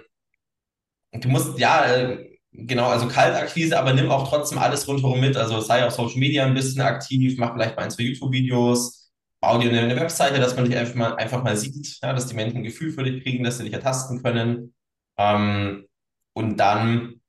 du 1.13 1.29
musst, 1.29 1.59
ja, 1.59 1.85
äh, 1.87 2.39
genau, 2.53 2.89
also 2.89 3.09
Kaltakquise, 3.09 3.79
aber 3.79 3.93
nimm 3.93 4.11
auch 4.11 4.29
trotzdem 4.29 4.59
alles 4.59 4.89
rundherum 4.89 5.21
mit. 5.21 5.37
Also 5.37 5.61
sei 5.61 5.85
auf 5.87 5.93
Social 5.93 6.19
Media 6.19 6.47
ein 6.47 6.55
bisschen 6.55 6.81
aktiv, 6.83 7.37
mach 7.39 7.55
vielleicht 7.55 7.77
mal 7.77 7.85
ein, 7.85 7.91
zwei 7.91 8.05
YouTube-Videos, 8.05 9.13
bau 9.41 9.59
dir 9.59 9.71
eine, 9.71 9.97
Webseite, 9.97 10.41
dass 10.41 10.57
man 10.57 10.65
dich 10.65 10.77
einfach 10.77 10.95
mal, 10.95 11.17
einfach 11.17 11.43
mal 11.43 11.57
sieht, 11.57 11.99
ja, 12.03 12.13
dass 12.13 12.27
die 12.27 12.35
Menschen 12.35 12.59
ein 12.59 12.65
Gefühl 12.65 12.93
für 12.93 13.05
dich 13.05 13.23
kriegen, 13.23 13.45
dass 13.45 13.59
sie 13.59 13.65
dich 13.65 13.73
ertasten 13.73 14.23
können. 14.23 14.75
Ähm, 15.19 15.87
und 16.35 16.57
dann 16.59 17.21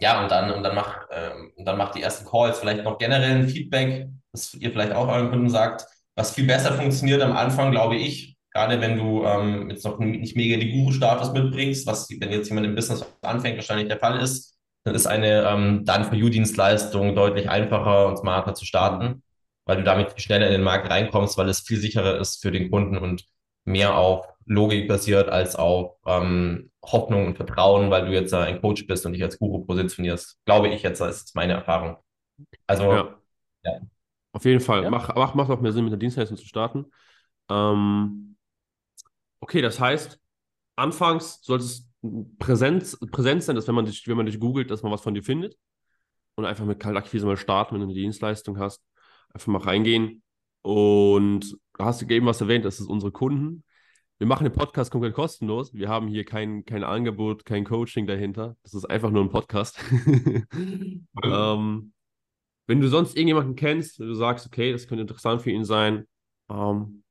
ja, 0.00 0.22
und 0.22 0.30
dann, 0.30 0.50
und 0.50 0.62
dann 0.62 0.74
mach, 0.74 1.06
ähm, 1.10 1.52
dann 1.58 1.76
macht 1.76 1.94
die 1.94 2.02
ersten 2.02 2.28
Calls. 2.28 2.58
Vielleicht 2.58 2.84
noch 2.84 2.98
generell 2.98 3.36
ein 3.36 3.48
Feedback, 3.48 4.08
das 4.32 4.54
ihr 4.54 4.70
vielleicht 4.70 4.92
auch 4.92 5.08
euren 5.08 5.30
Kunden 5.30 5.50
sagt, 5.50 5.84
was 6.16 6.34
viel 6.34 6.46
besser 6.46 6.72
funktioniert 6.72 7.22
am 7.22 7.36
Anfang, 7.36 7.70
glaube 7.70 7.96
ich, 7.96 8.36
gerade 8.52 8.80
wenn 8.80 8.96
du 8.96 9.24
ähm, 9.24 9.70
jetzt 9.70 9.84
noch 9.84 9.98
nicht 9.98 10.36
mega 10.36 10.56
die 10.56 10.72
Guru-Status 10.72 11.32
mitbringst, 11.32 11.86
was, 11.86 12.08
wenn 12.10 12.30
jetzt 12.30 12.48
jemand 12.48 12.66
im 12.66 12.74
Business 12.74 13.04
anfängt, 13.22 13.56
wahrscheinlich 13.56 13.88
der 13.88 13.98
Fall 13.98 14.20
ist, 14.20 14.56
dann 14.84 14.94
ist 14.94 15.06
eine 15.06 15.42
ähm, 15.46 15.84
Done-for-You-Dienstleistung 15.84 17.14
deutlich 17.14 17.48
einfacher 17.48 18.06
und 18.06 18.18
smarter 18.18 18.54
zu 18.54 18.64
starten, 18.64 19.22
weil 19.66 19.76
du 19.76 19.84
damit 19.84 20.20
schneller 20.20 20.46
in 20.46 20.52
den 20.52 20.62
Markt 20.62 20.90
reinkommst, 20.90 21.36
weil 21.36 21.48
es 21.48 21.60
viel 21.60 21.78
sicherer 21.78 22.18
ist 22.18 22.40
für 22.42 22.50
den 22.50 22.70
Kunden 22.70 22.96
und 22.96 23.24
mehr 23.64 23.96
auf 23.96 24.26
Logik 24.50 24.88
basiert 24.88 25.28
als 25.28 25.54
auf 25.54 25.96
ähm, 26.04 26.72
Hoffnung 26.82 27.28
und 27.28 27.36
Vertrauen, 27.36 27.88
weil 27.88 28.06
du 28.06 28.12
jetzt 28.12 28.34
ein 28.34 28.60
Coach 28.60 28.84
bist 28.84 29.06
und 29.06 29.12
dich 29.12 29.22
als 29.22 29.38
Guru 29.38 29.64
positionierst. 29.64 30.40
Glaube 30.44 30.68
ich 30.68 30.82
jetzt, 30.82 31.00
das 31.00 31.22
ist 31.22 31.36
meine 31.36 31.52
Erfahrung. 31.52 31.98
Also, 32.66 32.82
ja. 32.82 33.18
ja. 33.64 33.80
Auf 34.32 34.44
jeden 34.44 34.58
Fall. 34.58 34.82
Ja. 34.82 34.90
Mach, 34.90 35.14
mach, 35.14 35.34
macht 35.34 35.50
auch 35.50 35.60
mehr 35.60 35.70
Sinn, 35.70 35.84
mit 35.84 35.92
der 35.92 36.00
Dienstleistung 36.00 36.36
zu 36.36 36.46
starten. 36.46 36.86
Ähm, 37.48 38.36
okay, 39.38 39.62
das 39.62 39.78
heißt, 39.78 40.18
anfangs 40.74 41.40
sollte 41.42 41.64
es 41.64 41.88
Präsenz, 42.40 42.98
Präsenz 43.12 43.46
sein, 43.46 43.54
dass 43.54 43.68
wenn 43.68 43.76
man 43.76 43.84
dich, 43.84 44.08
wenn 44.08 44.16
man 44.16 44.26
dich 44.26 44.40
googelt, 44.40 44.72
dass 44.72 44.82
man 44.82 44.90
was 44.90 45.02
von 45.02 45.14
dir 45.14 45.22
findet. 45.22 45.56
Und 46.34 46.44
einfach 46.44 46.64
mit 46.64 46.80
Kaltakquise 46.80 47.24
mal 47.24 47.36
starten, 47.36 47.74
wenn 47.74 47.82
du 47.82 47.86
eine 47.86 47.94
Dienstleistung 47.94 48.58
hast. 48.58 48.82
Einfach 49.32 49.46
mal 49.46 49.62
reingehen. 49.62 50.24
Und 50.62 51.52
du 51.52 51.84
hast 51.84 52.02
eben 52.02 52.26
was 52.26 52.40
erwähnt, 52.40 52.64
das 52.64 52.80
ist 52.80 52.88
unsere 52.88 53.12
Kunden 53.12 53.62
wir 54.20 54.26
machen 54.26 54.44
den 54.44 54.52
Podcast 54.52 54.90
komplett 54.90 55.14
kostenlos. 55.14 55.72
Wir 55.72 55.88
haben 55.88 56.06
hier 56.06 56.26
kein, 56.26 56.66
kein 56.66 56.84
Angebot, 56.84 57.46
kein 57.46 57.64
Coaching 57.64 58.06
dahinter. 58.06 58.54
Das 58.62 58.74
ist 58.74 58.84
einfach 58.84 59.10
nur 59.10 59.24
ein 59.24 59.30
Podcast. 59.30 59.82
ähm, 61.24 61.92
wenn 62.66 62.80
du 62.82 62.88
sonst 62.88 63.16
irgendjemanden 63.16 63.56
kennst, 63.56 63.98
du 63.98 64.12
sagst, 64.12 64.44
okay, 64.44 64.72
das 64.72 64.86
könnte 64.86 65.00
interessant 65.00 65.40
für 65.40 65.50
ihn 65.50 65.64
sein, 65.64 66.06
ähm, 66.50 67.02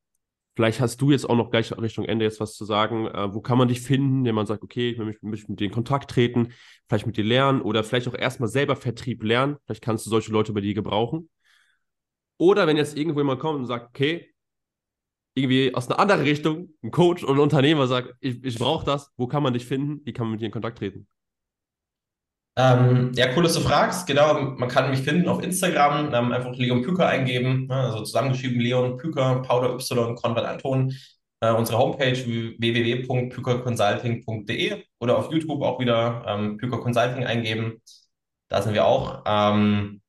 vielleicht 0.54 0.80
hast 0.80 1.00
du 1.00 1.10
jetzt 1.10 1.28
auch 1.28 1.34
noch 1.34 1.50
gleich 1.50 1.76
Richtung 1.76 2.04
Ende 2.04 2.24
jetzt 2.24 2.38
was 2.38 2.54
zu 2.54 2.64
sagen. 2.64 3.08
Äh, 3.08 3.34
wo 3.34 3.40
kann 3.40 3.58
man 3.58 3.66
dich 3.66 3.80
finden, 3.80 4.24
wenn 4.24 4.36
man 4.36 4.46
sagt, 4.46 4.62
okay, 4.62 4.90
ich 4.90 4.98
möchte 4.98 5.50
mit 5.50 5.58
dir 5.58 5.64
in 5.64 5.72
Kontakt 5.72 6.12
treten, 6.12 6.52
vielleicht 6.88 7.08
mit 7.08 7.16
dir 7.16 7.24
lernen 7.24 7.60
oder 7.60 7.82
vielleicht 7.82 8.06
auch 8.06 8.14
erstmal 8.14 8.48
selber 8.48 8.76
Vertrieb 8.76 9.24
lernen. 9.24 9.56
Vielleicht 9.64 9.82
kannst 9.82 10.06
du 10.06 10.10
solche 10.10 10.30
Leute 10.30 10.52
bei 10.52 10.60
dir 10.60 10.74
gebrauchen. 10.74 11.28
Oder 12.38 12.68
wenn 12.68 12.76
jetzt 12.76 12.96
irgendwo 12.96 13.18
jemand 13.18 13.40
kommt 13.40 13.58
und 13.58 13.66
sagt, 13.66 13.88
okay, 13.88 14.29
irgendwie 15.34 15.74
aus 15.74 15.88
einer 15.88 15.98
anderen 15.98 16.22
Richtung, 16.22 16.70
ein 16.82 16.90
Coach 16.90 17.24
oder 17.24 17.34
ein 17.34 17.40
Unternehmer 17.40 17.86
sagt, 17.86 18.14
ich, 18.20 18.42
ich 18.44 18.58
brauche 18.58 18.84
das, 18.84 19.10
wo 19.16 19.26
kann 19.26 19.42
man 19.42 19.54
dich 19.54 19.66
finden? 19.66 20.00
Wie 20.04 20.12
kann 20.12 20.26
man 20.26 20.32
mit 20.32 20.40
dir 20.40 20.46
in 20.46 20.52
Kontakt 20.52 20.78
treten? 20.78 21.06
Ähm, 22.56 23.12
ja, 23.14 23.26
cool, 23.36 23.44
dass 23.44 23.54
du 23.54 23.60
fragst. 23.60 24.06
Genau, 24.06 24.34
man 24.34 24.68
kann 24.68 24.90
mich 24.90 25.00
finden 25.00 25.28
auf 25.28 25.42
Instagram, 25.42 26.12
ähm, 26.12 26.32
einfach 26.32 26.54
Leon 26.56 26.82
Püker 26.82 27.08
eingeben, 27.08 27.66
ne, 27.68 27.74
also 27.74 28.02
zusammengeschrieben 28.02 28.60
Leon 28.60 28.96
Püker, 28.98 29.40
Powder 29.42 29.72
Y, 29.74 30.14
Konrad 30.16 30.44
Anton. 30.44 30.94
Äh, 31.40 31.52
unsere 31.52 31.78
Homepage 31.78 32.26
www.pükerconsulting.de 32.26 34.84
oder 34.98 35.16
auf 35.16 35.32
YouTube 35.32 35.62
auch 35.62 35.78
wieder 35.80 36.24
ähm, 36.26 36.58
Püker 36.58 36.78
Consulting 36.80 37.24
eingeben. 37.24 37.80
Da 38.48 38.60
sind 38.62 38.74
wir 38.74 38.84
auch. 38.84 39.22
Ähm, 39.26 39.99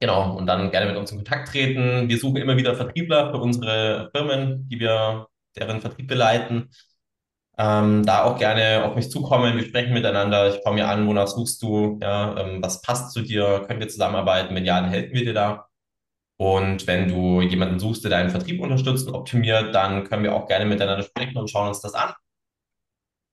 Genau, 0.00 0.36
und 0.36 0.46
dann 0.46 0.70
gerne 0.70 0.86
mit 0.86 0.96
uns 0.96 1.10
in 1.10 1.18
Kontakt 1.18 1.48
treten. 1.48 2.08
Wir 2.08 2.18
suchen 2.18 2.36
immer 2.36 2.56
wieder 2.56 2.74
Vertriebler 2.74 3.30
für 3.32 3.38
unsere 3.38 4.10
Firmen, 4.14 4.68
die 4.68 4.78
wir, 4.78 5.26
deren 5.56 5.80
Vertrieb 5.80 6.08
wir 6.08 6.16
leiten. 6.16 6.70
Ähm, 7.58 8.06
da 8.06 8.22
auch 8.22 8.38
gerne 8.38 8.84
auf 8.84 8.94
mich 8.94 9.10
zukommen. 9.10 9.56
Wir 9.56 9.64
sprechen 9.64 9.92
miteinander. 9.92 10.54
Ich 10.54 10.62
komme 10.62 10.76
mir 10.76 10.88
an, 10.88 11.08
wonach 11.08 11.26
suchst 11.26 11.60
du? 11.62 11.98
Ja, 12.00 12.36
ähm, 12.38 12.62
was 12.62 12.82
passt 12.82 13.12
zu 13.12 13.22
dir? 13.22 13.64
Können 13.66 13.80
wir 13.80 13.88
zusammenarbeiten? 13.88 14.54
Wenn 14.54 14.64
ja, 14.64 14.80
dann 14.80 14.90
helfen 14.90 15.12
wir 15.14 15.24
dir 15.24 15.34
da. 15.34 15.66
Und 16.36 16.86
wenn 16.86 17.08
du 17.08 17.40
jemanden 17.42 17.80
suchst, 17.80 18.04
der 18.04 18.10
deinen 18.12 18.30
Vertrieb 18.30 18.60
unterstützt 18.60 19.08
und 19.08 19.14
optimiert, 19.14 19.74
dann 19.74 20.04
können 20.04 20.22
wir 20.22 20.34
auch 20.34 20.46
gerne 20.46 20.66
miteinander 20.66 21.02
sprechen 21.04 21.36
und 21.36 21.50
schauen 21.50 21.68
uns 21.68 21.80
das 21.80 21.94
an. 21.94 22.12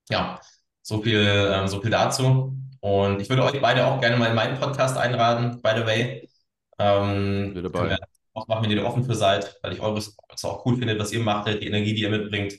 Ja, 0.09 0.39
so 0.81 1.01
viel, 1.01 1.19
ähm, 1.53 1.67
so 1.67 1.81
viel 1.81 1.91
dazu. 1.91 2.55
Und 2.79 3.21
ich 3.21 3.29
würde 3.29 3.43
euch 3.43 3.61
beide 3.61 3.85
auch 3.87 3.99
gerne 4.01 4.17
mal 4.17 4.29
in 4.29 4.35
meinen 4.35 4.59
Podcast 4.59 4.97
einladen, 4.97 5.61
by 5.61 5.71
the 5.75 5.85
way. 5.85 6.24
Ähm, 6.77 7.53
Bin 7.53 7.63
dabei. 7.63 7.89
wir 7.89 7.99
auch 8.33 8.47
machen, 8.47 8.63
wenn 8.63 8.71
ihr 8.71 8.81
da 8.81 8.85
offen 8.85 9.03
für 9.03 9.15
seid, 9.15 9.57
weil 9.61 9.73
ich 9.73 9.79
eures 9.79 10.17
auch 10.43 10.65
cool 10.65 10.77
finde, 10.77 10.99
was 10.99 11.13
ihr 11.13 11.21
macht, 11.21 11.47
die 11.47 11.65
Energie, 11.65 11.93
die 11.93 12.01
ihr 12.01 12.09
mitbringt. 12.09 12.55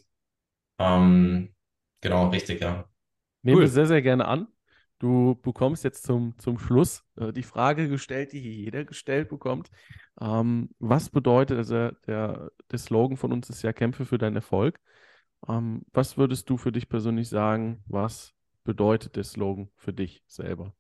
Ähm, 0.79 1.55
genau, 2.00 2.29
richtig, 2.29 2.61
ja. 2.61 2.88
Nehmen 3.42 3.59
cool. 3.59 3.62
wir 3.64 3.68
sehr, 3.68 3.87
sehr 3.87 4.02
gerne 4.02 4.26
an. 4.26 4.48
Du 4.98 5.35
bekommst 5.42 5.85
jetzt 5.85 6.05
zum, 6.05 6.38
zum 6.38 6.59
Schluss 6.59 7.05
äh, 7.16 7.33
die 7.33 7.42
Frage 7.42 7.88
gestellt, 7.88 8.33
die 8.33 8.40
jeder 8.40 8.85
gestellt 8.87 9.29
bekommt. 9.29 9.70
Ähm, 10.18 10.70
was 10.79 11.11
bedeutet, 11.11 11.59
also 11.59 11.90
der, 12.07 12.50
der 12.70 12.79
Slogan 12.79 13.18
von 13.18 13.33
uns 13.33 13.50
ist 13.50 13.62
ja 13.62 13.74
Kämpfe 13.74 14.07
für 14.07 14.16
deinen 14.16 14.37
Erfolg. 14.37 14.81
Ähm, 15.46 15.83
was 15.92 16.16
würdest 16.16 16.48
du 16.48 16.57
für 16.57 16.72
dich 16.72 16.88
persönlich 16.88 17.29
sagen, 17.29 17.83
was 17.87 18.33
bedeutet 18.64 19.16
der 19.16 19.24
Slogan 19.24 19.68
für 19.76 19.92
dich 19.92 20.22
selber? 20.26 20.74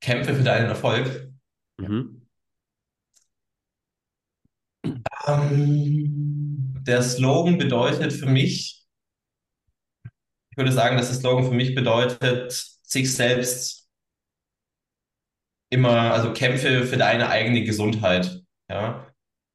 Kämpfe 0.00 0.34
für 0.34 0.42
deinen 0.42 0.66
Erfolg. 0.66 1.32
Mhm. 1.78 2.26
Ähm, 5.26 6.74
der 6.86 7.02
Slogan 7.02 7.58
bedeutet 7.58 8.12
für 8.12 8.26
mich, 8.26 8.86
ich 10.50 10.56
würde 10.56 10.72
sagen, 10.72 10.96
dass 10.96 11.08
der 11.08 11.18
Slogan 11.18 11.44
für 11.44 11.54
mich 11.54 11.74
bedeutet, 11.74 12.52
sich 12.82 13.14
selbst 13.14 13.88
immer, 15.70 16.12
also 16.12 16.32
kämpfe 16.32 16.84
für 16.84 16.96
deine 16.96 17.28
eigene 17.28 17.64
Gesundheit. 17.64 18.42
Ja? 18.68 19.06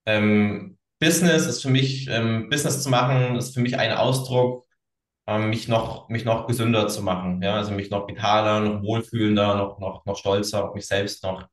Ähm, 0.05 0.77
Business 0.99 1.45
ist 1.45 1.61
für 1.61 1.69
mich, 1.69 2.07
ähm, 2.09 2.49
Business 2.49 2.81
zu 2.81 2.89
machen, 2.89 3.35
ist 3.35 3.53
für 3.53 3.59
mich 3.61 3.77
ein 3.77 3.91
Ausdruck, 3.91 4.65
ähm, 5.27 5.49
mich 5.49 5.67
noch, 5.67 6.07
mich 6.09 6.23
noch 6.25 6.47
gesünder 6.47 6.87
zu 6.87 7.01
machen. 7.03 7.41
Ja? 7.41 7.55
Also 7.55 7.71
mich 7.73 7.89
noch 7.89 8.07
vitaler, 8.07 8.61
noch 8.61 8.81
wohlfühlender, 8.83 9.55
noch, 9.55 9.79
noch, 9.79 10.05
noch 10.05 10.17
stolzer 10.17 10.69
auf 10.69 10.75
mich 10.75 10.87
selbst, 10.87 11.23
noch, 11.23 11.47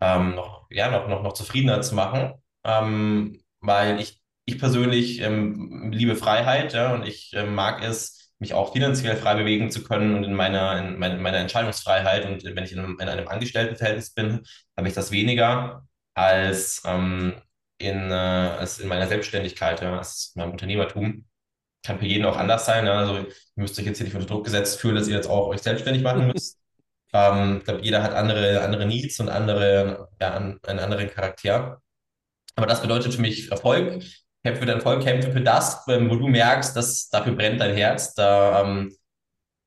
ähm, 0.00 0.34
noch, 0.34 0.66
ja, 0.70 0.90
noch, 0.90 1.08
noch, 1.08 1.22
noch 1.22 1.34
zufriedener 1.34 1.82
zu 1.82 1.94
machen. 1.94 2.34
Ähm, 2.64 3.40
weil 3.60 4.00
ich, 4.00 4.20
ich 4.46 4.58
persönlich 4.58 5.20
ähm, 5.20 5.90
liebe 5.92 6.16
Freiheit, 6.16 6.72
ja, 6.74 6.94
und 6.94 7.06
ich 7.06 7.32
ähm, 7.34 7.54
mag 7.54 7.82
es, 7.82 8.24
mich 8.38 8.54
auch 8.54 8.72
finanziell 8.72 9.16
frei 9.16 9.34
bewegen 9.36 9.70
zu 9.70 9.82
können 9.84 10.14
und 10.14 10.24
in 10.24 10.34
meiner, 10.34 10.78
in 10.78 10.98
meiner, 10.98 11.14
in 11.14 11.22
meiner 11.22 11.38
Entscheidungsfreiheit. 11.38 12.26
Und 12.26 12.44
wenn 12.44 12.64
ich 12.64 12.72
in 12.72 12.78
einem, 12.78 12.98
in 13.00 13.08
einem 13.08 13.28
Angestelltenverhältnis 13.28 14.10
bin, 14.10 14.42
habe 14.76 14.88
ich 14.88 14.94
das 14.94 15.10
weniger 15.10 15.86
als, 16.14 16.82
ähm, 16.84 17.34
in, 17.78 18.10
äh, 18.10 18.14
als 18.14 18.78
in 18.80 18.88
meiner 18.88 19.06
Selbstständigkeit, 19.06 19.80
ja, 19.82 19.98
als 19.98 20.32
in 20.34 20.40
meinem 20.40 20.52
Unternehmertum. 20.52 21.26
Kann 21.84 21.98
für 21.98 22.06
jeden 22.06 22.24
auch 22.24 22.36
anders 22.36 22.66
sein. 22.66 22.86
Ja. 22.86 22.94
Also 22.98 23.18
ihr 23.18 23.26
müsst 23.56 23.78
euch 23.78 23.86
jetzt 23.86 23.98
hier 23.98 24.06
nicht 24.06 24.14
unter 24.14 24.26
Druck 24.26 24.44
gesetzt 24.44 24.80
fühlen, 24.80 24.96
dass 24.96 25.08
ihr 25.08 25.16
jetzt 25.16 25.28
auch 25.28 25.48
euch 25.48 25.62
selbstständig 25.62 26.02
machen 26.02 26.28
müsst. 26.28 26.58
ähm, 27.12 27.58
ich 27.58 27.64
glaube, 27.64 27.82
jeder 27.82 28.02
hat 28.02 28.14
andere, 28.14 28.62
andere 28.62 28.86
Needs 28.86 29.20
und 29.20 29.28
andere, 29.28 30.08
ja, 30.20 30.34
einen 30.36 30.60
anderen 30.78 31.10
Charakter. 31.10 31.82
Aber 32.56 32.66
das 32.66 32.82
bedeutet 32.82 33.14
für 33.14 33.20
mich 33.20 33.50
Erfolg. 33.50 34.02
Kämpfe 34.44 34.60
für 34.60 34.66
deinen 34.66 34.76
Erfolg, 34.76 35.02
kämpfe 35.02 35.32
für 35.32 35.40
das, 35.40 35.84
ähm, 35.88 36.10
wo 36.10 36.16
du 36.16 36.28
merkst, 36.28 36.76
dass 36.76 37.08
dafür 37.08 37.34
brennt 37.34 37.60
dein 37.60 37.74
Herz. 37.74 38.14
Da, 38.14 38.62
ähm, 38.62 38.94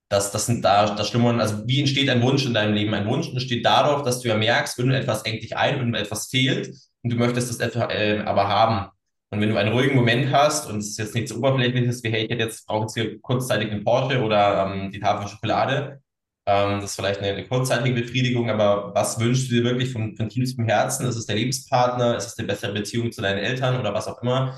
das, 0.10 0.32
das 0.32 0.46
sind 0.46 0.64
da, 0.64 0.96
das 0.96 1.10
schlummern, 1.10 1.42
also 1.42 1.68
wie 1.68 1.80
entsteht 1.80 2.10
ein 2.10 2.22
Wunsch 2.22 2.46
in 2.46 2.54
deinem 2.54 2.74
Leben? 2.74 2.94
Ein 2.94 3.08
Wunsch 3.08 3.30
entsteht 3.30 3.66
dadurch, 3.66 4.04
dass 4.04 4.22
du 4.22 4.30
ja 4.30 4.38
merkst, 4.38 4.78
irgendetwas 4.78 5.24
engt 5.24 5.44
dich 5.44 5.58
ein, 5.58 5.78
irgendetwas 5.78 6.28
fehlt 6.28 6.70
und 7.02 7.12
du 7.12 7.18
möchtest 7.18 7.60
das 7.60 7.76
äh, 7.76 8.22
aber 8.26 8.48
haben. 8.48 8.90
Und 9.30 9.42
wenn 9.42 9.50
du 9.50 9.58
einen 9.58 9.74
ruhigen 9.74 9.96
Moment 9.96 10.32
hast 10.32 10.70
und 10.70 10.78
es 10.78 10.90
ist 10.90 11.00
jetzt 11.00 11.16
nichts 11.16 11.34
Oberflächliches, 11.34 12.02
wie 12.04 12.12
hey, 12.12 12.24
ich 12.24 12.30
hätte 12.30 12.44
jetzt, 12.44 12.66
brauche 12.66 12.84
jetzt 12.84 12.94
hier 12.94 13.20
kurzzeitig 13.20 13.72
einen 13.72 13.84
Porsche 13.84 14.22
oder 14.24 14.72
ähm, 14.72 14.92
die 14.92 15.00
Tafel 15.00 15.28
Schokolade, 15.28 16.02
ähm, 16.48 16.80
das 16.82 16.92
ist 16.92 16.96
vielleicht 16.96 17.20
eine, 17.20 17.30
eine, 17.30 17.46
kurzzeitige 17.46 18.02
Befriedigung, 18.02 18.50
aber 18.50 18.96
was 18.96 19.20
wünschst 19.20 19.52
du 19.52 19.56
dir 19.56 19.64
wirklich 19.66 19.92
von, 19.92 20.16
von 20.16 20.30
tiefstem 20.30 20.66
Herzen? 20.66 21.06
Ist 21.06 21.18
es 21.18 21.26
der 21.26 21.36
Lebenspartner? 21.36 22.16
Ist 22.16 22.28
es 22.28 22.40
eine 22.40 22.48
bessere 22.48 22.74
Beziehung 22.74 23.12
zu 23.12 23.22
deinen 23.22 23.40
Eltern 23.40 23.78
oder 23.80 23.94
was 23.94 24.08
auch 24.08 24.22
immer? 24.22 24.58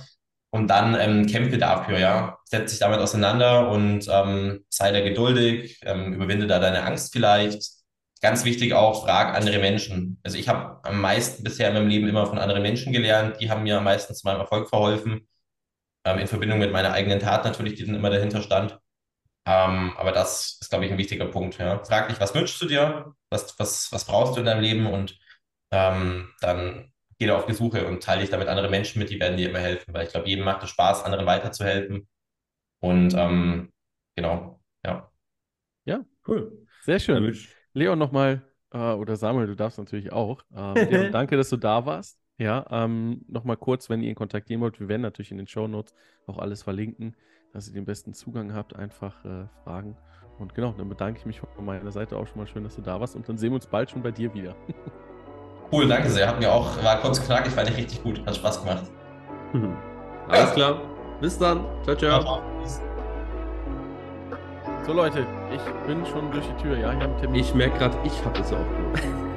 Und 0.52 0.68
dann 0.68 0.96
ähm, 1.00 1.26
kämpfe 1.28 1.58
dafür, 1.58 2.00
ja. 2.00 2.38
Setz 2.46 2.72
dich 2.72 2.80
damit 2.80 3.00
auseinander 3.00 3.70
und 3.70 4.08
ähm, 4.12 4.66
sei 4.70 4.92
da 4.92 5.02
geduldig, 5.02 5.80
ähm, 5.84 6.14
überwinde 6.14 6.48
da 6.48 6.60
deine 6.60 6.84
Angst 6.84 7.12
vielleicht. 7.12 7.64
Ganz 8.22 8.46
wichtig 8.46 8.74
auch, 8.74 9.06
frag 9.06 9.36
andere 9.36 9.60
Menschen. 9.60 10.20
Also 10.24 10.38
ich 10.38 10.48
habe 10.50 10.80
am 10.84 11.02
meisten 11.02 11.44
bisher 11.44 11.70
in 11.70 11.74
meinem 11.76 11.88
Leben 11.88 12.08
immer 12.08 12.26
von 12.28 12.38
anderen 12.38 12.62
Menschen 12.62 12.94
gelernt. 12.94 13.38
Die 13.42 13.50
haben 13.50 13.64
mir 13.64 13.78
am 13.78 13.84
meisten 13.84 14.14
zu 14.14 14.28
meinem 14.28 14.42
Erfolg 14.42 14.70
verholfen. 14.70 15.28
Ähm, 16.06 16.20
in 16.20 16.28
Verbindung 16.28 16.60
mit 16.60 16.72
meiner 16.72 16.94
eigenen 16.94 17.20
Tat 17.20 17.46
natürlich, 17.46 17.76
die 17.76 17.86
dann 17.86 17.96
immer 17.96 18.10
dahinter 18.12 18.42
stand. 18.42 18.80
Ähm, 19.50 19.94
aber 19.98 20.12
das 20.12 20.60
ist, 20.62 20.70
glaube 20.70 20.86
ich, 20.86 20.92
ein 20.92 21.00
wichtiger 21.00 21.26
Punkt. 21.26 21.58
Ja. 21.58 21.84
Frag 21.84 22.08
dich, 22.08 22.20
was 22.20 22.36
wünschst 22.36 22.62
du 22.62 22.68
dir? 22.68 23.16
Was, 23.32 23.58
was, 23.58 23.92
was 23.92 24.06
brauchst 24.06 24.36
du 24.36 24.42
in 24.42 24.46
deinem 24.46 24.62
Leben? 24.62 24.86
Und 24.86 25.18
ähm, 25.72 26.30
dann 26.40 26.92
geh 27.18 27.26
da 27.26 27.36
auf 27.36 27.48
die 27.48 27.56
Suche 27.56 27.88
und 27.88 28.04
teile 28.04 28.22
dich 28.22 28.30
damit 28.30 28.48
andere 28.48 28.70
Menschen 28.70 29.00
mit, 29.00 29.10
die 29.10 29.20
werden 29.20 29.38
dir 29.38 29.50
immer 29.50 29.60
helfen. 29.60 29.92
Weil 29.92 30.06
ich 30.06 30.12
glaube, 30.12 30.28
jedem 30.28 30.46
macht 30.46 30.62
es 30.62 30.70
Spaß, 30.70 31.04
anderen 31.04 31.26
weiterzuhelfen. 31.26 32.08
Und 32.80 33.16
ähm, 33.16 33.74
genau, 34.16 34.62
ja. 34.86 35.12
Ja, 35.86 36.06
cool. 36.28 36.68
Sehr 36.84 37.00
schön. 37.00 37.36
Leon 37.74 37.98
nochmal, 37.98 38.44
äh, 38.72 38.78
oder 38.78 39.16
Samuel, 39.16 39.48
du 39.48 39.56
darfst 39.56 39.80
natürlich 39.80 40.14
auch. 40.14 40.44
Ähm, 40.56 40.76
Leon, 40.92 41.12
danke, 41.12 41.38
dass 41.38 41.50
du 41.50 41.58
da 41.58 41.88
warst. 41.88 42.20
Ja, 42.38 42.68
ähm, 42.70 43.26
nochmal 43.28 43.58
kurz, 43.58 43.90
wenn 43.90 44.04
ihr 44.04 44.10
ihn 44.10 44.16
kontaktieren 44.16 44.62
wollt, 44.62 44.80
wir 44.80 44.88
werden 44.88 45.02
natürlich 45.02 45.32
in 45.32 45.38
den 45.38 45.48
Show 45.48 45.68
Notes 45.68 45.94
auch 46.28 46.38
alles 46.38 46.62
verlinken 46.62 47.16
dass 47.54 47.68
ihr 47.68 47.74
den 47.74 47.86
besten 47.86 48.14
Zugang 48.14 48.54
habt, 48.54 48.76
einfach 48.76 49.24
äh, 49.26 49.46
fragen. 49.64 49.96
Und 50.38 50.56
genau, 50.56 50.74
dann 50.78 50.88
bedanke 50.88 51.20
ich 51.20 51.26
mich 51.26 51.42
von 51.42 51.66
meiner 51.66 51.92
Seite 51.92 52.16
auch 52.16 52.26
schon 52.28 52.38
mal 52.38 52.48
schön, 52.48 52.64
dass 52.64 52.76
du 52.76 52.82
da 52.82 53.00
warst 53.00 53.16
und 53.16 53.28
dann 53.28 53.38
sehen 53.38 53.52
wir 53.52 53.56
uns 53.56 53.68
bald 53.68 53.92
schon 53.92 54.02
bei 54.02 54.12
dir 54.12 54.34
wieder. 54.34 54.56
cool, 55.72 55.88
danke 55.88 56.10
sehr. 56.10 56.28
Hat 56.28 56.40
mir 56.40 56.52
auch, 56.52 56.82
war 56.84 57.00
kurz 57.02 57.22
knackig, 57.26 57.52
fand 57.52 57.70
ich 57.70 57.78
richtig 57.78 58.04
gut. 58.04 58.26
Hat 58.26 58.36
Spaß 58.36 58.64
gemacht. 58.64 58.84
Mhm. 59.54 59.76
Alles 60.28 60.50
ja. 60.50 60.56
klar. 60.56 60.82
Bis 61.20 61.38
dann. 61.38 61.66
Ciao, 61.84 61.96
ciao. 61.96 62.22
ciao. 62.22 62.42
So 64.86 64.94
Leute, 64.94 65.26
ich 65.54 65.88
bin 65.88 66.06
schon 66.06 66.32
durch 66.32 66.46
die 66.48 66.64
Tür, 66.64 66.78
ja, 66.78 66.94
ich 66.94 67.00
habe 67.00 67.16
Termin. 67.20 67.42
Ich 67.42 67.54
merke 67.54 67.78
gerade, 67.78 67.98
ich 68.04 68.26
habe 68.26 68.40
es 68.40 68.54
auch. 68.54 68.60